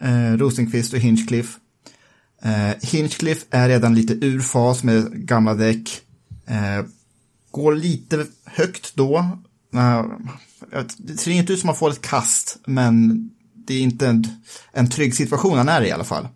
[0.00, 1.58] eh, Rosenqvist och Hinchcliffe.
[2.42, 6.00] Eh, Hinchcliffe är redan lite ur fas med gamla däck.
[6.46, 6.84] Eh,
[7.50, 9.16] går lite högt då.
[9.74, 10.04] Eh,
[10.96, 14.24] det ser inte ut som att man får ett kast, men det är inte en,
[14.72, 16.28] en trygg situation han är i i alla fall.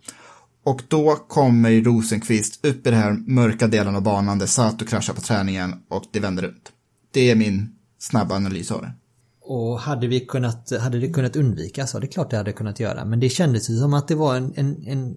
[0.64, 5.14] Och då kommer Rosenqvist upp i den här mörka delen av banan där Sato kraschar
[5.14, 6.72] på träningen och det vänder runt.
[7.10, 8.92] Det är min snabba analys av det.
[9.40, 11.94] Och hade vi kunnat, hade det kunnat undvikas?
[11.94, 13.04] Ja, det är klart det hade kunnat göra.
[13.04, 15.16] Men det kändes ju som att det var en, en, en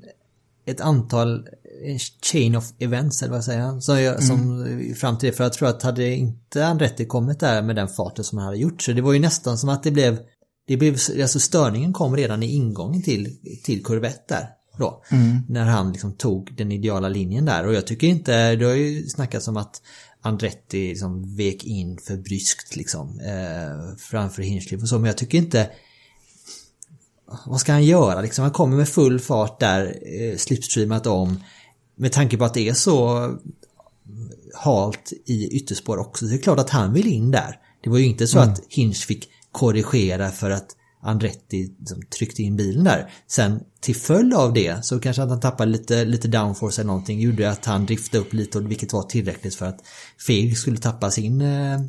[0.66, 1.48] ett antal
[2.22, 4.96] chain of events, eller vad säger jag, som, jag, som mm.
[4.96, 5.36] fram till det.
[5.36, 8.58] För jag tror att hade inte Andretti kommit där med den farten som han hade
[8.58, 10.18] gjort, så det var ju nästan som att det blev
[10.68, 14.50] det blev, alltså störningen kom redan i ingången till, till kurvett där.
[14.78, 15.40] Då, mm.
[15.50, 19.08] När han liksom tog den ideala linjen där och jag tycker inte, det har ju
[19.08, 19.82] snackats om att
[20.22, 25.38] Andretti liksom vek in för bryskt liksom eh, framför Hinchcliffe och så men jag tycker
[25.38, 25.70] inte
[27.46, 28.44] vad ska han göra liksom?
[28.44, 31.44] Han kommer med full fart där, eh, slipstreamat om
[31.96, 33.30] med tanke på att det är så
[34.54, 36.26] halt i ytterspår också.
[36.26, 37.60] Så det är klart att han vill in där.
[37.84, 38.54] Det var ju inte så mm.
[38.54, 43.12] att Hinch fick korrigera för att Andretti som tryckte in bilen där.
[43.28, 47.20] Sen till följd av det så kanske att han tappade lite, lite downforce eller någonting
[47.20, 49.80] gjorde att han driftade upp lite vilket var tillräckligt för att
[50.28, 51.80] Felix skulle tappa sin eh,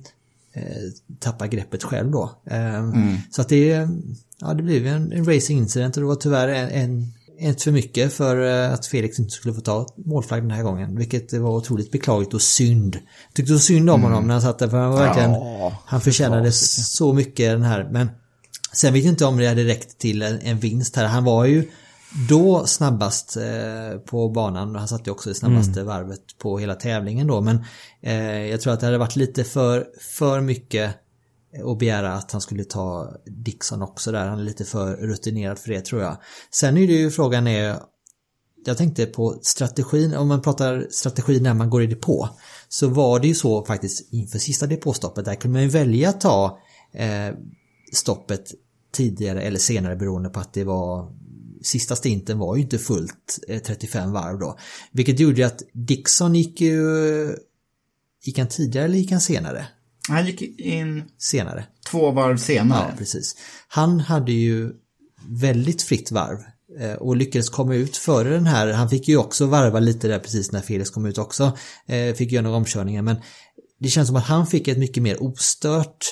[1.19, 2.31] tappa greppet själv då.
[2.47, 3.17] Mm.
[3.31, 3.89] Så att det,
[4.41, 7.73] ja, det blev en, en racing incident och det var tyvärr en, en ett för
[7.73, 10.97] mycket för att Felix inte skulle få ta målflagg den här gången.
[10.97, 12.97] Vilket var otroligt beklagligt och synd.
[12.97, 14.27] Jag tyckte så synd om honom mm.
[14.27, 15.31] när han satt där för han var verkligen...
[15.31, 18.09] Ja, han förtjänade så mycket den här men
[18.75, 21.05] Sen vet jag inte om det hade räckt till en, en vinst här.
[21.05, 21.71] Han var ju
[22.29, 25.87] då snabbast eh, på banan och han satte också det snabbaste mm.
[25.87, 27.65] varvet på hela tävlingen då men
[28.03, 30.95] eh, jag tror att det hade varit lite för, för mycket
[31.65, 34.27] att begära att han skulle ta Dixon också där.
[34.27, 36.17] Han är lite för rutinerad för det tror jag.
[36.51, 37.77] Sen är det ju frågan är
[38.67, 42.29] jag tänkte på strategin, om man pratar strategi när man går i depå
[42.69, 46.21] så var det ju så faktiskt inför sista depåstoppet där kunde man ju välja att
[46.21, 46.59] ta
[46.93, 47.35] eh,
[47.93, 48.53] stoppet
[48.95, 51.13] tidigare eller senare beroende på att det var
[51.63, 54.59] sista stinten var ju inte fullt 35 eh, varv då.
[54.93, 57.37] Vilket gjorde att Dixon gick ju
[58.25, 59.67] Gick han tidigare eller gick han senare?
[60.09, 61.65] Han gick in senare.
[61.91, 62.89] Två varv senare.
[62.91, 63.37] Ja, precis.
[63.69, 64.73] Han hade ju
[65.29, 66.39] väldigt fritt varv
[66.81, 68.73] eh, och lyckades komma ut före den här.
[68.73, 71.59] Han fick ju också varva lite där precis när Felix kom ut också.
[71.87, 73.17] Eh, fick göra några omkörningar men
[73.81, 76.07] det känns som att han fick ett mycket mer ostört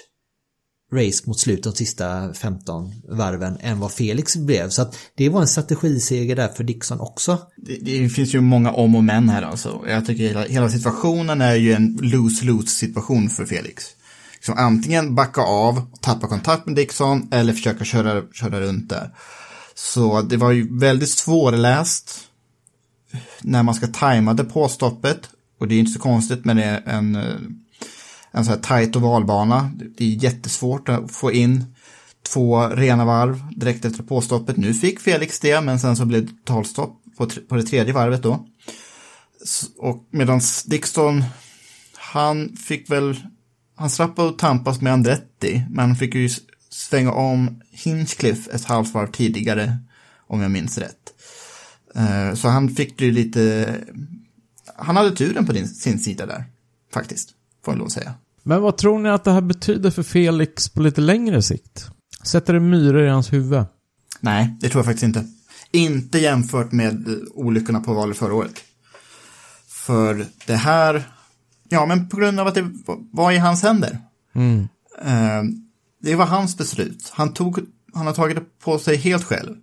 [0.93, 4.69] race mot slutet de sista 15 varven än vad Felix blev.
[4.69, 7.39] Så att det var en strategiseger där för Dixon också.
[7.56, 9.81] Det, det finns ju många om och men här alltså.
[9.89, 13.85] Jag tycker hela, hela situationen är ju en lose-lose situation för Felix.
[14.35, 19.10] Liksom antingen backa av, tappa kontakt med Dixon eller försöka köra, köra runt där.
[19.74, 22.20] Så det var ju väldigt svårläst
[23.43, 25.20] när man ska tajma depåstoppet.
[25.59, 27.23] Och det är inte så konstigt men det är en eh,
[28.33, 29.71] en sån här tajt ovalbana.
[29.97, 31.65] Det är jättesvårt att få in
[32.23, 34.57] två rena varv direkt efter påstoppet.
[34.57, 38.23] Nu fick Felix det, men sen så blev det totalstopp på, på det tredje varvet
[38.23, 38.47] då.
[39.79, 41.25] Och medan Dixon,
[41.97, 43.17] han fick väl,
[43.75, 46.29] han slapp att tampas med Andretti, men han fick ju
[46.71, 49.79] svänga om Hinchcliffe ett halvt varv tidigare,
[50.27, 51.13] om jag minns rätt.
[51.95, 53.75] Eh, så han fick ju lite,
[54.77, 56.45] han hade turen på din, sin sida där,
[56.95, 57.31] faktiskt,
[57.65, 58.15] får jag lov att säga.
[58.43, 61.90] Men vad tror ni att det här betyder för Felix på lite längre sikt?
[62.24, 63.64] Sätter det myror i hans huvud?
[64.20, 65.27] Nej, det tror jag faktiskt inte.
[65.70, 68.55] Inte jämfört med olyckorna på valet förra året.
[69.69, 71.02] För det här,
[71.69, 72.70] ja men på grund av att det
[73.12, 73.98] var i hans händer.
[74.35, 74.69] Mm.
[75.05, 75.43] Eh,
[76.02, 77.10] det var hans beslut.
[77.14, 77.59] Han, tog,
[77.94, 79.56] han har tagit det på sig helt själv.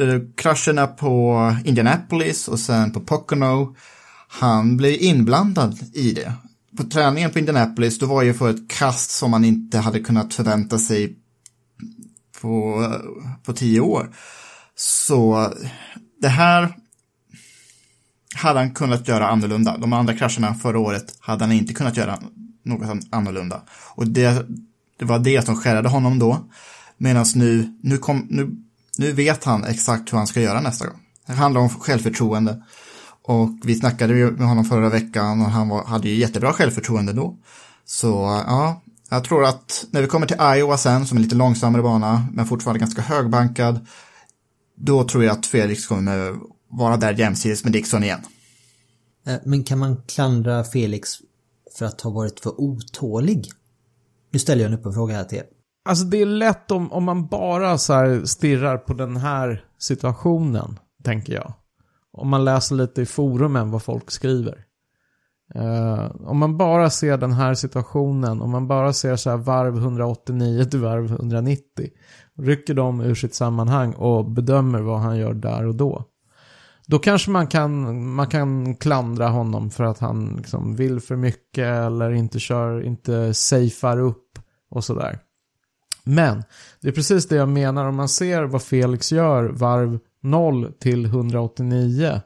[0.00, 3.76] Eh, krascherna på Indianapolis och sen på Pocono.
[4.28, 6.32] Han blev inblandad i det
[6.76, 10.34] på träningen på Indianapolis, då var ju för ett kast som man inte hade kunnat
[10.34, 11.16] förvänta sig
[12.40, 12.86] på,
[13.42, 14.14] på tio år.
[14.74, 15.52] Så
[16.20, 16.76] det här
[18.34, 19.76] hade han kunnat göra annorlunda.
[19.76, 22.18] De andra krascherna förra året hade han inte kunnat göra
[22.62, 23.62] något annorlunda.
[23.94, 24.46] Och det,
[24.98, 26.50] det var det som skärrade honom då.
[26.98, 28.56] Medan nu, nu, kom, nu,
[28.98, 31.00] nu vet han exakt hur han ska göra nästa gång.
[31.26, 32.62] Det handlar om självförtroende.
[33.26, 37.36] Och vi snackade med honom förra veckan och han var, hade ju jättebra självförtroende då.
[37.84, 41.82] Så ja, jag tror att när vi kommer till Iowa sen, som är lite långsammare
[41.82, 43.86] bana, men fortfarande ganska högbankad,
[44.76, 46.34] då tror jag att Felix kommer
[46.70, 48.20] vara där jämsides med Dixon igen.
[49.26, 51.10] Eh, men kan man klandra Felix
[51.78, 53.50] för att ha varit för otålig?
[54.32, 55.44] Nu ställer jag en öppen fråga här till er.
[55.88, 61.32] Alltså det är lätt om, om man bara så stirrar på den här situationen, tänker
[61.32, 61.54] jag
[62.16, 64.64] om man läser lite i forumen vad folk skriver.
[65.56, 69.76] Uh, om man bara ser den här situationen, om man bara ser så här varv
[69.76, 71.62] 189 till varv 190,
[72.38, 76.04] rycker de ur sitt sammanhang och bedömer vad han gör där och då.
[76.86, 81.66] Då kanske man kan, man kan klandra honom för att han liksom vill för mycket
[81.66, 84.38] eller inte kör, inte safear upp
[84.70, 85.18] och sådär.
[86.04, 86.42] Men
[86.80, 91.04] det är precis det jag menar om man ser vad Felix gör varv 0 till
[91.04, 92.20] 189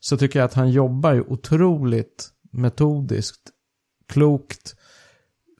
[0.00, 3.50] så tycker jag att han jobbar ju otroligt metodiskt,
[4.08, 4.74] klokt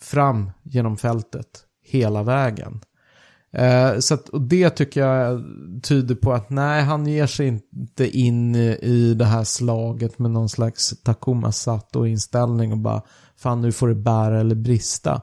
[0.01, 2.81] fram genom fältet hela vägen.
[3.53, 5.45] Eh, så att, och det tycker jag
[5.83, 10.49] tyder på att nej, han ger sig inte in i det här slaget med någon
[10.49, 13.03] slags Takuma Sato-inställning och bara
[13.37, 15.23] fan nu får det bära eller brista.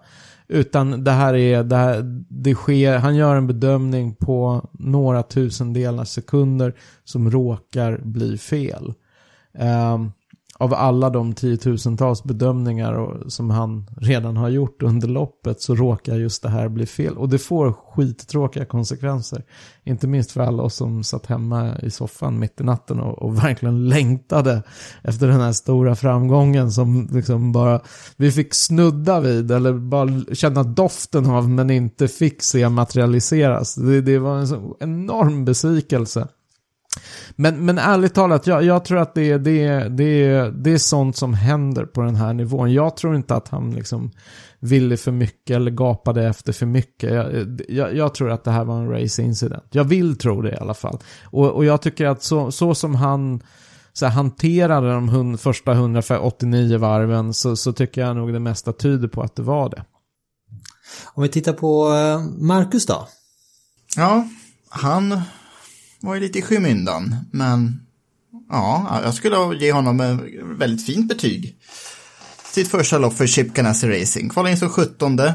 [0.53, 6.05] Utan det här är, det, här, det sker, han gör en bedömning på några tusendelar
[6.05, 6.73] sekunder
[7.03, 8.93] som råkar bli fel.
[9.93, 10.11] Um,
[10.63, 16.15] av alla de tiotusentals bedömningar och, som han redan har gjort under loppet så råkar
[16.15, 17.17] just det här bli fel.
[17.17, 19.43] Och det får skittråkiga konsekvenser.
[19.83, 23.43] Inte minst för alla oss som satt hemma i soffan mitt i natten och, och
[23.43, 24.63] verkligen längtade
[25.01, 27.81] efter den här stora framgången som liksom bara
[28.17, 33.75] vi fick snudda vid eller bara känna doften av men inte fick se materialiseras.
[33.75, 36.27] Det, det var en så enorm besvikelse.
[37.35, 41.33] Men, men ärligt talat, jag, jag tror att det, det, det, det är sånt som
[41.33, 42.73] händer på den här nivån.
[42.73, 44.11] Jag tror inte att han liksom
[44.59, 47.13] ville för mycket eller gapade efter för mycket.
[47.13, 49.65] Jag, jag, jag tror att det här var en race incident.
[49.71, 50.99] Jag vill tro det i alla fall.
[51.23, 53.43] Och, och jag tycker att så, så som han
[53.93, 58.73] så här, hanterade de hund, första 189 varven så, så tycker jag nog det mesta
[58.73, 59.85] tyder på att det var det.
[61.13, 63.07] Om vi tittar på eh, Marcus då?
[63.95, 64.27] Ja,
[64.69, 65.21] han
[66.03, 67.15] var ju lite i skymundan.
[67.31, 67.81] Men
[68.49, 71.57] ja, jag skulle ge honom ett väldigt fint betyg.
[72.51, 74.29] Sitt första lopp för Chip Ganassi Racing.
[74.29, 75.19] Kvalade in som 17.
[75.19, 75.33] Eh,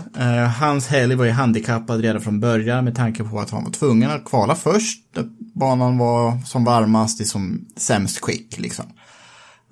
[0.60, 4.10] hans helg var ju handikappad redan från början med tanke på att han var tvungen
[4.10, 5.04] att kvala först.
[5.54, 8.84] Banan var som varmast i som sämst skick liksom.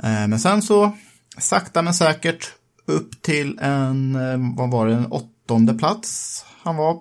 [0.03, 0.93] Eh, men sen så
[1.39, 2.51] sakta men säkert
[2.87, 6.99] upp till en, eh, vad var det, en åttonde plats han var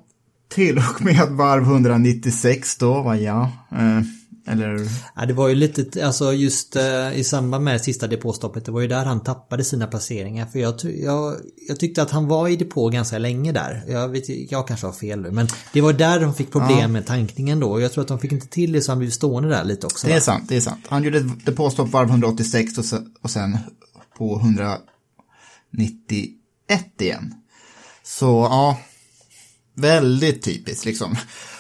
[0.56, 3.42] till och med varv 196 då var jag.
[3.72, 4.02] Eh,
[4.48, 4.88] eller?
[5.16, 8.82] Ja, det var ju lite, alltså just eh, i samband med sista depåstoppet, det var
[8.82, 10.46] ju där han tappade sina placeringar.
[10.46, 11.36] För jag, jag,
[11.68, 13.84] jag tyckte att han var i depå ganska länge där.
[13.88, 16.88] Jag, vet, jag kanske har fel nu, men det var där de fick problem ja.
[16.88, 17.82] med tankningen då.
[17.82, 20.08] Jag tror att de fick inte till det så han blev stående där lite också.
[20.08, 20.86] Det är sant, det är sant.
[20.88, 23.58] Han gjorde depåstopp varv 186 och sen, och sen
[24.18, 27.34] på 191 igen.
[28.04, 28.78] Så ja,
[29.76, 31.16] väldigt typiskt liksom.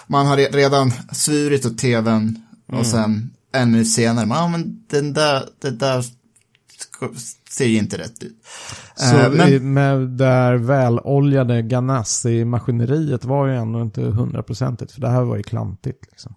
[0.08, 2.86] Man har redan svurit åt tvn och mm.
[2.86, 6.06] sen ännu senare, man, ja, men den där, det där
[7.50, 8.46] ser ju inte rätt ut.
[8.96, 15.10] Så uh, men, med det här väloljade Ganassi-maskineriet var ju ändå inte hundraprocentigt, för det
[15.10, 16.36] här var ju klantigt liksom.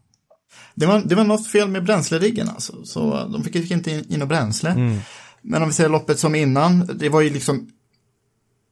[0.75, 4.19] Det var, det var något fel med bränsleriggen alltså, så de fick inte in, in
[4.21, 4.71] något bränsle.
[4.71, 4.99] Mm.
[5.43, 7.69] Men om vi ser loppet som innan, det var ju liksom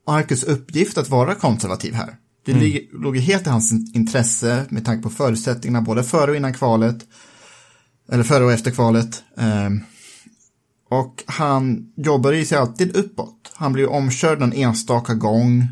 [0.06, 2.16] Marcus uppgift att vara konservativ här.
[2.46, 3.02] Det mm.
[3.02, 6.96] låg ju helt i hans intresse med tanke på förutsättningarna både före och innan kvalet.
[8.12, 9.22] Eller före och efter kvalet.
[9.36, 9.80] Ehm,
[10.90, 13.52] och han jobbade ju sig alltid uppåt.
[13.54, 15.68] Han blev omkörd en enstaka gång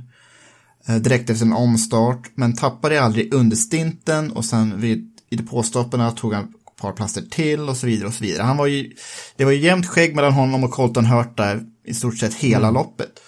[0.87, 6.11] eh, direkt efter en omstart, men tappade aldrig under stinten och sen vid, i depåstopparna
[6.11, 8.43] tog han ett par plaster till och så vidare och så vidare.
[8.43, 8.93] Han var ju,
[9.37, 12.69] det var ju jämnt skägg mellan honom och Colton Hurt där i stort sett hela
[12.69, 12.75] mm.
[12.75, 13.21] loppet.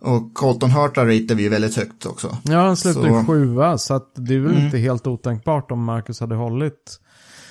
[0.00, 2.36] Och Colton Hurta ratear vi ju väldigt högt också.
[2.44, 3.24] Ja, han slutade så...
[3.26, 4.64] sjua, så att det är väl mm.
[4.64, 7.00] inte helt otänkbart om Marcus hade hållit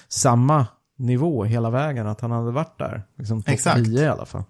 [0.08, 0.68] samma
[0.98, 3.04] nivå hela vägen, att han hade varit där.
[3.18, 3.86] Liksom Exakt.
[3.86, 4.44] 10 i alla fall.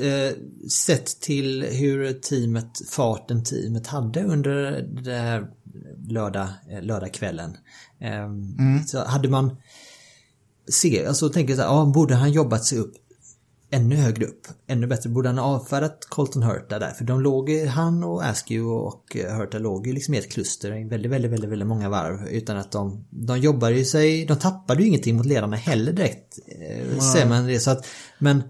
[0.00, 0.36] Eh,
[0.70, 5.46] sett till hur teamet, farten teamet hade under det här
[6.08, 7.56] lördag, eh, lördagskvällen.
[8.00, 8.84] Eh, mm.
[8.86, 9.56] Så hade man
[10.68, 12.94] se, alltså tänker så här, ja, borde han jobbat sig upp
[13.70, 14.46] ännu högre upp.
[14.66, 16.90] Ännu bättre borde han ha avfärdat Colton Hurta där.
[16.90, 20.84] För de låg, han och Askew och Hurta låg ju liksom i ett kluster i
[20.84, 22.28] väldigt, väldigt, väldigt, väldigt många varv.
[22.28, 26.38] Utan att de, de jobbade ju sig, de tappade ju ingenting mot ledarna heller direkt.
[26.48, 27.00] Mm.
[27.00, 27.60] Ser man det.
[27.60, 27.86] Så att,
[28.18, 28.42] men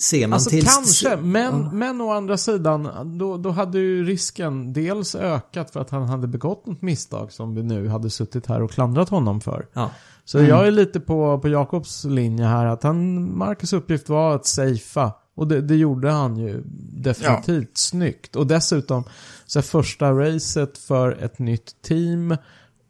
[0.00, 0.64] ser man alltså, till...
[0.64, 1.70] Kanske, men, ja.
[1.72, 6.28] men å andra sidan, då, då hade ju risken dels ökat för att han hade
[6.28, 9.66] begått något misstag som vi nu hade suttit här och klandrat honom för.
[9.72, 9.90] Ja.
[10.28, 10.50] Så mm.
[10.50, 15.12] jag är lite på, på Jakobs linje här, att han, Marcus uppgift var att safea.
[15.34, 17.74] Och det, det gjorde han ju definitivt ja.
[17.74, 18.36] snyggt.
[18.36, 19.04] Och dessutom,
[19.46, 22.36] så första racet för ett nytt team.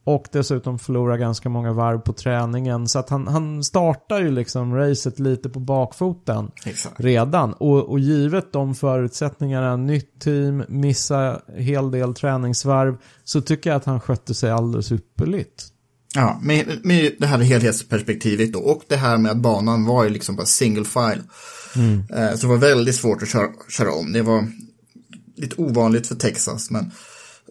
[0.05, 2.89] Och dessutom förlora ganska många varv på träningen.
[2.89, 7.01] Så att han, han startar ju liksom racet lite på bakfoten Exakt.
[7.01, 7.53] redan.
[7.53, 12.97] Och, och givet de förutsättningarna, nytt team, missa hel del träningsvarv.
[13.25, 15.73] Så tycker jag att han skötte sig alldeles ypperligt.
[16.15, 20.11] Ja, med, med det här helhetsperspektivet då, och det här med att banan var ju
[20.11, 21.23] liksom bara single file.
[21.77, 22.05] Mm.
[22.11, 24.13] Eh, så det var väldigt svårt att köra, köra om.
[24.13, 24.49] Det var
[25.37, 26.91] lite ovanligt för Texas, men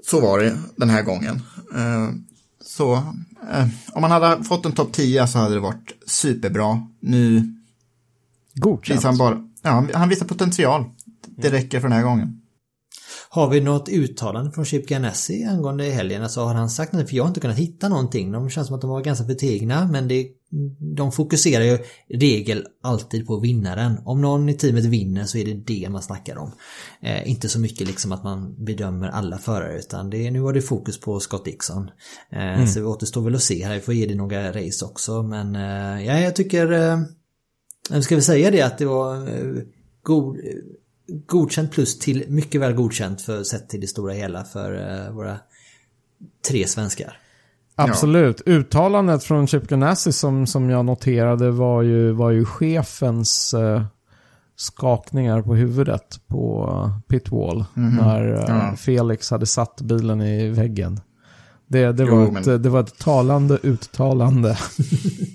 [0.06, 1.42] så var det den här gången.
[1.76, 2.10] Eh,
[2.62, 2.94] så
[3.52, 6.88] eh, om man hade fått en topp 10 så hade det varit superbra.
[7.00, 7.54] Nu
[8.54, 9.00] Godkänt.
[9.00, 10.84] visar han bara, ja, han visar potential.
[11.28, 12.42] Det räcker för den här gången.
[13.30, 16.24] Har vi något uttalande från Chip Ganassi angående helgen?
[16.24, 17.10] Alltså har han sagt något?
[17.10, 18.32] För jag har inte kunnat hitta någonting.
[18.32, 20.28] De känns som att de var ganska förtegna men det,
[20.95, 21.80] de fokuserar ju
[22.14, 23.98] regel alltid på vinnaren.
[24.06, 26.52] Om någon i teamet vinner så är det det man snackar om.
[27.02, 30.62] Eh, inte så mycket liksom att man bedömer alla förare utan det, nu var det
[30.62, 31.90] fokus på Scott Dixon.
[32.32, 32.68] Eh, mm.
[32.68, 33.76] Så det återstår väl att se här.
[33.76, 36.72] Vi får ge det några race också men eh, ja, jag tycker...
[36.72, 36.99] Eh,
[38.02, 39.16] ska vi säga det att det var...
[39.16, 39.62] Eh,
[40.04, 40.38] god,
[41.08, 45.40] godkänt plus till mycket väl godkänt för sett till det stora hela för uh, våra
[46.48, 47.20] tre svenskar.
[47.76, 48.42] Absolut.
[48.46, 48.52] Ja.
[48.52, 53.86] Uttalandet från Chip Ganassi som, som jag noterade var ju, var ju chefens uh,
[54.56, 57.66] skakningar på huvudet på pitwall.
[57.76, 58.02] Mm -hmm.
[58.02, 58.76] När uh, ja.
[58.78, 61.00] Felix hade satt bilen i väggen.
[61.68, 62.61] Det, det, var jo, ett, men...
[62.61, 64.57] det var ett talande uttalande.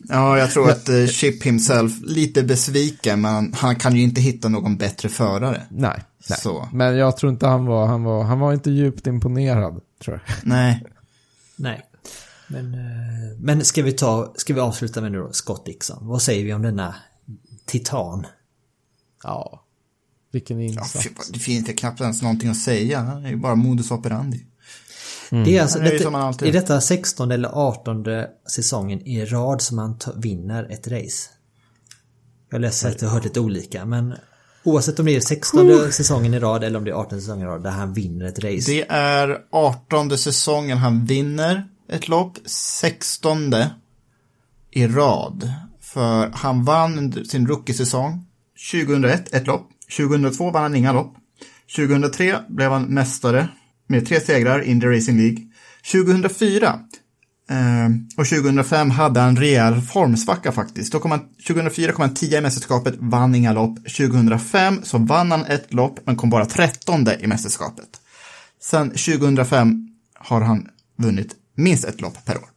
[0.09, 4.49] ja, jag tror att uh, Chip himself, lite besviken, men han kan ju inte hitta
[4.49, 5.63] någon bättre förare.
[5.71, 6.39] Nej, nej.
[6.39, 6.69] Så.
[6.73, 10.37] men jag tror inte han var, han var, han var inte djupt imponerad, tror jag.
[10.43, 10.85] Nej.
[11.57, 11.83] Nej.
[12.49, 16.07] Men, uh, men ska vi ta, ska vi avsluta med nu då, Scott Dixon.
[16.07, 16.95] Vad säger vi om denna
[17.67, 18.27] titan?
[19.25, 19.65] Ja,
[20.33, 21.07] vilken insats.
[21.07, 23.03] Ja, det finns inte knappt ens någonting att säga.
[23.03, 24.47] Det är ju bara modus operandi.
[25.33, 25.45] Mm.
[25.45, 28.05] Det är alltså, det detta, är detta 16 eller 18
[28.49, 31.31] säsongen i rad som han vinner ett race.
[32.51, 34.15] Jag läser att jag har hört lite olika men
[34.63, 35.91] oavsett om det är 16 uh.
[35.91, 38.45] säsongen i rad eller om det är 18 säsongen i rad där han vinner ett
[38.45, 38.73] race.
[38.73, 43.55] Det är 18 säsongen han vinner ett lopp, 16
[44.71, 45.53] i rad.
[45.81, 48.27] För han vann sin rookie-säsong
[48.73, 51.15] 2001 ett lopp, 2002 vann han inga lopp.
[51.77, 53.49] 2003 blev han mästare
[53.93, 55.39] med tre segrar i Indy Racing League.
[55.93, 56.81] 2004
[57.51, 57.57] eh,
[58.17, 60.93] och 2005 hade han rejäl formsvacka faktiskt.
[60.93, 63.77] Då kom han, 2004 kom han 10 i mästerskapet, vann inga lopp.
[63.77, 67.89] 2005 så vann han ett lopp men kom bara 13 i mästerskapet.
[68.61, 72.49] Sen 2005 har han vunnit minst ett lopp per år.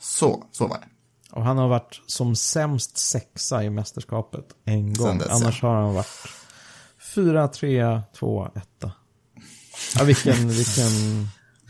[0.00, 0.86] Så, så var det.
[1.32, 5.18] Och han har varit som sämst sexa i mästerskapet en gång.
[5.18, 5.68] Dess, Annars ja.
[5.68, 6.28] har han varit
[7.14, 8.92] fyra, tre, två, etta.
[9.98, 10.90] Ja, vilken, vilken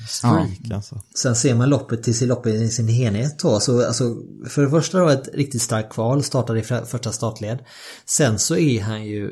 [0.08, 0.76] streak ja.
[0.76, 1.00] alltså.
[1.14, 3.60] Sen ser man loppet till sin loppet i sin helhet då.
[3.60, 4.16] Så, alltså,
[4.48, 7.58] för det första då ett riktigt starkt kval, startade i första startled.
[8.06, 9.30] Sen så är han ju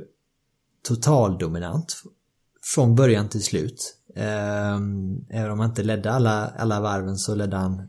[0.89, 2.03] totaldominant
[2.75, 3.97] från början till slut.
[4.17, 7.89] Ehm, även om han inte ledde alla, alla varven så ledde han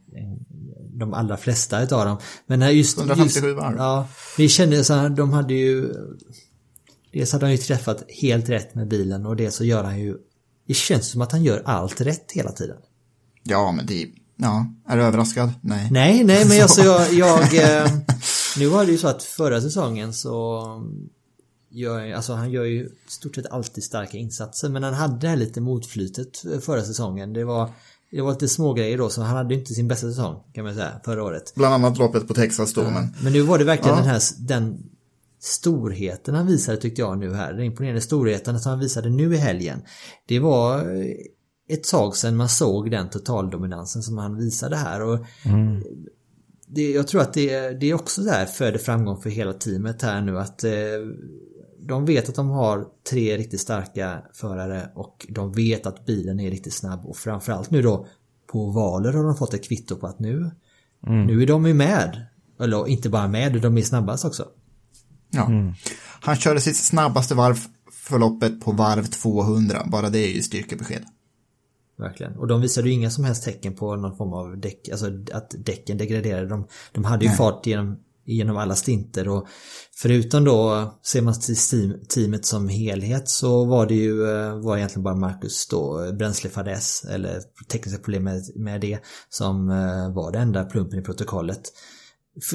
[0.93, 2.17] de allra flesta utav dem.
[2.45, 2.97] Men just...
[2.97, 3.75] 157 varv.
[3.77, 4.07] Ja,
[4.37, 5.93] vi kände så här, de hade ju...
[7.13, 10.17] Dels hade han ju träffat helt rätt med bilen och det så gör han ju
[10.67, 12.77] det känns som att han gör allt rätt hela tiden.
[13.43, 14.07] Ja, men det...
[14.37, 15.53] Ja, är du överraskad?
[15.61, 15.87] Nej.
[15.91, 17.13] Nej, nej, men alltså jag...
[17.13, 17.91] jag eh,
[18.57, 20.63] nu var det ju så att förra säsongen så...
[21.73, 25.35] Gör, alltså han gör ju stort sett alltid starka insatser men han hade det här
[25.35, 27.33] lite motflytet förra säsongen.
[27.33, 27.69] Det var,
[28.11, 30.91] det var lite smågrejer då så han hade inte sin bästa säsong kan man säga
[31.05, 31.53] förra året.
[31.55, 32.81] Bland annat loppet på Texas då.
[32.81, 32.89] Ja.
[32.89, 33.15] Men...
[33.23, 34.01] men nu var det verkligen ja.
[34.01, 34.83] den här den
[35.41, 37.53] storheten han visade tyckte jag nu här.
[37.53, 39.81] Den imponerande storheten som han visade nu i helgen.
[40.25, 40.85] Det var
[41.69, 45.01] ett tag sedan man såg den totaldominansen som han visade här.
[45.01, 45.83] Och mm.
[46.67, 50.21] det, jag tror att det, det är också där föder framgång för hela teamet här
[50.21, 50.71] nu att eh,
[51.79, 56.51] de vet att de har tre riktigt starka förare och de vet att bilen är
[56.51, 58.07] riktigt snabb och framförallt nu då
[58.47, 60.51] på valer har de fått ett kvitto på att nu,
[61.07, 61.25] mm.
[61.25, 62.25] nu är de ju med.
[62.59, 64.47] Eller inte bara med, de är snabbast också.
[65.31, 65.45] Ja.
[65.45, 65.73] Mm.
[66.21, 67.57] Han körde sitt snabbaste varv
[67.91, 69.83] förloppet på varv 200.
[69.85, 71.03] Bara det är ju styrkebesked.
[71.97, 72.37] Verkligen.
[72.37, 75.55] Och de visade ju inga som helst tecken på någon form av däck, alltså att
[75.65, 76.47] däcken degraderade.
[76.47, 77.37] De, de hade ju Nej.
[77.37, 79.47] fart genom, genom alla stinter och
[79.95, 84.77] förutom då ser man till team, teamet som helhet så var det ju eh, var
[84.77, 87.41] egentligen bara Marcus då bränslefadäs eller
[87.71, 88.99] tekniska problem med, med det
[89.29, 91.61] som eh, var det enda plumpen i protokollet.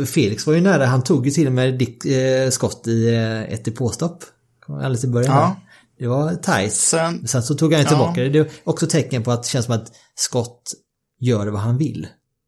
[0.06, 3.42] Felix var ju nära, han tog ju till och med Dick, eh, skott i eh,
[3.42, 4.24] ett depåstopp.
[4.68, 5.34] Alldeles i början.
[5.34, 5.56] Ja.
[5.98, 6.72] Det var tight.
[6.72, 8.28] Sen, Sen så tog han ju tillbaka det.
[8.28, 10.72] Det är också tecken på att det känns som att Scott
[11.20, 12.06] gör vad han vill.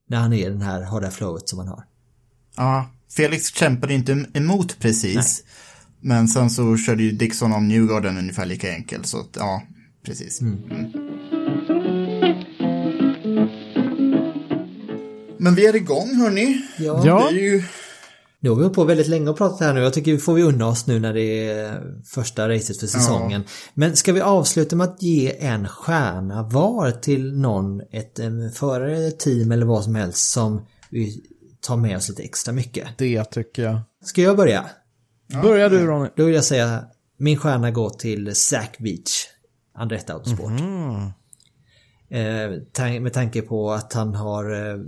[0.08, 1.84] När han är den här, har det här flowet som han har.
[2.56, 5.14] Ja, Felix kämpade inte emot precis.
[5.14, 5.24] Nej.
[6.00, 9.06] Men sen så körde ju Dixon om Newgarden ungefär lika enkelt.
[9.06, 9.62] Så ja,
[10.04, 10.40] precis.
[10.40, 10.64] Mm.
[10.70, 10.92] Mm.
[15.38, 16.62] Men vi är igång hörni.
[16.78, 17.02] Ja.
[17.06, 17.30] ja.
[17.30, 17.62] Ju...
[18.40, 19.80] Nu har vi på väldigt länge och pratat här nu.
[19.80, 23.42] Jag tycker vi får vi unna oss nu när det är första racet för säsongen.
[23.46, 23.52] Ja.
[23.74, 28.20] Men ska vi avsluta med att ge en stjärna var till någon, ett
[28.54, 31.22] förare, team eller vad som helst som vi
[31.60, 32.88] tar med oss lite extra mycket?
[32.98, 33.80] Det tycker jag.
[34.04, 34.64] Ska jag börja?
[35.26, 35.42] Ja.
[35.42, 36.08] Börja du Ronny.
[36.16, 36.84] Då vill jag säga
[37.18, 39.26] min stjärna går till Zack Beach.
[39.74, 40.50] Andretti Autosport.
[40.50, 41.12] Mm.
[42.10, 44.78] Eh, med tanke på att han har eh,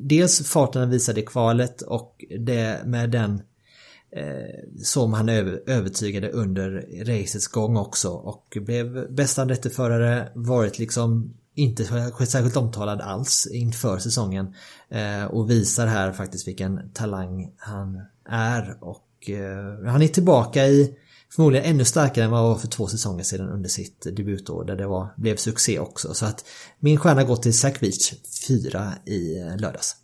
[0.00, 3.42] dels farten han visade i kvalet och det med den
[4.16, 8.08] eh, som han övertygade under racets gång också.
[8.08, 11.84] Och blev bästa rätteförare varit liksom inte
[12.26, 14.54] särskilt omtalad alls inför säsongen
[14.88, 18.76] eh, och visar här faktiskt vilken talang han är.
[18.80, 20.96] Och eh, han är tillbaka i
[21.36, 24.76] förmodligen ännu starkare än vad det var för två säsonger sedan under sitt debutår där
[24.76, 26.14] det var, blev succé också.
[26.14, 26.44] Så att
[26.80, 28.12] min stjärna går till Zach Beach
[28.48, 29.96] 4 i eh, lördags.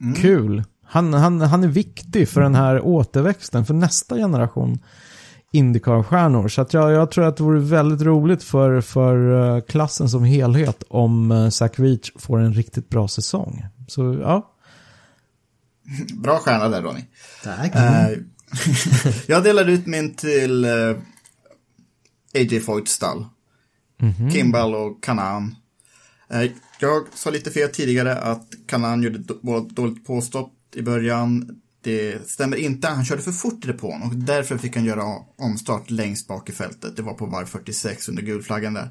[0.00, 0.14] Mm.
[0.14, 0.64] Kul.
[0.84, 4.78] Han, han, han är viktig för den här återväxten för nästa generation
[5.52, 6.48] Indycar-stjärnor.
[6.48, 10.24] Så att jag, jag tror att det vore väldigt roligt för, för eh, klassen som
[10.24, 13.66] helhet om eh, Zach Reach får en riktigt bra säsong.
[13.88, 14.48] Så ja.
[16.22, 17.04] Bra stjärna där Ronny.
[17.44, 17.76] Tack.
[17.76, 18.18] Uh,
[19.26, 20.98] jag delar ut min till uh,
[22.34, 23.26] AJ Foyts stall.
[24.00, 24.30] Mm -hmm.
[24.30, 25.56] Kimball och Kanan.
[26.34, 26.50] Uh,
[26.80, 29.18] jag sa lite fel tidigare att Kanan gjorde
[29.74, 31.60] dåligt påstopp i början.
[31.82, 35.04] Det stämmer inte, han körde för fort i depån och därför fick han göra
[35.38, 36.96] omstart längst bak i fältet.
[36.96, 38.90] Det var på varv 46 under gulflaggan där.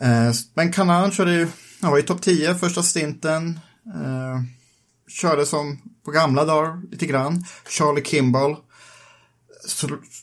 [0.00, 1.48] Eh, men Kanan körde ju,
[1.80, 3.60] han var i topp 10 första stinten.
[3.94, 4.42] Eh,
[5.08, 7.44] körde som på gamla dagar lite grann.
[7.68, 8.56] Charlie Kimball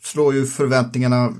[0.02, 1.34] slår ju förväntningarna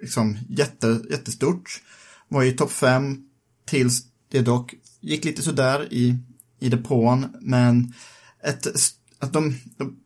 [0.00, 1.82] liksom jätte, jättestort.
[2.28, 3.18] Var i topp 5
[3.66, 6.18] tills det dock gick lite sådär i,
[6.60, 7.26] i depån.
[7.40, 7.94] Men
[8.44, 8.66] ett
[9.18, 9.96] att de, de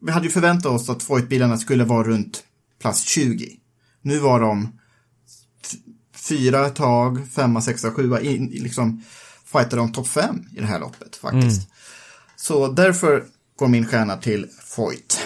[0.00, 2.44] vi hade ju förväntat oss att Voigt-bilarna skulle vara runt
[2.80, 3.56] plats 20.
[4.02, 4.78] Nu var de
[6.14, 9.02] fyra tag, femma, sexa, sjua, in, liksom
[9.44, 11.58] fightade om topp fem i det här loppet faktiskt.
[11.58, 11.70] Mm.
[12.36, 13.24] Så därför
[13.56, 14.46] går min stjärna till
[14.76, 15.18] Voigt.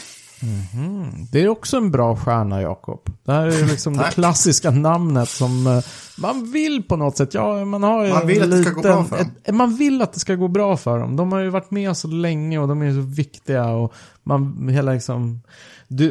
[0.42, 1.26] Mm.
[1.32, 3.00] Det är också en bra stjärna, Jakob.
[3.24, 5.84] Det här är liksom det klassiska namnet som eh,
[6.18, 7.34] man vill på något sätt.
[7.34, 9.30] Ja, man har man vill att det ska gå bra för dem.
[9.44, 11.16] Ett, man vill att det ska gå bra för dem.
[11.16, 14.92] De har ju varit med så länge och de är så viktiga och man hela
[14.92, 15.40] liksom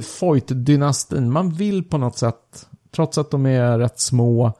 [0.01, 1.29] Foyt-dynastin.
[1.29, 4.53] Man vill på något sätt, trots att de är rätt små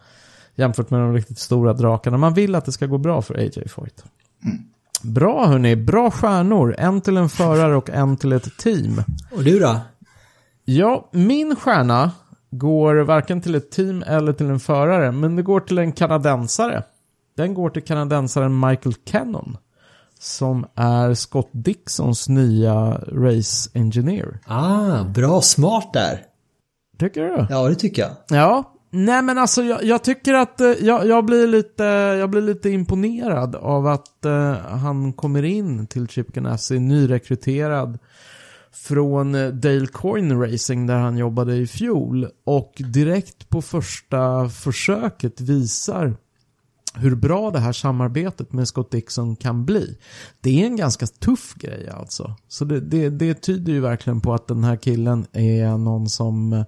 [0.56, 3.70] jämfört med de riktigt stora drakarna, man vill att det ska gå bra för AJ
[3.70, 4.04] Foyt.
[4.44, 4.58] Mm.
[5.04, 6.76] Bra hörni, bra stjärnor.
[6.78, 9.04] En till en förare och en till ett team.
[9.32, 9.80] Och du då?
[10.66, 12.12] Ja, min stjärna
[12.52, 16.84] går varken till ett team eller till en förare, men det går till en kanadensare.
[17.38, 19.58] Den går till kanadensaren Michael Cannon.
[20.20, 24.40] Som är Scott Dixons nya race engineer.
[24.48, 26.24] Ah, bra smart där.
[27.00, 27.48] Tycker du?
[27.50, 28.12] Ja, det tycker jag.
[28.28, 31.84] Ja, Nej men alltså jag, jag tycker att eh, jag, jag, blir lite,
[32.20, 38.00] jag blir lite imponerad av att eh, han kommer in till Chip Ganassi nyrekryterad
[38.72, 45.42] från eh, Dale Coin Racing där han jobbade i fjol och direkt på första försöket
[45.42, 46.16] visar
[46.96, 49.98] hur bra det här samarbetet med Scott Dixon kan bli.
[50.42, 52.36] Det är en ganska tuff grej alltså.
[52.48, 56.54] Så det, det, det tyder ju verkligen på att den här killen är någon som
[56.54, 56.66] eh,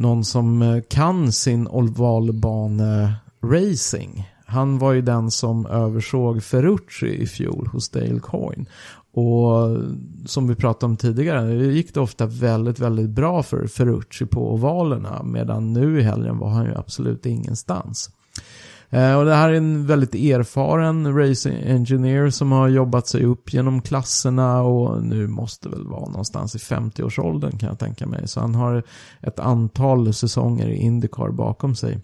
[0.00, 4.24] någon som eh, kan sin ovalbane-racing.
[4.46, 8.64] Han var ju den som översåg Ferrucci i fjol hos Dale Coyne.
[9.12, 9.78] Och eh,
[10.26, 14.54] som vi pratade om tidigare, det gick det ofta väldigt, väldigt bra för Ferrucci på
[14.54, 15.22] ovalerna.
[15.22, 18.10] Medan nu i helgen var han ju absolut ingenstans.
[18.90, 23.52] Eh, och det här är en väldigt erfaren racing engineer som har jobbat sig upp
[23.52, 28.28] genom klasserna och nu måste väl vara någonstans i 50-årsåldern kan jag tänka mig.
[28.28, 28.82] Så han har
[29.20, 31.98] ett antal säsonger i Indycar bakom sig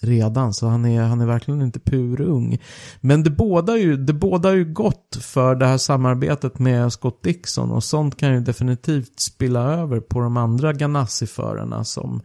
[0.00, 2.58] redan, så han är, han är verkligen inte purung.
[3.00, 7.70] Men det bådar, ju, det bådar ju gott för det här samarbetet med Scott Dixon
[7.70, 12.20] och sånt kan ju definitivt spilla över på de andra Ganassi-förarna som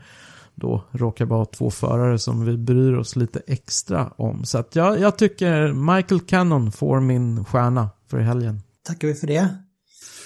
[0.55, 4.45] då råkar vara två förare som vi bryr oss lite extra om.
[4.45, 8.61] Så att jag, jag tycker Michael Cannon får min stjärna för helgen.
[8.83, 9.49] Tackar vi för det.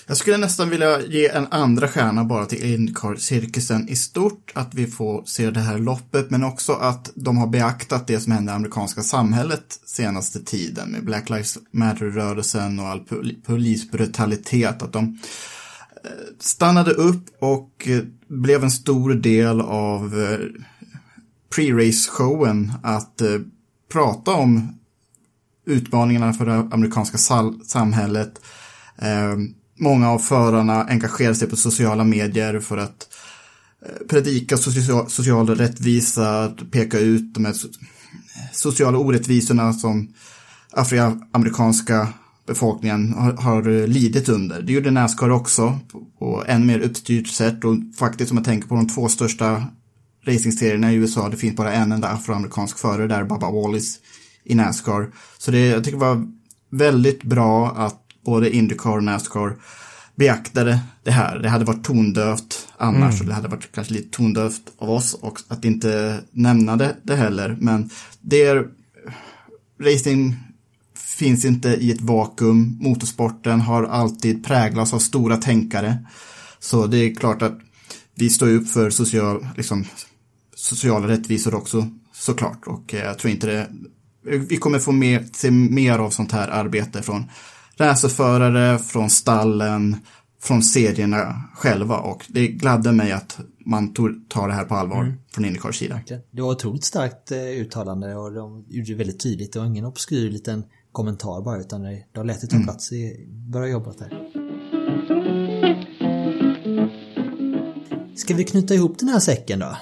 [0.10, 4.88] Jag skulle nästan vilja ge en andra stjärna bara till Indycar-cirkusen i stort, att vi
[4.88, 8.56] får se det här loppet, men också att de har beaktat det som hände i
[8.56, 13.00] amerikanska samhället senaste tiden med Black Lives Matter-rörelsen och all
[13.46, 15.20] polisbrutalitet, att de
[16.08, 20.40] Eh, stannade upp och eh, blev en stor del av eh,
[21.56, 23.22] pre-race-showen att
[23.92, 24.80] prata om
[25.66, 27.18] utmaningarna för det amerikanska
[27.66, 28.42] samhället.
[29.80, 33.08] Många av förarna engagerar sig på sociala medier för att
[34.10, 37.56] predika social, rättvisa, peka ut de här
[38.54, 40.14] sociala orättvisorna som
[40.72, 42.08] afroamerikanska
[42.48, 44.62] befolkningen har, har lidit under.
[44.62, 45.80] Det gjorde Nascar också
[46.20, 49.64] på än mer uppstyrt sätt och faktiskt om man tänker på de två största
[50.26, 54.00] racingserierna i USA, det finns bara en enda afroamerikansk förare där, Baba Wallis
[54.44, 55.10] i Nascar.
[55.38, 56.28] Så det, jag tycker det var
[56.70, 59.56] väldigt bra att både Indycar och Nascar
[60.16, 61.40] beaktade det här.
[61.40, 63.20] Det hade varit tondövt annars mm.
[63.20, 67.16] och det hade varit kanske lite tondövt av oss och att inte nämna det, det
[67.16, 67.58] heller.
[67.60, 67.90] Men
[68.22, 68.68] det är
[69.80, 70.36] racing
[71.18, 72.78] finns inte i ett vakuum.
[72.82, 75.98] Motorsporten har alltid präglats av stora tänkare.
[76.60, 77.60] Så det är klart att
[78.16, 79.86] vi står upp för social, liksom,
[80.56, 82.68] sociala rättvisor också såklart.
[82.68, 83.68] Och eh, jag tror inte det,
[84.38, 87.26] vi kommer få mer, se mer av sånt här arbete från
[87.78, 89.98] racerförare, från stallen,
[90.42, 91.98] från serierna själva.
[91.98, 95.18] Och det gladde mig att man tog, tar det här på allvar mm.
[95.32, 96.00] från Indycars sida.
[96.32, 99.54] Det var otroligt starkt eh, uttalande och de gjorde det väldigt tydligt.
[99.54, 100.64] Det var ingen obskyr liten
[100.98, 102.68] kommentar bara utan de lät det ta mm.
[102.68, 104.10] plats i börja jobbet där.
[108.16, 109.78] Ska vi knyta ihop den här säcken då?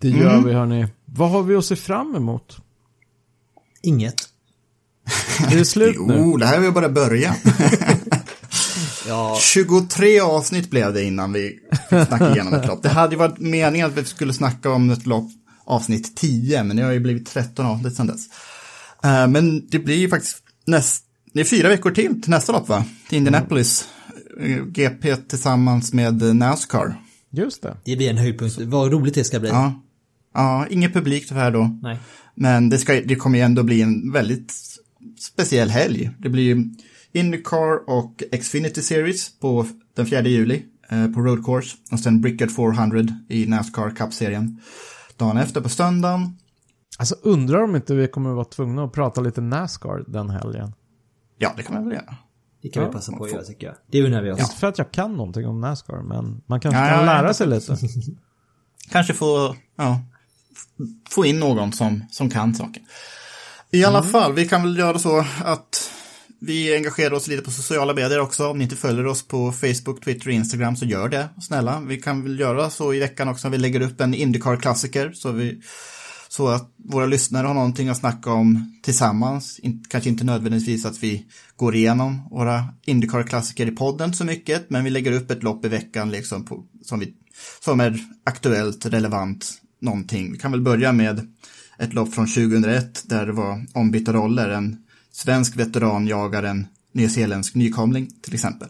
[0.00, 0.44] Det gör mm.
[0.44, 0.86] vi hörni.
[1.04, 2.56] Vad har vi att se fram emot?
[3.82, 4.14] Inget.
[5.50, 6.14] Det är slut nu.
[6.18, 7.34] Jo, det här är väl bara början.
[9.08, 9.38] ja.
[9.40, 11.58] 23 avsnitt blev det innan vi
[11.90, 12.82] fick snacka igenom ett lopp.
[12.82, 15.30] Det hade ju varit meningen att vi skulle snacka om ett lopp
[15.64, 18.28] avsnitt 10, men det har ju blivit 13 avsnitt sedan dess.
[19.04, 22.68] Uh, men det blir ju faktiskt näst, det är fyra veckor till till nästa lopp
[22.68, 22.84] va?
[23.08, 23.88] Till Indianapolis.
[24.40, 24.72] Mm.
[24.72, 27.00] GP tillsammans med Nascar.
[27.30, 27.76] Just det.
[27.84, 28.58] Det blir en höjdpunkt.
[28.60, 29.48] Vad roligt det ska bli.
[29.48, 29.82] Ja,
[30.34, 31.78] ja ingen publik tyvärr då.
[31.82, 31.98] Nej.
[32.34, 34.54] Men det, ska, det kommer ju ändå bli en väldigt
[35.18, 36.10] speciell helg.
[36.18, 36.64] Det blir
[37.12, 41.76] Indycar och Xfinity Series på den 4 juli eh, på Road Course.
[41.92, 44.60] Och sen Brickard 400 i Nascar Cup-serien.
[45.16, 46.36] Dagen efter på söndagen.
[46.96, 50.72] Alltså undrar om inte vi kommer vara tvungna att prata lite Nascar den helgen.
[51.38, 52.16] Ja, det kan vi väl göra.
[52.62, 53.76] Det kan ja, vi passa på att göra tycker jag.
[53.90, 54.40] Det unnar vi oss.
[54.40, 57.46] Inte för att jag kan någonting om Nascar, men man kanske ja, kan lära sig
[57.46, 57.76] lite.
[58.90, 60.00] kanske få, ja,
[61.10, 62.82] få in någon som, som kan saken.
[63.70, 64.10] I alla mm.
[64.10, 65.90] fall, vi kan väl göra så att
[66.40, 68.48] vi engagerar oss lite på sociala medier också.
[68.48, 71.80] Om ni inte följer oss på Facebook, Twitter och Instagram så gör det, snälla.
[71.80, 73.48] Vi kan väl göra så i veckan också.
[73.48, 75.60] Vi lägger upp en Indycar-klassiker så, vi,
[76.36, 79.58] så att våra lyssnare har någonting att snacka om tillsammans.
[79.58, 81.26] In, kanske inte nödvändigtvis att vi
[81.56, 85.68] går igenom våra Indycar-klassiker i podden så mycket, men vi lägger upp ett lopp i
[85.68, 87.14] veckan liksom på, som, vi,
[87.64, 90.32] som är aktuellt, relevant, någonting.
[90.32, 91.26] Vi kan väl börja med
[91.78, 94.48] ett lopp från 2001 där det var ombytta roller.
[94.48, 94.76] En
[95.12, 96.66] svensk veteran jagar en
[96.96, 98.68] nyzeeländsk nykomling till exempel.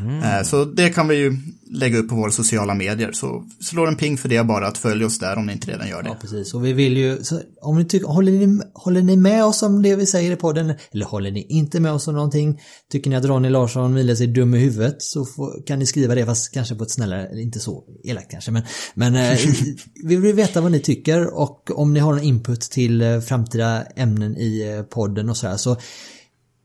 [0.00, 0.44] Mm.
[0.44, 1.36] Så det kan vi ju
[1.72, 3.12] lägga upp på våra sociala medier.
[3.12, 5.88] Så slå en ping för det bara att följa oss där om ni inte redan
[5.88, 6.08] gör det.
[6.08, 6.54] Ja, precis.
[6.54, 7.18] Och vi vill ju,
[7.60, 10.74] om ni tycker, håller ni, håller ni med oss om det vi säger i podden?
[10.92, 12.60] Eller håller ni inte med oss om någonting?
[12.92, 15.02] Tycker ni att Ronny Larsson Miles är dum i huvudet?
[15.02, 18.30] Så får, kan ni skriva det, fast kanske på ett snällare, eller inte så elakt
[18.30, 18.62] kanske, men,
[18.94, 19.38] men eh,
[20.04, 23.82] vi vill veta vad ni tycker och om ni har någon input till eh, framtida
[23.82, 25.56] ämnen i podden och sådär.
[25.56, 25.76] Så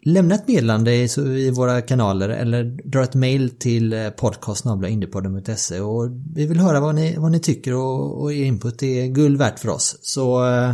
[0.08, 6.46] Lämna ett meddelande i våra kanaler eller dra ett mail till eh, podcastnablaindypodden.se och vi
[6.46, 9.70] vill höra vad ni, vad ni tycker och, och er input är guld värt för
[9.70, 9.98] oss.
[10.02, 10.74] Så eh,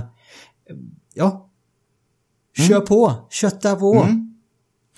[1.14, 1.50] ja,
[2.58, 2.86] kör mm.
[2.86, 3.96] på, kötta på.
[3.96, 4.36] Mm.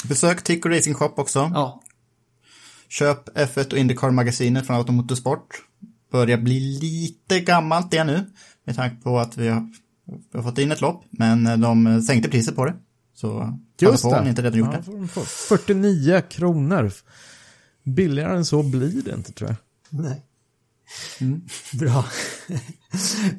[0.09, 1.51] Besök Tico Racing Shop också.
[1.53, 1.81] Ja.
[2.89, 5.47] Köp F1 och Indycar-magasinet från Automotorsport.
[6.11, 8.25] Börjar bli lite gammalt det nu
[8.63, 9.69] med tanke på att vi har,
[10.31, 12.75] vi har fått in ett lopp, men eh, de sänkte priset på det.
[13.13, 14.29] Så Just på det.
[14.29, 15.25] inte redan gjort ja, det.
[15.25, 16.91] 49 kronor.
[17.83, 19.57] Billigare än så blir det inte tror jag.
[20.01, 20.25] Nej.
[21.21, 21.41] Mm.
[21.73, 21.99] Bra.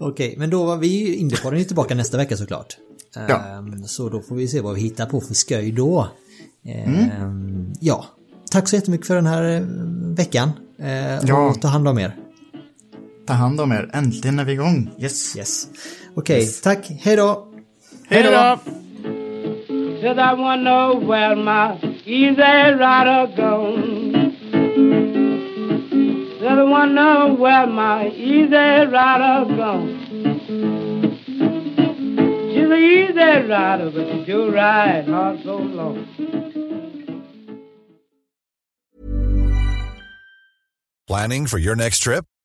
[0.00, 2.76] Okej, okay, men då var vi Indiepodden är tillbaka nästa vecka såklart.
[3.28, 3.58] Ja.
[3.58, 6.08] Um, så då får vi se vad vi hittar på för sköj då.
[6.64, 7.72] Um, mm.
[7.80, 8.06] Ja,
[8.50, 9.62] tack så jättemycket för den här eh,
[10.14, 10.50] veckan.
[10.80, 10.88] Uh,
[11.24, 11.50] ja.
[11.50, 12.16] Och ta hand om er.
[13.26, 14.90] Ta hand om er, äntligen är vi igång.
[14.98, 15.36] Yes.
[15.36, 15.68] yes.
[15.68, 16.60] Okej, okay, yes.
[16.60, 16.86] tack.
[16.90, 17.48] Hej då.
[18.08, 18.58] Hej då.
[20.01, 24.36] Said I wanna know where my easy rider gone.
[26.39, 30.06] Said I wanna know where my easy rider gone.
[32.52, 36.06] She's an easy rider, but she do ride hard so long.
[41.06, 42.27] Planning for your next trip?